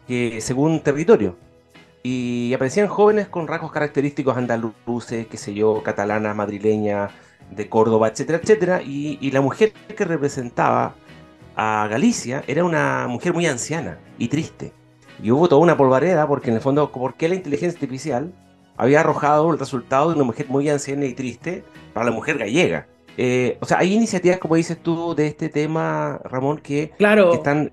que 0.06 0.40
según 0.40 0.80
territorio 0.80 1.36
y 2.02 2.52
aparecían 2.54 2.88
jóvenes 2.88 3.28
con 3.28 3.46
rasgos 3.46 3.72
característicos 3.72 4.36
andaluces, 4.36 5.26
qué 5.26 5.36
sé 5.36 5.54
yo, 5.54 5.82
catalanas, 5.82 6.34
madrileñas, 6.34 7.12
de 7.50 7.68
Córdoba, 7.68 8.08
etcétera, 8.08 8.40
etcétera. 8.42 8.82
Y, 8.82 9.30
la 9.30 9.40
mujer 9.40 9.72
que 9.72 10.04
representaba 10.04 10.94
a 11.56 11.86
Galicia 11.90 12.42
era 12.46 12.64
una 12.64 13.06
mujer 13.08 13.34
muy 13.34 13.46
anciana 13.46 13.98
y 14.18 14.28
triste. 14.28 14.72
Y 15.22 15.30
hubo 15.30 15.48
toda 15.48 15.60
una 15.60 15.76
polvareda 15.76 16.26
porque 16.26 16.50
en 16.50 16.56
el 16.56 16.62
fondo, 16.62 16.90
¿por 16.90 17.14
qué 17.14 17.28
la 17.28 17.34
inteligencia 17.34 17.76
artificial 17.76 18.32
había 18.76 19.00
arrojado 19.00 19.50
el 19.52 19.58
resultado 19.58 20.08
de 20.08 20.14
una 20.14 20.24
mujer 20.24 20.46
muy 20.48 20.68
anciana 20.70 21.04
y 21.04 21.12
triste 21.12 21.64
para 21.92 22.06
la 22.06 22.12
mujer 22.12 22.38
gallega? 22.38 22.86
Eh, 23.16 23.58
o 23.60 23.66
sea, 23.66 23.78
hay 23.78 23.92
iniciativas, 23.92 24.38
como 24.38 24.54
dices 24.54 24.78
tú, 24.82 25.14
de 25.14 25.26
este 25.26 25.50
tema, 25.50 26.20
Ramón, 26.24 26.58
que, 26.58 26.92
claro. 26.96 27.30
que 27.30 27.36
están 27.36 27.70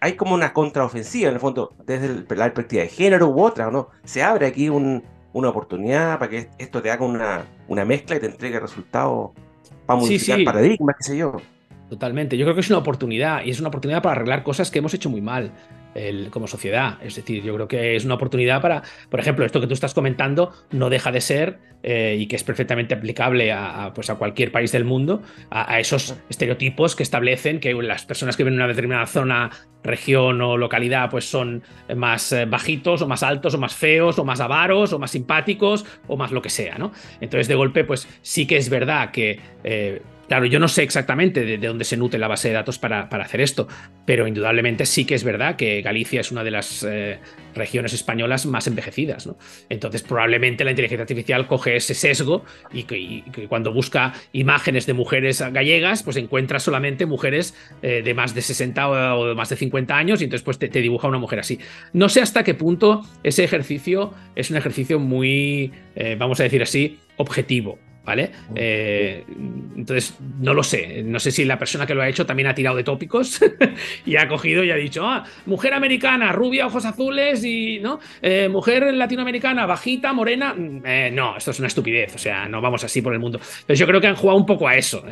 hay 0.00 0.14
como 0.14 0.34
una 0.34 0.52
contraofensiva 0.52 1.28
en 1.28 1.34
el 1.34 1.40
fondo, 1.40 1.74
desde 1.84 2.24
la 2.36 2.44
perspectiva 2.44 2.82
de 2.82 2.88
género 2.88 3.28
u 3.28 3.42
otra, 3.42 3.70
¿no? 3.70 3.88
Se 4.04 4.22
abre 4.22 4.46
aquí 4.46 4.68
una 4.68 5.02
oportunidad 5.48 6.18
para 6.18 6.30
que 6.30 6.50
esto 6.58 6.80
te 6.82 6.90
haga 6.90 7.04
una, 7.04 7.44
una 7.68 7.84
mezcla 7.84 8.16
y 8.16 8.20
te 8.20 8.26
entregue 8.26 8.60
resultados 8.60 9.30
para 9.86 10.00
modificar 10.00 10.44
paradigmas, 10.44 10.96
qué 10.98 11.04
sé 11.04 11.16
yo. 11.16 11.36
Totalmente, 11.88 12.36
yo 12.36 12.44
creo 12.44 12.54
que 12.54 12.60
es 12.60 12.70
una 12.70 12.78
oportunidad 12.78 13.44
y 13.44 13.50
es 13.50 13.58
una 13.58 13.68
oportunidad 13.68 14.00
para 14.00 14.16
arreglar 14.16 14.44
cosas 14.44 14.70
que 14.70 14.78
hemos 14.78 14.94
hecho 14.94 15.10
muy 15.10 15.20
mal 15.20 15.52
como 16.30 16.46
sociedad. 16.46 16.98
Es 17.02 17.16
decir, 17.16 17.42
yo 17.42 17.54
creo 17.54 17.68
que 17.68 17.96
es 17.96 18.04
una 18.04 18.14
oportunidad 18.14 18.60
para, 18.60 18.82
por 19.08 19.20
ejemplo, 19.20 19.44
esto 19.44 19.60
que 19.60 19.66
tú 19.66 19.74
estás 19.74 19.94
comentando 19.94 20.52
no 20.70 20.90
deja 20.90 21.10
de 21.12 21.20
ser 21.20 21.58
eh, 21.82 22.16
y 22.18 22.26
que 22.26 22.36
es 22.36 22.44
perfectamente 22.44 22.94
aplicable 22.94 23.52
a, 23.52 23.92
pues 23.94 24.10
a 24.10 24.16
cualquier 24.16 24.52
país 24.52 24.70
del 24.70 24.84
mundo, 24.84 25.22
a, 25.50 25.80
esos 25.80 26.14
estereotipos 26.28 26.94
que 26.94 27.02
establecen 27.02 27.58
que 27.58 27.72
las 27.74 28.04
personas 28.04 28.36
que 28.36 28.42
viven 28.42 28.54
en 28.54 28.60
una 28.60 28.68
determinada 28.68 29.06
zona, 29.06 29.50
región 29.82 30.42
o 30.42 30.58
localidad, 30.58 31.08
pues 31.08 31.24
son 31.24 31.62
más 31.96 32.32
eh, 32.32 32.44
bajitos 32.44 33.00
o 33.00 33.08
más 33.08 33.22
altos 33.22 33.54
o 33.54 33.58
más 33.58 33.74
feos 33.74 34.18
o 34.18 34.24
más 34.24 34.40
avaros 34.40 34.92
o 34.92 34.98
más 34.98 35.10
simpáticos 35.10 35.86
o 36.06 36.16
más 36.18 36.32
lo 36.32 36.42
que 36.42 36.50
sea, 36.50 36.76
¿no? 36.76 36.92
Entonces, 37.20 37.48
de 37.48 37.54
golpe, 37.54 37.84
pues 37.84 38.06
sí 38.20 38.46
que 38.46 38.58
es 38.58 38.68
verdad 38.68 39.10
que 39.10 39.40
eh, 39.64 40.02
Claro, 40.30 40.46
yo 40.46 40.60
no 40.60 40.68
sé 40.68 40.84
exactamente 40.84 41.44
de, 41.44 41.58
dónde 41.58 41.84
se 41.84 41.96
nutre 41.96 42.16
la 42.20 42.28
base 42.28 42.46
de 42.46 42.54
datos 42.54 42.78
para, 42.78 43.00
hacer 43.00 43.40
esto, 43.40 43.66
pero 44.06 44.28
indudablemente 44.28 44.86
sí 44.86 45.04
que 45.04 45.16
es 45.16 45.24
verdad 45.24 45.56
que 45.56 45.82
Galicia 45.82 46.20
es 46.20 46.30
una 46.30 46.44
de 46.44 46.52
las 46.52 46.86
eh, 46.88 47.18
regiones 47.52 47.94
españolas 47.94 48.46
más 48.46 48.68
envejecidas. 48.68 49.26
¿no? 49.26 49.38
Entonces, 49.68 50.02
probablemente 50.02 50.62
la 50.62 50.70
inteligencia 50.70 51.02
artificial 51.02 51.48
coge 51.48 51.74
ese 51.74 51.94
sesgo 51.94 52.44
y 52.72 53.22
cuando 53.48 53.72
busca 53.72 54.12
imágenes 54.30 54.86
de 54.86 54.92
mujeres 54.92 55.42
gallegas, 55.50 56.04
pues 56.04 56.16
encuentra 56.16 56.60
solamente 56.60 57.06
mujeres 57.06 57.56
eh, 57.82 58.02
de 58.04 58.14
más 58.14 58.32
de 58.32 58.42
60 58.42 58.88
o, 59.16 59.26
de 59.26 59.34
más 59.34 59.48
de 59.48 59.56
50 59.56 59.96
años 59.96 60.20
y 60.20 60.24
entonces 60.24 60.44
pues 60.44 60.60
te, 60.60 60.68
te, 60.68 60.80
dibuja 60.80 61.08
una 61.08 61.18
mujer 61.18 61.40
así. 61.40 61.58
No 61.92 62.08
sé 62.08 62.20
hasta 62.20 62.44
qué 62.44 62.54
punto 62.54 63.02
ese 63.24 63.42
ejercicio 63.42 64.14
es 64.36 64.48
un 64.52 64.58
ejercicio 64.58 65.00
muy, 65.00 65.72
eh, 65.96 66.14
vamos 66.16 66.38
a 66.38 66.44
decir 66.44 66.62
así, 66.62 67.00
objetivo. 67.16 67.80
¿Vale? 68.10 68.32
Eh, 68.56 69.24
entonces, 69.76 70.18
no 70.40 70.52
lo 70.52 70.64
sé. 70.64 71.04
No 71.04 71.20
sé 71.20 71.30
si 71.30 71.44
la 71.44 71.60
persona 71.60 71.86
que 71.86 71.94
lo 71.94 72.02
ha 72.02 72.08
hecho 72.08 72.26
también 72.26 72.48
ha 72.48 72.54
tirado 72.56 72.76
de 72.76 72.82
tópicos 72.82 73.40
y 74.04 74.16
ha 74.16 74.26
cogido 74.26 74.64
y 74.64 74.72
ha 74.72 74.74
dicho, 74.74 75.06
ah, 75.06 75.24
mujer 75.46 75.74
americana, 75.74 76.32
rubia, 76.32 76.66
ojos 76.66 76.84
azules 76.84 77.44
y, 77.44 77.78
¿no? 77.78 78.00
Eh, 78.20 78.48
mujer 78.48 78.92
latinoamericana, 78.92 79.64
bajita, 79.64 80.12
morena. 80.12 80.54
Mm, 80.54 80.82
eh, 80.84 81.10
no, 81.12 81.36
esto 81.36 81.52
es 81.52 81.60
una 81.60 81.68
estupidez. 81.68 82.16
O 82.16 82.18
sea, 82.18 82.48
no 82.48 82.60
vamos 82.60 82.82
así 82.82 83.00
por 83.00 83.12
el 83.12 83.20
mundo. 83.20 83.38
Pero 83.64 83.78
yo 83.78 83.86
creo 83.86 84.00
que 84.00 84.08
han 84.08 84.16
jugado 84.16 84.40
un 84.40 84.46
poco 84.46 84.66
a 84.66 84.74
eso. 84.74 85.04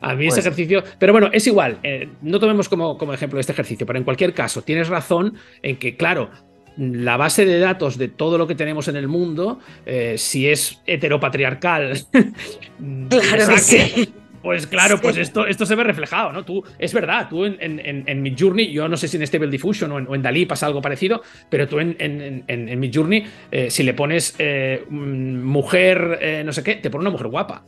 a 0.00 0.14
mí 0.14 0.24
ese 0.24 0.36
pues 0.36 0.38
ejercicio. 0.38 0.82
Pero 0.98 1.12
bueno, 1.12 1.28
es 1.30 1.46
igual. 1.46 1.78
no 2.22 2.40
tomemos 2.40 2.70
como, 2.70 2.96
como 2.96 3.12
ejemplo 3.12 3.38
este 3.38 3.52
ejercicio, 3.52 3.86
pero 3.86 3.98
en 3.98 4.04
cualquier 4.04 4.32
caso, 4.32 4.62
tienes 4.62 4.88
razón 4.88 5.34
en 5.62 5.76
que, 5.76 5.94
claro, 5.98 6.30
la 6.76 7.16
base 7.16 7.44
de 7.44 7.58
datos 7.58 7.98
de 7.98 8.08
todo 8.08 8.38
lo 8.38 8.46
que 8.46 8.54
tenemos 8.54 8.88
en 8.88 8.96
el 8.96 9.08
mundo, 9.08 9.58
eh, 9.86 10.16
si 10.16 10.48
es 10.48 10.80
heteropatriarcal, 10.86 11.98
claro 13.08 13.58
sí. 13.58 14.12
Pues 14.42 14.66
claro, 14.66 14.98
pues 14.98 15.18
esto, 15.18 15.46
esto 15.46 15.66
se 15.66 15.74
ve 15.74 15.84
reflejado, 15.84 16.32
¿no? 16.32 16.46
Tú, 16.46 16.64
es 16.78 16.94
verdad, 16.94 17.28
tú 17.28 17.44
en, 17.44 17.58
en, 17.60 18.04
en 18.06 18.22
Midjourney, 18.22 18.72
yo 18.72 18.88
no 18.88 18.96
sé 18.96 19.06
si 19.06 19.18
en 19.18 19.26
Stable 19.26 19.50
Diffusion 19.50 19.92
o 19.92 19.98
en, 19.98 20.06
o 20.08 20.14
en 20.14 20.22
Dalí 20.22 20.46
pasa 20.46 20.64
algo 20.64 20.80
parecido, 20.80 21.20
pero 21.50 21.68
tú 21.68 21.78
en, 21.78 21.94
en, 21.98 22.80
Midjourney, 22.80 23.26
eh, 23.50 23.70
si 23.70 23.82
le 23.82 23.92
pones 23.92 24.34
eh, 24.38 24.86
mujer, 24.88 26.42
no 26.46 26.54
sé 26.54 26.62
qué, 26.62 26.76
te 26.76 26.88
pone 26.88 27.02
una 27.02 27.10
mujer 27.10 27.26
guapa. 27.26 27.66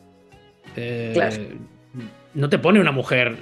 claro. 1.13 1.37
No 2.35 2.49
te 2.49 2.59
pone 2.59 2.81
una 2.81 2.93
mujer 2.93 3.37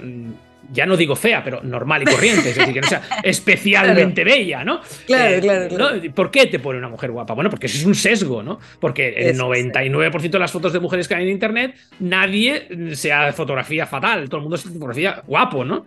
ya 0.71 0.85
no 0.85 0.97
digo 0.97 1.15
fea, 1.15 1.43
pero 1.43 1.61
normal 1.61 2.03
y 2.03 2.05
corriente, 2.05 2.49
es 2.49 2.55
decir, 2.55 2.73
que 2.73 2.81
no 2.81 2.87
sea 2.87 3.01
especialmente 3.23 4.23
bella, 4.23 4.63
¿no? 4.63 4.81
Claro, 5.05 5.35
eh, 5.35 5.39
claro, 5.41 5.67
claro. 5.67 6.13
¿Por 6.13 6.31
qué 6.31 6.47
te 6.47 6.59
pone 6.59 6.79
una 6.79 6.89
mujer 6.89 7.11
guapa? 7.11 7.33
Bueno, 7.33 7.49
porque 7.49 7.67
eso 7.67 7.77
es 7.77 7.85
un 7.85 7.95
sesgo, 7.95 8.41
¿no? 8.41 8.59
Porque 8.79 9.09
el 9.09 9.37
99% 9.37 10.29
de 10.29 10.39
las 10.39 10.51
fotos 10.51 10.73
de 10.73 10.79
mujeres 10.79 11.07
que 11.07 11.15
hay 11.15 11.23
en 11.23 11.29
internet, 11.29 11.75
nadie 11.99 12.95
se 12.95 13.11
hace 13.11 13.33
fotografía 13.33 13.85
fatal, 13.85 14.29
todo 14.29 14.37
el 14.37 14.43
mundo 14.43 14.57
se 14.57 14.69
fotografía 14.69 15.21
guapo, 15.25 15.65
¿no? 15.65 15.85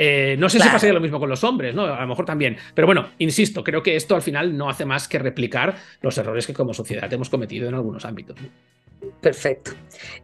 Eh, 0.00 0.36
no 0.38 0.48
sé 0.48 0.60
si 0.60 0.68
pasaría 0.68 0.94
lo 0.94 1.00
mismo 1.00 1.18
con 1.18 1.28
los 1.28 1.42
hombres, 1.42 1.74
¿no? 1.74 1.82
A 1.82 2.00
lo 2.00 2.06
mejor 2.06 2.24
también. 2.24 2.56
Pero 2.72 2.86
bueno, 2.86 3.08
insisto, 3.18 3.64
creo 3.64 3.82
que 3.82 3.96
esto 3.96 4.14
al 4.14 4.22
final 4.22 4.56
no 4.56 4.70
hace 4.70 4.84
más 4.84 5.08
que 5.08 5.18
replicar 5.18 5.74
los 6.02 6.16
errores 6.16 6.46
que 6.46 6.54
como 6.54 6.72
sociedad 6.72 7.12
hemos 7.12 7.28
cometido 7.28 7.68
en 7.68 7.74
algunos 7.74 8.04
ámbitos. 8.04 8.38
Perfecto. 9.20 9.72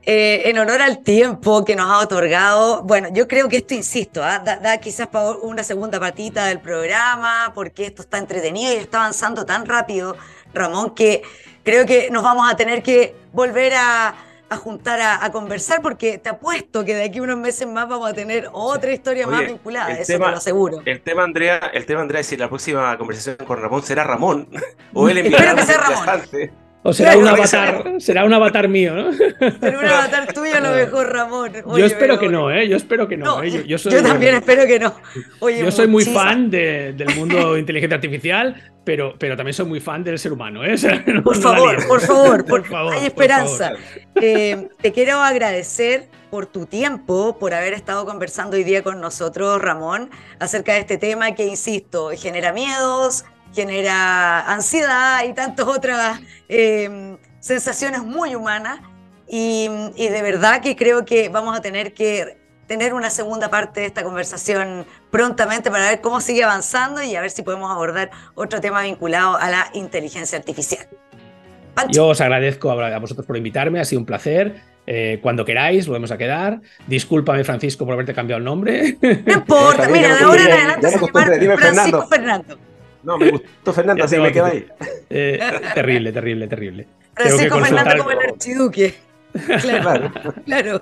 Eh, 0.02 0.42
en 0.46 0.58
honor 0.58 0.82
al 0.82 1.02
tiempo 1.02 1.64
que 1.64 1.74
nos 1.74 1.90
ha 1.90 1.98
otorgado, 1.98 2.82
bueno, 2.82 3.08
yo 3.12 3.26
creo 3.26 3.48
que 3.48 3.56
esto, 3.56 3.74
insisto, 3.74 4.22
¿ah? 4.22 4.38
da, 4.38 4.78
quizás 4.78 5.08
para 5.08 5.30
una 5.30 5.62
segunda 5.64 5.98
patita 5.98 6.46
del 6.46 6.60
programa, 6.60 7.52
porque 7.54 7.86
esto 7.86 8.02
está 8.02 8.18
entretenido 8.18 8.72
y 8.72 8.76
está 8.76 8.98
avanzando 8.98 9.46
tan 9.46 9.66
rápido, 9.66 10.16
Ramón, 10.52 10.94
que 10.94 11.22
creo 11.62 11.86
que 11.86 12.10
nos 12.10 12.22
vamos 12.22 12.50
a 12.50 12.56
tener 12.56 12.82
que 12.82 13.16
volver 13.32 13.72
a, 13.74 14.14
juntar 14.62 15.00
a, 15.00 15.32
conversar, 15.32 15.82
porque 15.82 16.18
te 16.18 16.28
apuesto 16.28 16.84
que 16.84 16.94
de 16.94 17.04
aquí 17.04 17.18
a 17.18 17.22
unos 17.22 17.38
meses 17.38 17.66
más 17.66 17.88
vamos 17.88 18.08
a 18.08 18.14
tener 18.14 18.48
otra 18.52 18.92
historia 18.92 19.26
más 19.26 19.40
vinculada, 19.44 19.90
eso 19.90 20.12
te 20.12 20.18
lo 20.18 20.26
aseguro. 20.26 20.82
El 20.84 21.00
tema, 21.00 21.24
Andrea, 21.24 21.58
el 21.72 21.86
tema, 21.86 22.02
Andrea, 22.02 22.20
es 22.20 22.28
si 22.28 22.36
la 22.36 22.48
próxima 22.48 22.96
conversación 22.96 23.36
con 23.46 23.60
Ramón 23.60 23.82
será 23.82 24.04
Ramón, 24.04 24.48
o 24.92 25.08
él 25.08 25.18
Espero 25.26 25.56
que 25.56 25.62
sea 25.62 25.78
Ramón. 25.78 26.06
O 26.86 26.92
será 26.92 27.16
un 27.16 27.26
avatar, 27.26 27.94
será 27.98 28.24
un 28.26 28.32
avatar 28.34 28.68
mío, 28.68 28.94
¿no? 28.94 29.10
Será 29.14 29.78
un 29.78 29.86
avatar 29.86 30.30
tuyo 30.34 30.54
a 30.54 30.60
lo 30.60 30.70
mejor, 30.76 31.10
Ramón. 31.10 31.50
yo 31.78 31.86
espero 31.86 32.18
que 32.18 32.28
no, 32.28 32.50
¿eh? 32.50 32.68
Yo 32.68 32.76
espero 32.76 33.08
que 33.08 33.16
no. 33.16 33.42
¿eh? 33.42 33.64
Yo, 33.66 33.78
también 34.02 34.34
espero 34.34 34.66
que 34.66 34.78
no. 34.78 34.94
yo 35.40 35.70
soy 35.72 35.88
muy 35.88 36.04
fan 36.04 36.50
del 36.50 37.06
mundo 37.16 37.54
de 37.54 37.60
inteligencia 37.60 37.94
artificial, 37.94 38.62
pero, 38.84 39.14
pero 39.18 39.34
también 39.34 39.54
soy 39.54 39.64
muy 39.64 39.80
fan 39.80 40.04
del 40.04 40.18
ser 40.18 40.34
humano, 40.34 40.62
¿eh? 40.62 40.74
por, 41.24 41.36
favor, 41.36 41.88
por, 41.88 42.02
favor, 42.02 42.44
por 42.44 42.66
favor, 42.66 42.92
hay 42.92 43.06
esperanza. 43.06 43.72
Eh, 44.16 44.68
te 44.82 44.92
quiero 44.92 45.20
agradecer 45.20 46.10
por 46.30 46.44
tu 46.44 46.66
tiempo, 46.66 47.38
por 47.38 47.54
haber 47.54 47.72
estado 47.72 48.04
conversando 48.04 48.58
hoy 48.58 48.64
día 48.64 48.82
con 48.82 49.00
nosotros, 49.00 49.62
Ramón, 49.62 50.10
acerca 50.38 50.74
de 50.74 50.80
este 50.80 50.98
tema 50.98 51.34
que, 51.34 51.46
insisto, 51.46 52.10
genera 52.14 52.52
miedos, 52.52 53.24
genera 53.54 54.40
ansiedad 54.52 55.24
y 55.24 55.32
tantas 55.32 55.66
otras 55.66 56.20
eh, 56.48 57.16
sensaciones 57.40 58.02
muy 58.02 58.34
humanas. 58.34 58.80
Y, 59.26 59.68
de 59.96 60.22
verdad 60.22 60.60
que 60.60 60.76
creo 60.76 61.04
que 61.04 61.28
vamos 61.28 61.56
a 61.56 61.62
tener 61.62 61.94
que 61.94 62.38
tener 62.66 62.94
una 62.94 63.10
segunda 63.10 63.50
parte 63.50 63.80
de 63.80 63.86
esta 63.86 64.02
conversación 64.02 64.86
prontamente 65.10 65.70
para 65.70 65.88
ver 65.88 66.00
cómo 66.00 66.20
sigue 66.20 66.44
avanzando 66.44 67.02
y 67.02 67.14
a 67.14 67.20
ver 67.20 67.30
si 67.30 67.42
podemos 67.42 67.70
abordar 67.70 68.10
otro 68.34 68.60
tema 68.60 68.82
vinculado 68.82 69.36
a 69.36 69.50
la 69.50 69.70
inteligencia 69.74 70.38
artificial. 70.38 70.86
Yo 71.90 72.08
os 72.08 72.20
agradezco 72.20 72.70
a 72.70 72.98
vosotros 72.98 73.26
por 73.26 73.36
invitarme, 73.36 73.80
ha 73.80 73.84
sido 73.84 74.00
un 74.00 74.06
placer. 74.06 74.62
Eh, 74.86 75.18
cuando 75.22 75.44
queráis, 75.44 75.86
volvemos 75.86 76.10
a 76.10 76.18
quedar. 76.18 76.60
Discúlpame, 76.86 77.42
Francisco, 77.44 77.84
por 77.84 77.94
haberte 77.94 78.14
cambiado 78.14 78.38
el 78.38 78.44
nombre. 78.44 78.98
No 79.00 79.32
importa, 79.32 79.88
mira, 79.88 80.14
de 80.14 80.24
ahora 80.24 80.42
en 80.44 80.52
adelante 80.52 80.88
se 80.90 80.98
llama 80.98 81.56
Francisco 81.56 82.06
Fernando. 82.08 82.73
No, 83.04 83.18
me 83.18 83.30
gustó 83.30 83.72
Fernando, 83.72 84.04
así 84.04 84.18
me 84.18 84.32
quedo 84.32 84.46
ahí. 84.46 84.66
Eh, 85.10 85.38
terrible, 85.74 86.12
terrible, 86.12 86.48
terrible. 86.48 86.88
Francisco 87.14 87.60
Fernando 87.60 87.98
como 87.98 88.10
el 88.10 88.18
archiduque. 88.18 88.94
Claro, 89.60 90.12
claro. 90.44 90.80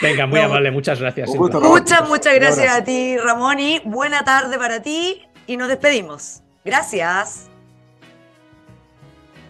Venga, 0.00 0.26
muy 0.26 0.40
amable, 0.40 0.70
muchas 0.70 1.00
gracias. 1.00 1.28
muchas, 1.28 2.08
muchas 2.08 2.34
gracias 2.36 2.72
a 2.72 2.84
ti, 2.84 3.18
Ramón, 3.18 3.58
y 3.58 3.80
buena 3.84 4.24
tarde 4.24 4.58
para 4.58 4.80
ti 4.80 5.22
y 5.46 5.56
nos 5.56 5.68
despedimos. 5.68 6.42
Gracias. 6.64 7.48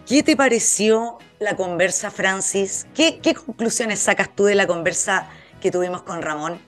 ¿Qué 0.07 0.23
te 0.23 0.35
pareció 0.35 1.19
la 1.39 1.55
conversa, 1.55 2.09
Francis? 2.09 2.87
¿Qué, 2.95 3.19
¿Qué 3.19 3.33
conclusiones 3.33 3.99
sacas 3.99 4.35
tú 4.35 4.45
de 4.45 4.55
la 4.55 4.67
conversa 4.67 5.29
que 5.61 5.71
tuvimos 5.71 6.01
con 6.01 6.21
Ramón? 6.21 6.59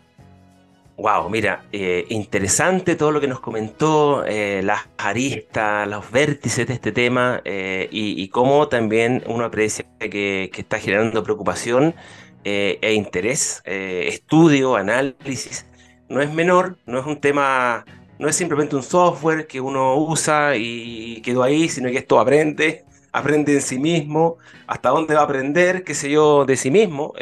Wow, 0.96 1.28
mira, 1.28 1.66
eh, 1.72 2.06
interesante 2.10 2.96
todo 2.96 3.12
lo 3.12 3.20
que 3.20 3.28
nos 3.28 3.39
comentó, 3.39 4.24
eh, 4.26 4.62
las 4.64 4.82
aristas, 4.98 5.88
los 5.88 6.12
vértices 6.12 6.68
de 6.68 6.74
este 6.76 6.91
tema 6.91 7.41
eh, 7.46 7.88
y, 7.91 8.28
cómo 8.28 8.68
también 8.68 9.24
uno 9.26 9.46
aprecia 9.46 9.86
que, 10.00 10.52
está 10.56 10.80
generando 10.80 11.24
preocupación 11.24 11.96
e 12.44 12.94
interés, 12.94 13.62
estudio, 13.66 14.76
análisis. 14.76 15.66
No 16.10 16.22
es 16.22 16.32
menor, 16.32 16.78
no 16.86 17.00
es 17.00 17.06
un 17.06 17.20
tema, 17.20 17.86
no 18.20 18.28
es 18.28 18.36
simplemente 18.36 18.76
un 18.76 18.84
software 18.84 19.48
que 19.48 19.62
uno 19.62 19.96
usa 19.96 20.56
y 20.58 21.22
quedó 21.22 21.41
ahí, 21.44 21.70
sino 21.70 21.89
que 21.89 21.98
esto 22.00 22.20
aprende, 22.20 22.86
aprende 23.12 23.54
en 23.54 23.62
sí 23.62 23.80
mismo, 23.80 24.38
hasta 24.68 24.89
dónde 24.89 25.16
va 25.16 25.22
a 25.22 25.24
aprender, 25.24 25.84
qué 25.84 25.96
sé 25.96 26.12
yo, 26.12 26.46
de 26.46 26.56
sí 26.58 26.70
mismo. 26.70 27.14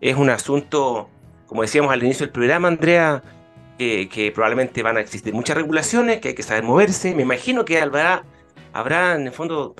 Es 0.00 0.16
un 0.16 0.30
asunto 0.30 1.10
como 1.46 1.62
decíamos 1.62 1.92
al 1.92 2.02
inicio 2.02 2.26
del 2.26 2.32
programa, 2.32 2.68
Andrea, 2.68 3.22
que, 3.78 4.32
probablemente 4.34 4.82
van 4.82 4.96
a 4.96 5.00
existir 5.00 5.34
muchas 5.34 5.56
regulaciones, 5.56 6.20
que 6.20 6.28
hay 6.28 6.34
que 6.34 6.42
saber 6.42 6.64
moverse. 6.64 7.14
Me 7.14 7.22
imagino 7.22 7.64
que 7.64 7.80
habrá, 7.80 8.24
habrá 8.72 9.14
en 9.14 9.26
el 9.26 9.32
fondo 9.32 9.74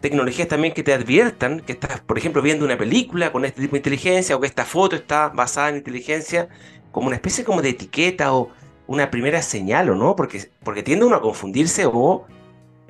tecnologías 0.00 0.48
también 0.48 0.74
que 0.74 0.82
te 0.82 0.92
adviertan 0.92 1.60
que 1.60 1.72
estás, 1.72 2.00
por 2.00 2.18
ejemplo, 2.18 2.40
viendo 2.42 2.64
una 2.64 2.78
película 2.78 3.32
con 3.32 3.44
este 3.44 3.60
tipo 3.62 3.72
de 3.72 3.78
inteligencia 3.78 4.36
o 4.36 4.40
que 4.40 4.46
esta 4.46 4.64
foto 4.64 4.96
está 4.96 5.28
basada 5.28 5.70
en 5.70 5.76
inteligencia, 5.76 6.48
como 6.92 7.08
una 7.08 7.16
especie 7.16 7.44
como 7.44 7.62
de 7.62 7.70
etiqueta 7.70 8.32
o 8.32 8.50
una 8.86 9.10
primera 9.10 9.42
señal, 9.42 9.90
¿o 9.90 9.94
no? 9.94 10.14
Porque, 10.14 10.50
porque 10.62 10.82
tiende 10.82 11.04
uno 11.04 11.16
a 11.16 11.22
confundirse 11.22 11.84
o 11.86 12.26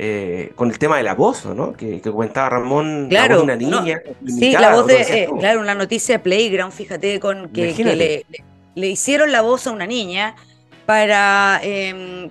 eh, 0.00 0.52
con 0.54 0.70
el 0.70 0.78
tema 0.78 0.96
de 0.96 1.02
la 1.02 1.14
voz, 1.14 1.44
¿no? 1.44 1.72
Que, 1.72 2.00
comentaba 2.00 2.50
Ramón, 2.50 3.08
claro, 3.10 3.34
la 3.34 3.40
voz 3.40 3.46
de 3.46 3.66
una 3.66 3.80
niña. 3.80 4.02
sí, 4.24 4.52
la 4.52 4.72
voz 4.72 4.86
de, 4.86 5.00
eh, 5.00 5.28
claro, 5.40 5.60
una 5.60 5.74
noticia 5.74 6.16
de 6.16 6.18
Playground, 6.20 6.72
fíjate, 6.72 7.18
con 7.18 7.48
que, 7.48 7.74
le, 7.74 8.24
le, 8.76 8.86
hicieron 8.88 9.32
la 9.32 9.42
voz 9.42 9.66
a 9.66 9.72
una 9.72 9.88
niña 9.88 10.36
para 10.88 11.60
em, 11.62 12.30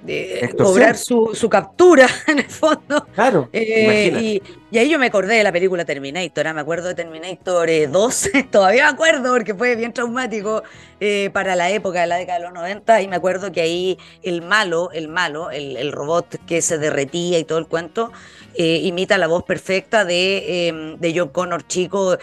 cobrar 0.58 0.98
su, 0.98 1.48
captura, 1.48 2.08
en 2.28 2.40
el 2.40 2.50
fondo. 2.50 3.06
Claro. 3.14 3.50
Eh, 3.54 4.42
y, 4.72 4.78
ahí 4.80 4.90
yo 4.90 4.98
me 4.98 5.06
acordé 5.06 5.36
de 5.36 5.44
la 5.44 5.52
película 5.52 5.86
Terminator, 5.86 6.48
¿ah? 6.48 6.56
me 6.56 6.62
acuerdo 6.62 6.88
de 6.88 6.96
Terminator 6.96 7.70
2, 7.92 8.26
eh, 8.26 8.48
todavía 8.52 8.86
me 8.86 8.90
acuerdo 8.90 9.32
porque 9.32 9.54
fue 9.54 9.76
bien 9.76 9.94
traumático 9.94 10.64
eh, 11.00 11.30
para 11.34 11.56
la 11.56 11.70
época 11.70 12.02
de 12.02 12.08
la 12.08 12.16
década 12.16 12.40
de 12.40 12.46
los 12.46 12.54
90, 12.54 13.00
y 13.04 13.08
me 13.08 13.18
acuerdo 13.18 13.52
que 13.52 13.62
ahí 13.62 14.00
el 14.24 14.42
malo, 14.42 14.90
el 14.92 15.08
malo, 15.08 15.52
el, 15.52 15.92
robot 15.92 16.44
que 16.48 16.64
se 16.64 16.80
derretía 16.80 17.38
y 17.38 17.44
todo 17.44 17.60
el 17.60 17.68
cuento, 17.68 18.12
imita 18.56 19.20
la 19.20 19.28
voz 19.28 19.44
perfecta 19.44 20.04
de, 20.04 20.68
em, 20.68 20.98
de 20.98 21.14
John 21.16 21.30
Connor 21.30 21.68
chico 21.68 22.18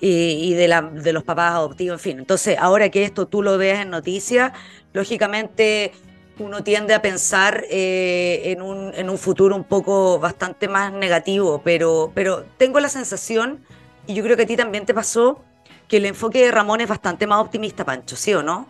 y, 0.00 0.54
de, 0.54 0.68
la, 0.68 0.82
de 0.82 1.12
los 1.12 1.24
papás 1.24 1.52
adoptivos, 1.52 1.94
en 1.94 2.00
fin. 2.00 2.18
Entonces, 2.18 2.56
ahora 2.60 2.88
que 2.90 3.04
esto 3.04 3.26
tú 3.26 3.42
lo 3.42 3.56
veas 3.58 3.80
en 3.80 3.90
noticias, 3.90 4.52
lógicamente 4.92 5.92
uno 6.38 6.62
tiende 6.62 6.94
a 6.94 7.00
pensar 7.00 7.64
eh, 7.70 8.42
en, 8.44 8.60
un, 8.60 8.92
en, 8.94 9.08
un, 9.08 9.18
futuro 9.18 9.56
un 9.56 9.64
poco 9.64 10.18
bastante 10.18 10.68
más 10.68 10.92
negativo, 10.92 11.62
pero, 11.64 12.12
pero 12.14 12.44
tengo 12.58 12.78
la 12.78 12.90
sensación, 12.90 13.64
y 14.06 14.14
yo 14.14 14.22
creo 14.22 14.36
que 14.36 14.42
a 14.42 14.46
ti 14.46 14.56
también 14.56 14.84
te 14.84 14.92
pasó, 14.92 15.42
que 15.88 15.96
el 15.96 16.04
enfoque 16.04 16.44
de 16.44 16.50
Ramón 16.50 16.80
es 16.80 16.88
bastante 16.88 17.26
más 17.26 17.40
optimista, 17.40 17.84
Pancho, 17.84 18.16
¿sí 18.16 18.34
o 18.34 18.42
no? 18.42 18.68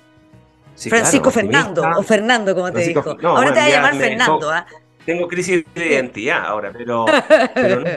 Francisco 0.76 1.30
Fernando, 1.30 1.82
o 1.96 2.02
Fernando, 2.02 2.54
como 2.54 2.70
te 2.70 2.88
dijo. 2.88 3.16
ahora 3.22 3.52
te 3.52 3.60
voy 3.60 3.70
a 3.70 3.74
llamar 3.74 3.96
Fernando. 3.96 4.50
¿ah? 4.50 4.66
Tengo 5.06 5.26
crisis 5.26 5.64
de 5.74 5.86
identidad 5.86 6.44
ahora, 6.44 6.70
pero, 6.72 7.06
pero 7.54 7.80
no, 7.80 7.88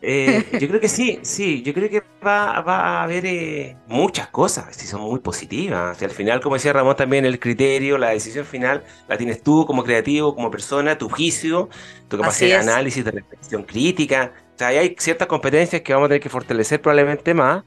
eh, 0.00 0.44
yo 0.60 0.68
creo 0.68 0.80
que 0.80 0.88
sí, 0.88 1.18
sí, 1.22 1.62
yo 1.62 1.74
creo 1.74 1.90
que 1.90 2.02
va, 2.24 2.56
a 2.56 3.02
haber 3.02 3.26
eh, 3.26 3.76
muchas 3.86 4.28
cosas, 4.28 4.74
si 4.74 4.86
son 4.86 5.00
muy 5.00 5.20
positivas. 5.20 6.00
al 6.02 6.10
final, 6.10 6.40
como 6.40 6.54
decía 6.56 6.72
Ramón, 6.72 6.96
también 6.96 7.24
el 7.24 7.38
criterio, 7.38 7.98
la 7.98 8.10
decisión 8.10 8.44
final, 8.44 8.84
la 9.08 9.18
tienes 9.18 9.42
tú 9.42 9.66
como 9.66 9.82
creativo, 9.84 10.34
como 10.34 10.50
persona, 10.50 10.96
tu 10.96 11.08
juicio, 11.08 11.68
tu 12.08 12.18
capacidad 12.18 12.62
de 12.62 12.70
análisis, 12.70 13.04
de 13.04 13.10
reflexión 13.10 13.62
crítica. 13.64 14.32
O 14.54 14.58
sea, 14.58 14.68
hay 14.68 14.94
ciertas 14.98 15.28
competencias 15.28 15.82
que 15.82 15.92
vamos 15.92 16.06
a 16.06 16.08
tener 16.10 16.22
que 16.22 16.28
fortalecer 16.28 16.80
probablemente 16.80 17.34
más, 17.34 17.64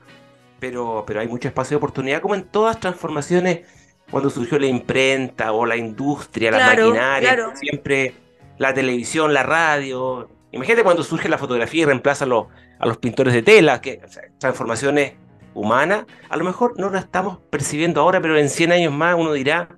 pero, 0.59 1.03
pero 1.05 1.19
hay 1.19 1.27
mucho 1.27 1.47
espacio 1.47 1.75
de 1.75 1.77
oportunidad, 1.77 2.21
como 2.21 2.35
en 2.35 2.43
todas 2.43 2.79
transformaciones, 2.79 3.61
cuando 4.09 4.29
surgió 4.29 4.59
la 4.59 4.67
imprenta 4.67 5.53
o 5.53 5.65
la 5.65 5.77
industria, 5.77 6.51
la 6.51 6.67
maquinaria, 6.67 7.55
siempre 7.55 8.13
la 8.57 8.73
televisión, 8.73 9.33
la 9.33 9.43
radio, 9.43 10.29
Imagínate 10.51 10.83
cuando 10.83 11.03
surge 11.03 11.29
la 11.29 11.37
fotografía 11.37 11.83
y 11.83 11.85
reemplaza 11.85 12.25
a 12.25 12.27
los, 12.27 12.47
a 12.79 12.85
los 12.85 12.97
pintores 12.97 13.33
de 13.33 13.41
tela, 13.41 13.81
que 13.81 14.01
transformaciones 14.37 15.13
humanas, 15.53 16.05
a 16.29 16.37
lo 16.37 16.43
mejor 16.43 16.79
no 16.79 16.89
la 16.89 16.99
estamos 16.99 17.39
percibiendo 17.49 18.01
ahora, 18.01 18.21
pero 18.21 18.37
en 18.37 18.49
100 18.49 18.71
años 18.71 18.93
más 18.93 19.15
uno 19.17 19.33
dirá 19.33 19.69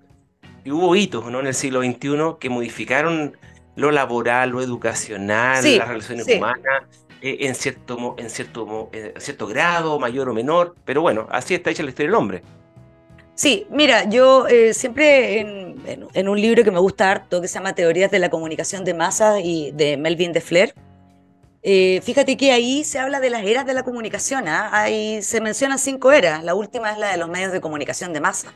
que 0.64 0.72
hubo 0.72 0.96
hitos 0.96 1.26
¿no? 1.26 1.40
en 1.40 1.48
el 1.48 1.54
siglo 1.54 1.82
XXI 1.82 2.38
que 2.40 2.50
modificaron 2.50 3.38
lo 3.76 3.92
laboral, 3.92 4.52
lo 4.52 4.62
educacional, 4.62 5.64
las 5.78 5.88
relaciones 5.88 6.28
humanas, 6.28 6.84
eh, 7.22 7.38
en, 7.42 7.56
cierto, 7.56 8.16
en, 8.18 8.30
cierto, 8.30 8.90
en 8.94 9.20
cierto 9.20 9.48
grado, 9.48 10.00
mayor 10.00 10.30
o 10.30 10.34
menor, 10.34 10.76
pero 10.86 11.02
bueno, 11.02 11.28
así 11.32 11.56
está 11.56 11.72
hecha 11.72 11.84
la 11.84 11.90
historia 11.90 12.10
del 12.10 12.16
hombre. 12.16 12.44
Sí, 13.36 13.66
mira, 13.72 14.08
yo 14.08 14.48
eh, 14.48 14.74
siempre 14.74 15.40
en, 15.40 16.30
un 16.30 16.40
libro 16.40 16.64
que 16.64 16.72
me 16.72 16.80
gusta 16.80 17.10
harto, 17.10 17.42
que 17.42 17.48
se 17.48 17.56
llama 17.56 17.74
Teorías 17.74 18.12
de 18.12 18.20
la 18.20 18.30
Comunicación 18.30 18.86
de 18.86 18.94
Masas 18.94 19.40
y 19.44 19.72
de 19.72 19.98
Melvin 19.98 20.34
de 20.34 20.42
Flair, 20.42 20.76
eh, 21.64 22.02
fíjate 22.04 22.38
que 22.38 22.52
ahí 22.52 22.84
se 22.84 23.00
habla 23.00 23.20
de 23.20 23.30
las 23.30 23.44
eras 23.44 23.66
de 23.66 23.74
la 23.74 23.84
comunicación, 23.84 24.48
¿ah? 24.48 24.70
ahí 24.72 25.24
se 25.24 25.42
mencionan 25.42 25.80
cinco 25.80 26.12
eras, 26.12 26.44
la 26.44 26.54
última 26.54 26.92
es 26.92 26.98
la 26.98 27.12
de 27.12 27.18
los 27.18 27.30
medios 27.30 27.52
de 27.52 27.62
comunicación 27.62 28.14
de 28.14 28.20
masa. 28.20 28.54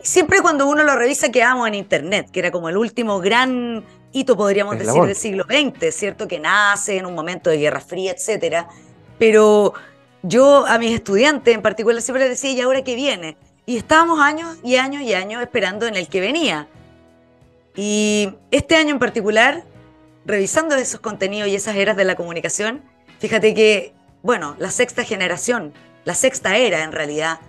Siempre 0.00 0.40
cuando 0.42 0.68
uno 0.68 0.84
lo 0.84 0.94
revisa 0.94 1.30
quedamos 1.30 1.66
en 1.66 1.74
Internet, 1.74 2.30
que 2.30 2.38
era 2.38 2.52
como 2.52 2.68
el 2.68 2.76
último 2.76 3.18
gran 3.18 3.82
hito, 4.12 4.36
podríamos 4.36 4.78
decir, 4.78 5.02
del 5.02 5.16
siglo 5.16 5.44
XX, 5.44 5.92
¿cierto? 5.92 6.28
Que 6.28 6.38
nace 6.38 6.98
en 6.98 7.06
un 7.06 7.14
momento 7.14 7.50
de 7.50 7.56
Guerra 7.56 7.80
Fría, 7.80 8.12
etcétera. 8.12 8.68
Pero 9.18 9.74
yo 10.22 10.66
a 10.66 10.78
mis 10.78 10.92
estudiantes 10.94 11.52
en 11.52 11.62
particular 11.62 12.00
siempre 12.00 12.28
les 12.28 12.40
decía, 12.40 12.52
¿y 12.52 12.60
ahora 12.60 12.82
qué 12.82 12.94
viene? 12.94 13.36
Y 13.68 13.76
estábamos 13.76 14.18
años 14.18 14.56
y 14.64 14.76
años 14.76 15.02
y 15.02 15.12
años 15.12 15.42
esperando 15.42 15.86
en 15.86 15.94
el 15.94 16.08
que 16.08 16.22
venía. 16.22 16.68
Y 17.76 18.30
este 18.50 18.76
año 18.76 18.92
en 18.92 18.98
particular, 18.98 19.62
revisando 20.24 20.74
esos 20.74 21.00
contenidos 21.00 21.50
y 21.50 21.56
esas 21.56 21.76
eras 21.76 21.94
de 21.94 22.06
la 22.06 22.14
comunicación, 22.14 22.82
fíjate 23.18 23.52
que, 23.52 23.92
bueno, 24.22 24.56
la 24.58 24.70
sexta 24.70 25.04
generación, 25.04 25.74
la 26.06 26.14
sexta 26.14 26.56
era 26.56 26.82
en 26.82 26.92
realidad, 26.92 27.40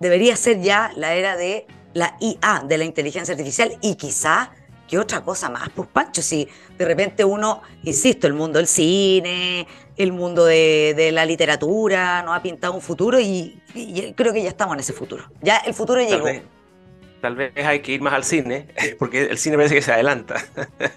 debería 0.00 0.34
ser 0.34 0.60
ya 0.62 0.90
la 0.96 1.14
era 1.14 1.36
de 1.36 1.68
la 1.94 2.16
IA, 2.18 2.64
de 2.66 2.78
la 2.78 2.84
inteligencia 2.84 3.30
artificial, 3.30 3.78
y 3.82 3.94
quizá 3.94 4.50
¿qué 4.92 4.98
otra 4.98 5.22
cosa 5.22 5.48
más? 5.48 5.70
Pues 5.74 5.88
Pancho, 5.90 6.20
si 6.20 6.46
de 6.76 6.84
repente 6.84 7.24
uno, 7.24 7.62
insisto, 7.82 8.26
el 8.26 8.34
mundo 8.34 8.58
del 8.58 8.66
cine, 8.68 9.66
el 9.96 10.12
mundo 10.12 10.44
de, 10.44 11.10
la 11.14 11.24
literatura, 11.24 12.22
nos 12.22 12.36
ha 12.36 12.42
pintado 12.42 12.74
un 12.74 12.82
futuro 12.82 13.18
y, 13.18 13.61
creo 14.14 14.32
que 14.32 14.42
ya 14.42 14.48
estamos 14.48 14.74
en 14.74 14.80
ese 14.80 14.92
futuro. 14.92 15.24
Ya 15.40 15.58
el 15.58 15.74
futuro 15.74 16.00
llegó. 16.00 16.26
tal 17.20 17.36
vez 17.36 17.52
hay 17.56 17.80
que 17.80 17.92
ir 17.92 18.00
más 18.00 18.14
al 18.14 18.24
cine, 18.24 18.68
porque 18.98 19.24
el 19.24 19.38
cine 19.38 19.56
parece 19.56 19.74
que 19.74 19.82
se 19.82 19.92
adelanta. 19.92 20.44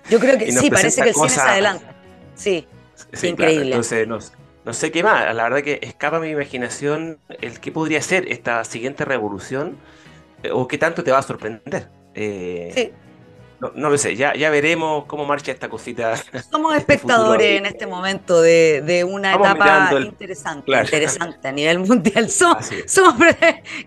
Yo 0.10 0.20
creo 0.20 0.38
que 0.38 0.52
sí, 0.52 0.70
parece 0.70 1.02
que 1.02 1.10
el 1.10 1.16
cine 1.16 1.30
se 1.30 1.42
adelanta. 1.42 1.96
Sí, 2.36 2.68
increíble. 3.24 3.68
Entonces, 3.68 4.08
no, 4.08 4.74
sé 4.74 4.92
qué 4.92 5.04
más. 5.04 5.34
La 5.36 5.44
verdad 5.44 5.62
que 5.62 5.80
escapa 5.82 6.20
mi 6.20 6.30
imaginación 6.30 7.20
el 7.42 7.60
qué 7.60 7.72
podría 7.72 8.02
ser 8.02 8.32
esta 8.32 8.64
siguiente 8.64 9.06
revolución 9.06 9.78
eh, 10.44 10.50
o 10.52 10.68
qué 10.68 10.78
tanto 10.78 11.04
te 11.04 11.12
va 11.12 11.20
a 11.20 11.24
sorprender. 11.24 11.90
Eh, 12.14 12.72
sí. 12.74 12.92
No, 13.60 13.90
lo 13.90 13.98
sé, 13.98 14.16
ya, 14.16 14.34
ya 14.36 14.50
veremos 14.50 15.06
cómo 15.06 15.26
marcha 15.26 15.52
esta 15.52 15.70
cosita. 15.70 16.16
Somos 16.52 16.76
este 16.76 16.94
espectadores 16.94 17.58
en 17.58 17.66
este 17.66 17.88
momento 17.88 18.42
de, 18.42 19.06
una 19.10 19.34
etapa 19.34 19.92
interesante, 20.02 20.72
interesante 20.72 21.48
a 21.48 21.52
nivel 21.52 21.80
mundial. 21.80 22.30
Somos, 22.30 22.66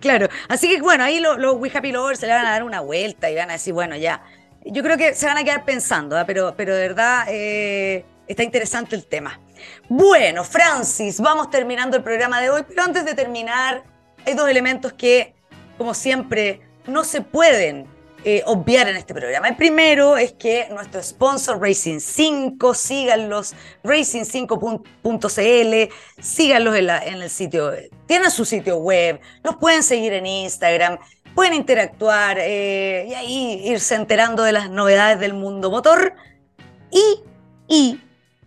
claro. 0.00 0.28
Así 0.48 0.68
que 0.68 0.80
bueno, 0.80 1.04
ahí 1.04 1.20
los, 1.20 1.36
We 1.56 1.70
Happy 1.72 1.92
Lovers 1.92 2.20
se 2.20 2.26
le 2.26 2.32
van 2.32 2.46
a 2.46 2.50
dar 2.50 2.62
una 2.62 2.80
vuelta 2.80 3.30
y 3.30 3.36
van 3.36 3.50
a 3.50 3.54
decir, 3.54 3.74
bueno, 3.74 3.96
ya. 3.96 4.22
Yo 4.64 4.82
creo 4.82 4.96
que 4.96 5.14
se 5.14 5.26
van 5.26 5.38
a 5.38 5.44
quedar 5.44 5.64
pensando, 5.64 6.16
¿ah? 6.18 6.24
pero, 6.26 6.54
pero 6.56 6.74
de 6.74 6.80
verdad 6.80 7.26
eh, 7.28 8.04
está 8.26 8.42
interesante 8.42 8.96
el 8.96 9.06
tema. 9.06 9.40
Bueno, 9.88 10.44
Francis, 10.44 11.20
vamos 11.20 11.50
terminando 11.50 11.96
el 11.96 12.02
programa 12.02 12.40
de 12.40 12.50
hoy, 12.50 12.64
pero 12.68 12.82
antes 12.82 13.04
de 13.04 13.14
terminar, 13.14 13.82
hay 14.26 14.34
dos 14.34 14.48
elementos 14.48 14.92
que, 14.92 15.34
como 15.76 15.94
siempre, 15.94 16.60
no 16.86 17.04
se 17.04 17.20
pueden 17.20 17.86
eh, 18.30 18.42
obviar 18.44 18.86
en 18.88 18.96
este 18.96 19.14
programa. 19.14 19.48
El 19.48 19.56
primero 19.56 20.18
es 20.18 20.34
que 20.34 20.68
nuestro 20.70 21.02
sponsor 21.02 21.58
Racing 21.58 21.98
5, 21.98 22.74
síganlos, 22.74 23.54
racing5.cl, 23.82 25.94
síganlos 26.20 26.76
en, 26.76 26.90
en 26.90 27.22
el 27.22 27.30
sitio, 27.30 27.72
tienen 28.04 28.30
su 28.30 28.44
sitio 28.44 28.76
web, 28.76 29.18
los 29.42 29.56
pueden 29.56 29.82
seguir 29.82 30.12
en 30.12 30.26
Instagram, 30.26 30.98
pueden 31.34 31.54
interactuar 31.54 32.36
eh, 32.38 33.06
y 33.08 33.14
ahí 33.14 33.62
irse 33.64 33.94
enterando 33.94 34.42
de 34.42 34.52
las 34.52 34.68
novedades 34.68 35.20
del 35.20 35.32
mundo 35.32 35.70
motor. 35.70 36.12
Y, 36.90 37.22
y 37.66 37.98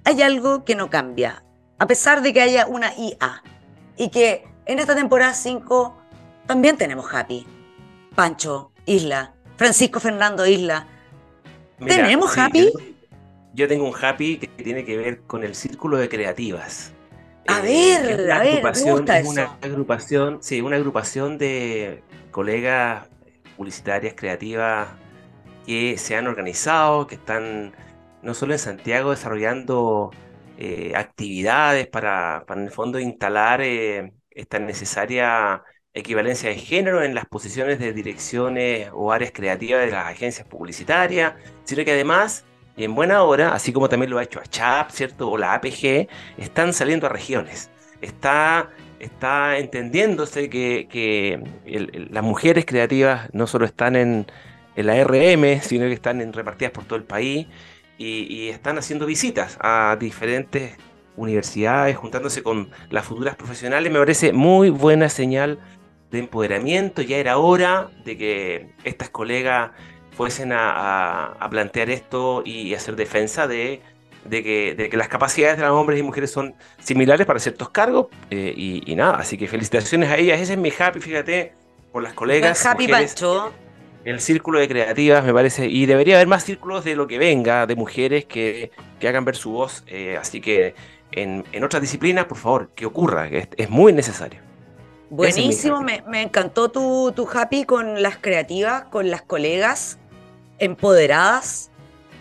hay 0.03 0.21
algo 0.21 0.63
que 0.63 0.75
no 0.75 0.91
cambia. 0.91 1.43
a 1.79 1.87
pesar 1.87 2.21
de 2.21 2.33
que 2.33 2.41
haya 2.43 2.67
una 2.67 2.93
IA. 2.95 3.41
Y 3.97 4.09
que 4.09 4.43
en 4.67 4.77
esta 4.77 4.93
temporada 4.93 5.33
5 5.33 5.97
también 6.45 6.77
tenemos 6.77 7.11
Happy. 7.11 7.47
Pancho, 8.13 8.71
Isla, 8.85 9.33
Francisco 9.61 9.99
Fernando 9.99 10.47
Isla. 10.47 10.87
¿Tenemos 11.85 12.35
Happy? 12.35 12.71
Yo, 13.53 13.67
tengo 13.67 13.87
un 13.87 13.93
Happy 13.93 14.37
que 14.37 14.47
tiene 14.47 14.83
que 14.83 14.97
ver 14.97 15.21
con 15.21 15.43
el 15.43 15.53
círculo 15.53 15.97
de 15.97 16.09
creativas. 16.09 16.93
A 17.45 17.59
eh, 17.59 18.01
ver, 18.01 18.31
a 18.31 18.39
ver, 18.39 18.63
me 18.63 18.91
gusta 18.91 19.19
es 19.19 19.27
una 19.27 19.59
agrupación, 19.61 20.39
sí, 20.41 20.61
una 20.61 20.77
agrupación 20.77 21.37
de 21.37 22.01
colegas 22.31 23.07
publicitarias 23.55 24.15
creativas 24.17 24.87
que 25.67 25.95
se 25.99 26.15
han 26.15 26.25
organizado, 26.25 27.05
que 27.05 27.13
están 27.13 27.75
no 28.23 28.33
solo 28.33 28.53
en 28.53 28.59
Santiago 28.59 29.11
desarrollando 29.11 30.09
eh, 30.57 30.93
actividades 30.95 31.85
para, 31.85 32.45
para, 32.47 32.61
en 32.61 32.65
el 32.65 32.73
fondo, 32.73 32.99
instalar 32.99 33.61
eh, 33.61 34.11
esta 34.31 34.57
necesaria 34.57 35.61
equivalencia 35.93 36.49
de 36.49 36.55
género 36.55 37.03
en 37.03 37.15
las 37.15 37.25
posiciones 37.25 37.79
de 37.79 37.93
direcciones 37.93 38.89
o 38.93 39.11
áreas 39.11 39.31
creativas 39.33 39.85
de 39.85 39.91
las 39.91 40.07
agencias 40.07 40.47
publicitarias, 40.47 41.33
sino 41.63 41.83
que 41.83 41.91
además, 41.91 42.45
y 42.77 42.85
en 42.85 42.95
buena 42.95 43.23
hora, 43.23 43.53
así 43.53 43.73
como 43.73 43.89
también 43.89 44.09
lo 44.11 44.17
ha 44.17 44.23
hecho 44.23 44.39
a 44.39 44.43
CHAP, 44.43 44.91
¿cierto? 44.91 45.29
O 45.29 45.37
la 45.37 45.53
APG, 45.53 46.07
están 46.37 46.73
saliendo 46.73 47.07
a 47.07 47.09
regiones. 47.09 47.69
Está, 48.01 48.69
está 48.99 49.57
entendiéndose 49.57 50.49
que, 50.49 50.87
que 50.89 51.43
las 52.09 52.23
mujeres 52.23 52.65
creativas 52.65 53.29
no 53.33 53.45
solo 53.47 53.65
están 53.65 53.95
en, 53.95 54.25
en 54.75 54.85
la 54.85 55.03
RM, 55.03 55.61
sino 55.61 55.85
que 55.85 55.93
están 55.93 56.21
en, 56.21 56.33
repartidas 56.33 56.71
por 56.71 56.85
todo 56.85 56.97
el 56.97 57.03
país 57.03 57.47
y, 57.97 58.49
están 58.49 58.77
haciendo 58.77 59.05
visitas 59.05 59.57
a 59.61 59.95
diferentes 59.99 60.75
universidades, 61.15 61.95
juntándose 61.97 62.41
con 62.41 62.69
las 62.89 63.05
futuras 63.05 63.35
profesionales. 63.35 63.91
Me 63.91 63.99
parece 63.99 64.33
muy 64.33 64.69
buena 64.69 65.09
señal 65.09 65.59
de 66.11 66.19
empoderamiento. 66.19 67.01
Ya 67.01 67.17
era 67.17 67.37
hora 67.37 67.89
de 68.05 68.17
que 68.17 68.69
estas 68.83 69.09
colegas 69.09 69.71
fuesen 70.11 70.51
a, 70.53 71.37
plantear 71.49 71.89
esto 71.89 72.43
y 72.45 72.73
hacer 72.73 72.95
defensa 72.95 73.47
de, 73.47 73.81
que, 74.29 74.89
las 74.93 75.07
capacidades 75.07 75.57
de 75.57 75.63
los 75.63 75.71
hombres 75.71 75.99
y 75.99 76.03
mujeres 76.03 76.31
son 76.31 76.53
similares 76.79 77.25
para 77.25 77.39
ciertos 77.39 77.69
cargos. 77.69 78.07
Eh, 78.29 78.53
y, 78.55 78.95
nada, 78.95 79.15
así 79.15 79.37
que 79.37 79.47
felicitaciones 79.47 80.09
a 80.09 80.17
ellas. 80.17 80.39
Ese 80.39 80.53
es 80.53 80.59
mi 80.59 80.71
happy, 80.77 80.99
fíjate, 80.99 81.53
por 81.91 82.03
las 82.03 82.13
colegas. 82.13 82.65
Happy 82.65 82.87
Pancho 82.87 83.51
el 84.03 84.19
círculo 84.19 84.59
de 84.59 84.67
creativas, 84.67 85.23
me 85.23 85.33
parece, 85.33 85.67
y 85.67 85.85
debería 85.85 86.15
haber 86.15 86.27
más 86.27 86.43
círculos 86.43 86.83
de 86.83 86.95
lo 86.95 87.07
que 87.07 87.17
venga, 87.17 87.67
de 87.67 87.75
mujeres 87.75 88.25
que, 88.25 88.71
hagan 89.01 89.25
ver 89.25 89.35
su 89.35 89.51
voz. 89.51 89.83
Eh, 89.87 90.17
así 90.19 90.41
que 90.41 90.73
en, 91.11 91.43
otras 91.63 91.81
disciplinas, 91.81 92.25
por 92.25 92.37
favor, 92.37 92.69
que 92.75 92.85
ocurra, 92.85 93.29
que 93.29 93.47
es, 93.55 93.69
muy 93.69 93.93
necesario. 93.93 94.39
Buenísimo, 95.11 95.81
me, 95.81 96.21
encantó 96.21 96.69
tu, 96.71 97.11
tu 97.15 97.27
happy 97.31 97.65
con 97.65 98.01
las 98.01 98.17
creativas, 98.17 98.85
con 98.85 99.11
las 99.11 99.21
colegas 99.21 99.99
empoderadas. 100.57 101.69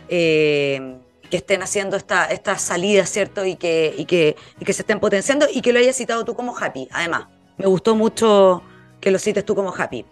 Eh, 0.08 0.98
que 1.30 1.36
estén 1.36 1.62
haciendo 1.62 1.96
esta, 1.96 2.26
esta 2.26 2.58
salida, 2.58 3.06
¿cierto? 3.06 3.44
Y 3.44 3.56
que, 3.56 3.94
y, 3.96 4.04
que, 4.04 4.36
y 4.58 4.64
que 4.64 4.72
se 4.72 4.82
estén 4.82 5.00
potenciando 5.00 5.46
y 5.50 5.62
que 5.62 5.72
lo 5.72 5.78
hayas 5.78 5.96
citado 5.96 6.24
tú 6.24 6.34
como 6.34 6.58
happy. 6.58 6.88
Además, 6.90 7.28
me 7.56 7.66
gustó 7.66 7.94
mucho 7.94 8.62
que 9.00 9.10
lo 9.10 9.18
cites 9.18 9.44
tú 9.44 9.54
como 9.54 9.72
happy. 9.72 10.04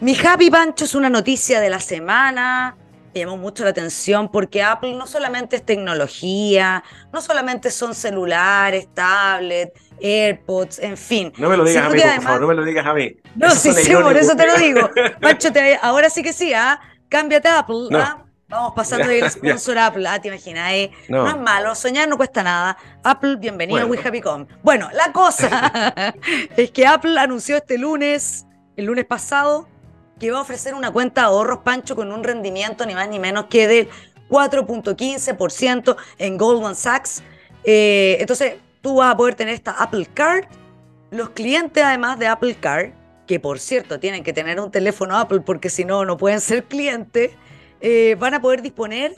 Mi 0.00 0.16
happy, 0.16 0.50
Pancho, 0.50 0.86
es 0.86 0.94
una 0.94 1.10
noticia 1.10 1.60
de 1.60 1.70
la 1.70 1.80
semana. 1.80 2.76
Me 3.14 3.20
llamó 3.20 3.36
mucho 3.36 3.62
la 3.62 3.70
atención 3.70 4.28
porque 4.28 4.60
Apple 4.60 4.96
no 4.96 5.06
solamente 5.06 5.54
es 5.54 5.64
tecnología, 5.64 6.82
no 7.12 7.20
solamente 7.20 7.70
son 7.70 7.94
celulares, 7.94 8.88
tablets, 8.92 9.80
AirPods, 10.00 10.80
en 10.80 10.96
fin. 10.96 11.32
No 11.38 11.48
me 11.48 11.56
lo 11.56 11.64
digas 11.64 11.86
a 11.86 11.90
mí, 11.90 12.00
por 12.00 12.22
favor, 12.24 12.40
no 12.40 12.46
me 12.48 12.54
lo 12.54 12.64
digas 12.64 12.84
a 12.84 12.92
mí. 12.92 13.16
No, 13.36 13.50
sí, 13.52 13.72
sí, 13.72 13.92
por 13.94 14.16
eso 14.16 14.34
te 14.34 14.46
lo 14.46 14.56
digo. 14.56 14.90
Pancho, 15.20 15.50
ahora 15.82 16.10
sí 16.10 16.24
que 16.24 16.32
sí, 16.32 16.52
¿ah? 16.54 16.80
Cámbiate 17.08 17.46
a 17.46 17.60
Apple, 17.60 17.88
¿ah? 17.92 18.24
Vamos 18.48 18.72
pasando 18.74 19.06
del 19.06 19.30
sponsor 19.30 19.78
Apple, 19.78 20.06
ah, 20.08 20.20
te 20.20 20.28
imaginas, 20.28 20.72
eh? 20.72 20.90
no. 21.08 21.28
es 21.28 21.36
malo, 21.36 21.74
soñar 21.76 22.08
no 22.08 22.16
cuesta 22.16 22.42
nada. 22.42 22.76
Apple, 23.04 23.36
bienvenido 23.36 23.80
a 23.80 23.86
We 23.86 23.98
Happy 23.98 24.20
Bueno, 24.62 24.88
la 24.92 25.12
cosa 25.12 26.14
es 26.56 26.70
que 26.72 26.86
Apple 26.86 27.18
anunció 27.18 27.56
este 27.56 27.78
lunes, 27.78 28.44
el 28.76 28.86
lunes 28.86 29.04
pasado, 29.06 29.68
que 30.18 30.30
va 30.30 30.38
a 30.38 30.42
ofrecer 30.42 30.74
una 30.74 30.92
cuenta 30.92 31.22
de 31.22 31.26
ahorros, 31.28 31.60
Pancho, 31.64 31.96
con 31.96 32.12
un 32.12 32.24
rendimiento 32.24 32.86
ni 32.86 32.94
más 32.94 33.08
ni 33.08 33.18
menos 33.18 33.46
que 33.46 33.66
del 33.66 33.88
4.15% 34.28 35.96
en 36.18 36.38
Goldman 36.38 36.74
Sachs. 36.74 37.22
Eh, 37.64 38.16
entonces, 38.20 38.54
tú 38.80 38.96
vas 38.96 39.14
a 39.14 39.16
poder 39.16 39.34
tener 39.34 39.54
esta 39.54 39.72
Apple 39.72 40.06
Card. 40.12 40.44
Los 41.10 41.30
clientes, 41.30 41.82
además 41.82 42.18
de 42.18 42.26
Apple 42.26 42.56
Card, 42.56 42.90
que 43.26 43.40
por 43.40 43.58
cierto 43.58 43.98
tienen 43.98 44.22
que 44.22 44.32
tener 44.32 44.60
un 44.60 44.70
teléfono 44.70 45.16
Apple 45.16 45.40
porque 45.40 45.70
si 45.70 45.84
no, 45.84 46.04
no 46.04 46.16
pueden 46.16 46.40
ser 46.40 46.64
clientes 46.64 47.32
eh, 47.80 48.16
van 48.18 48.34
a 48.34 48.40
poder 48.40 48.62
disponer 48.62 49.14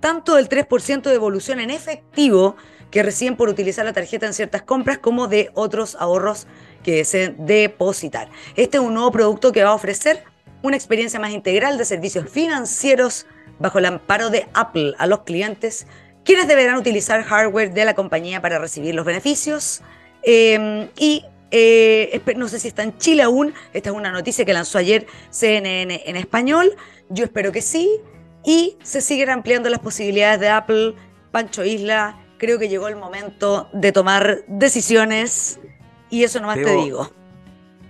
tanto 0.00 0.34
del 0.36 0.48
3% 0.48 1.02
de 1.02 1.10
devolución 1.10 1.60
en 1.60 1.70
efectivo 1.70 2.56
que 2.90 3.02
reciben 3.02 3.36
por 3.36 3.48
utilizar 3.48 3.84
la 3.84 3.92
tarjeta 3.92 4.26
en 4.26 4.34
ciertas 4.34 4.62
compras 4.62 4.98
como 4.98 5.26
de 5.26 5.50
otros 5.54 5.96
ahorros 5.98 6.46
que 6.82 6.96
deseen 6.96 7.34
depositar. 7.46 8.28
Este 8.54 8.76
es 8.76 8.82
un 8.82 8.94
nuevo 8.94 9.10
producto 9.10 9.50
que 9.50 9.64
va 9.64 9.70
a 9.70 9.74
ofrecer 9.74 10.22
una 10.64 10.76
experiencia 10.76 11.20
más 11.20 11.30
integral 11.30 11.76
de 11.76 11.84
servicios 11.84 12.28
financieros 12.28 13.26
bajo 13.58 13.78
el 13.78 13.84
amparo 13.84 14.30
de 14.30 14.48
Apple 14.54 14.94
a 14.96 15.06
los 15.06 15.20
clientes, 15.20 15.86
quienes 16.24 16.48
deberán 16.48 16.76
utilizar 16.76 17.22
hardware 17.22 17.74
de 17.74 17.84
la 17.84 17.94
compañía 17.94 18.40
para 18.40 18.58
recibir 18.58 18.94
los 18.94 19.04
beneficios. 19.04 19.82
Em, 20.22 20.88
y 20.98 21.22
eh, 21.50 22.18
no 22.36 22.48
sé 22.48 22.58
si 22.58 22.68
está 22.68 22.82
en 22.82 22.96
Chile 22.96 23.22
aún, 23.22 23.52
esta 23.74 23.90
es 23.90 23.94
una 23.94 24.10
noticia 24.10 24.46
que 24.46 24.54
lanzó 24.54 24.78
ayer 24.78 25.06
CNN 25.28 26.02
en 26.06 26.16
español, 26.16 26.74
yo 27.10 27.24
espero 27.24 27.52
que 27.52 27.60
sí. 27.60 28.00
Y 28.42 28.78
se 28.82 29.02
siguen 29.02 29.28
ampliando 29.28 29.68
las 29.68 29.80
posibilidades 29.80 30.40
de 30.40 30.48
Apple. 30.48 30.94
Pancho 31.30 31.64
Isla, 31.64 32.18
creo 32.38 32.58
que 32.58 32.68
llegó 32.70 32.88
el 32.88 32.96
momento 32.96 33.68
de 33.74 33.92
tomar 33.92 34.44
decisiones. 34.48 35.60
Y 36.08 36.24
eso 36.24 36.40
nomás 36.40 36.56
te 36.56 36.74
digo. 36.74 37.10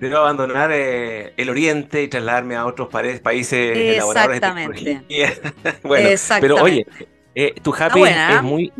Debo 0.08 0.18
abandonar 0.18 0.70
eh, 0.72 1.32
el 1.36 1.50
Oriente 1.50 2.02
y 2.02 2.08
trasladarme 2.08 2.56
a 2.56 2.66
otros 2.66 2.88
países 2.88 3.76
Exactamente. 3.76 5.02
bueno, 5.82 6.08
pero 6.40 6.56
oye, 6.56 6.86
eh, 7.34 7.54
tu 7.62 7.74
happy 7.74 8.02
es 8.02 8.10
¿eh? 8.10 8.42
muy, 8.42 8.72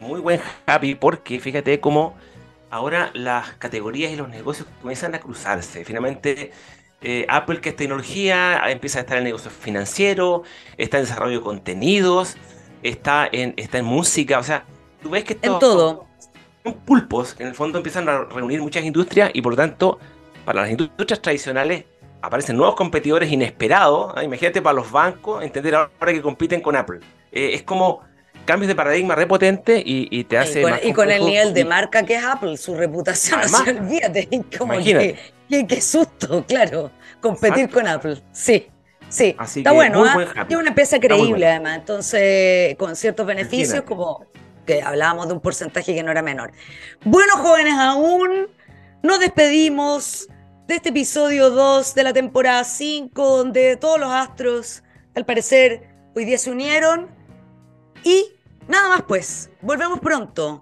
muy 0.00 0.20
buen 0.20 0.40
happy 0.66 0.94
porque 0.94 1.38
fíjate 1.40 1.78
cómo 1.80 2.16
ahora 2.70 3.10
las 3.14 3.50
categorías 3.54 4.12
y 4.12 4.16
los 4.16 4.28
negocios 4.28 4.66
comienzan 4.80 5.14
a 5.14 5.20
cruzarse. 5.20 5.84
Finalmente 5.84 6.52
eh, 7.00 7.26
Apple, 7.28 7.60
que 7.60 7.70
es 7.70 7.76
tecnología, 7.76 8.62
empieza 8.70 8.98
a 8.98 9.02
estar 9.02 9.16
en 9.16 9.22
el 9.22 9.24
negocio 9.24 9.50
financiero, 9.50 10.44
está 10.76 10.98
en 10.98 11.04
desarrollo 11.04 11.38
de 11.38 11.44
contenidos, 11.44 12.36
está 12.82 13.28
en, 13.30 13.54
está 13.56 13.78
en 13.78 13.84
música, 13.84 14.38
o 14.38 14.42
sea, 14.44 14.64
tú 15.02 15.10
ves 15.10 15.24
que 15.24 15.36
en 15.42 15.58
todo. 15.58 16.06
Son 16.62 16.74
pulpos, 16.74 17.34
en 17.40 17.48
el 17.48 17.54
fondo 17.54 17.78
empiezan 17.78 18.08
a 18.08 18.24
reunir 18.24 18.60
muchas 18.60 18.84
industrias 18.84 19.32
y 19.34 19.42
por 19.42 19.52
lo 19.52 19.56
tanto, 19.56 19.98
para 20.44 20.62
las 20.62 20.70
industrias 20.70 21.20
tradicionales 21.20 21.84
aparecen 22.20 22.56
nuevos 22.56 22.76
competidores 22.76 23.30
inesperados. 23.30 24.12
¿ah? 24.16 24.24
Imagínate 24.24 24.62
para 24.62 24.74
los 24.74 24.90
bancos 24.90 25.42
entender 25.42 25.74
ahora 25.74 26.12
que 26.12 26.22
compiten 26.22 26.60
con 26.60 26.76
Apple. 26.76 27.00
Eh, 27.32 27.50
es 27.54 27.62
como 27.62 28.00
cambios 28.44 28.68
de 28.68 28.74
paradigma 28.74 29.14
repotente 29.14 29.82
y, 29.84 30.24
te 30.24 30.38
hace. 30.38 30.62
Y 30.82 30.92
con, 30.92 31.10
el 31.10 31.24
nivel 31.24 31.54
de 31.54 31.64
marca 31.64 32.04
que 32.04 32.16
es 32.16 32.24
Apple, 32.24 32.56
su 32.56 32.74
reputación, 32.74 33.40
Además, 33.40 33.64
olvídate, 33.68 34.28
como 34.58 34.78
que, 34.78 35.16
qué, 35.48 35.80
susto, 35.80 36.44
claro, 36.46 36.90
competir 37.20 37.68
con 37.70 37.86
Apple. 37.86 38.20
Sí, 38.32 38.68
sí. 39.08 39.36
está 39.56 39.72
bueno, 39.72 40.04
¿eh? 40.20 40.26
es 40.48 40.56
una 40.56 40.68
empresa 40.68 40.98
creíble 40.98 41.46
además, 41.46 41.78
entonces 41.78 42.76
con 42.76 42.96
ciertos 42.96 43.26
beneficios 43.26 43.82
como 43.82 44.26
que 44.66 44.82
hablábamos 44.82 45.28
de 45.28 45.34
un 45.34 45.40
porcentaje 45.40 45.94
que 45.94 46.02
no 46.02 46.10
era 46.10 46.22
menor. 46.22 46.52
Bueno, 47.04 47.34
jóvenes, 47.36 47.74
aún 47.74 48.48
nos 49.02 49.18
despedimos 49.18 50.28
este 50.72 50.88
episodio 50.88 51.50
2 51.50 51.94
de 51.94 52.02
la 52.02 52.12
temporada 52.12 52.64
5, 52.64 53.36
donde 53.36 53.76
todos 53.76 54.00
los 54.00 54.10
astros, 54.10 54.82
al 55.14 55.26
parecer, 55.26 55.88
hoy 56.14 56.24
día 56.24 56.38
se 56.38 56.50
unieron. 56.50 57.08
Y 58.04 58.32
nada 58.68 58.88
más 58.88 59.02
pues, 59.02 59.50
volvemos 59.60 60.00
pronto 60.00 60.60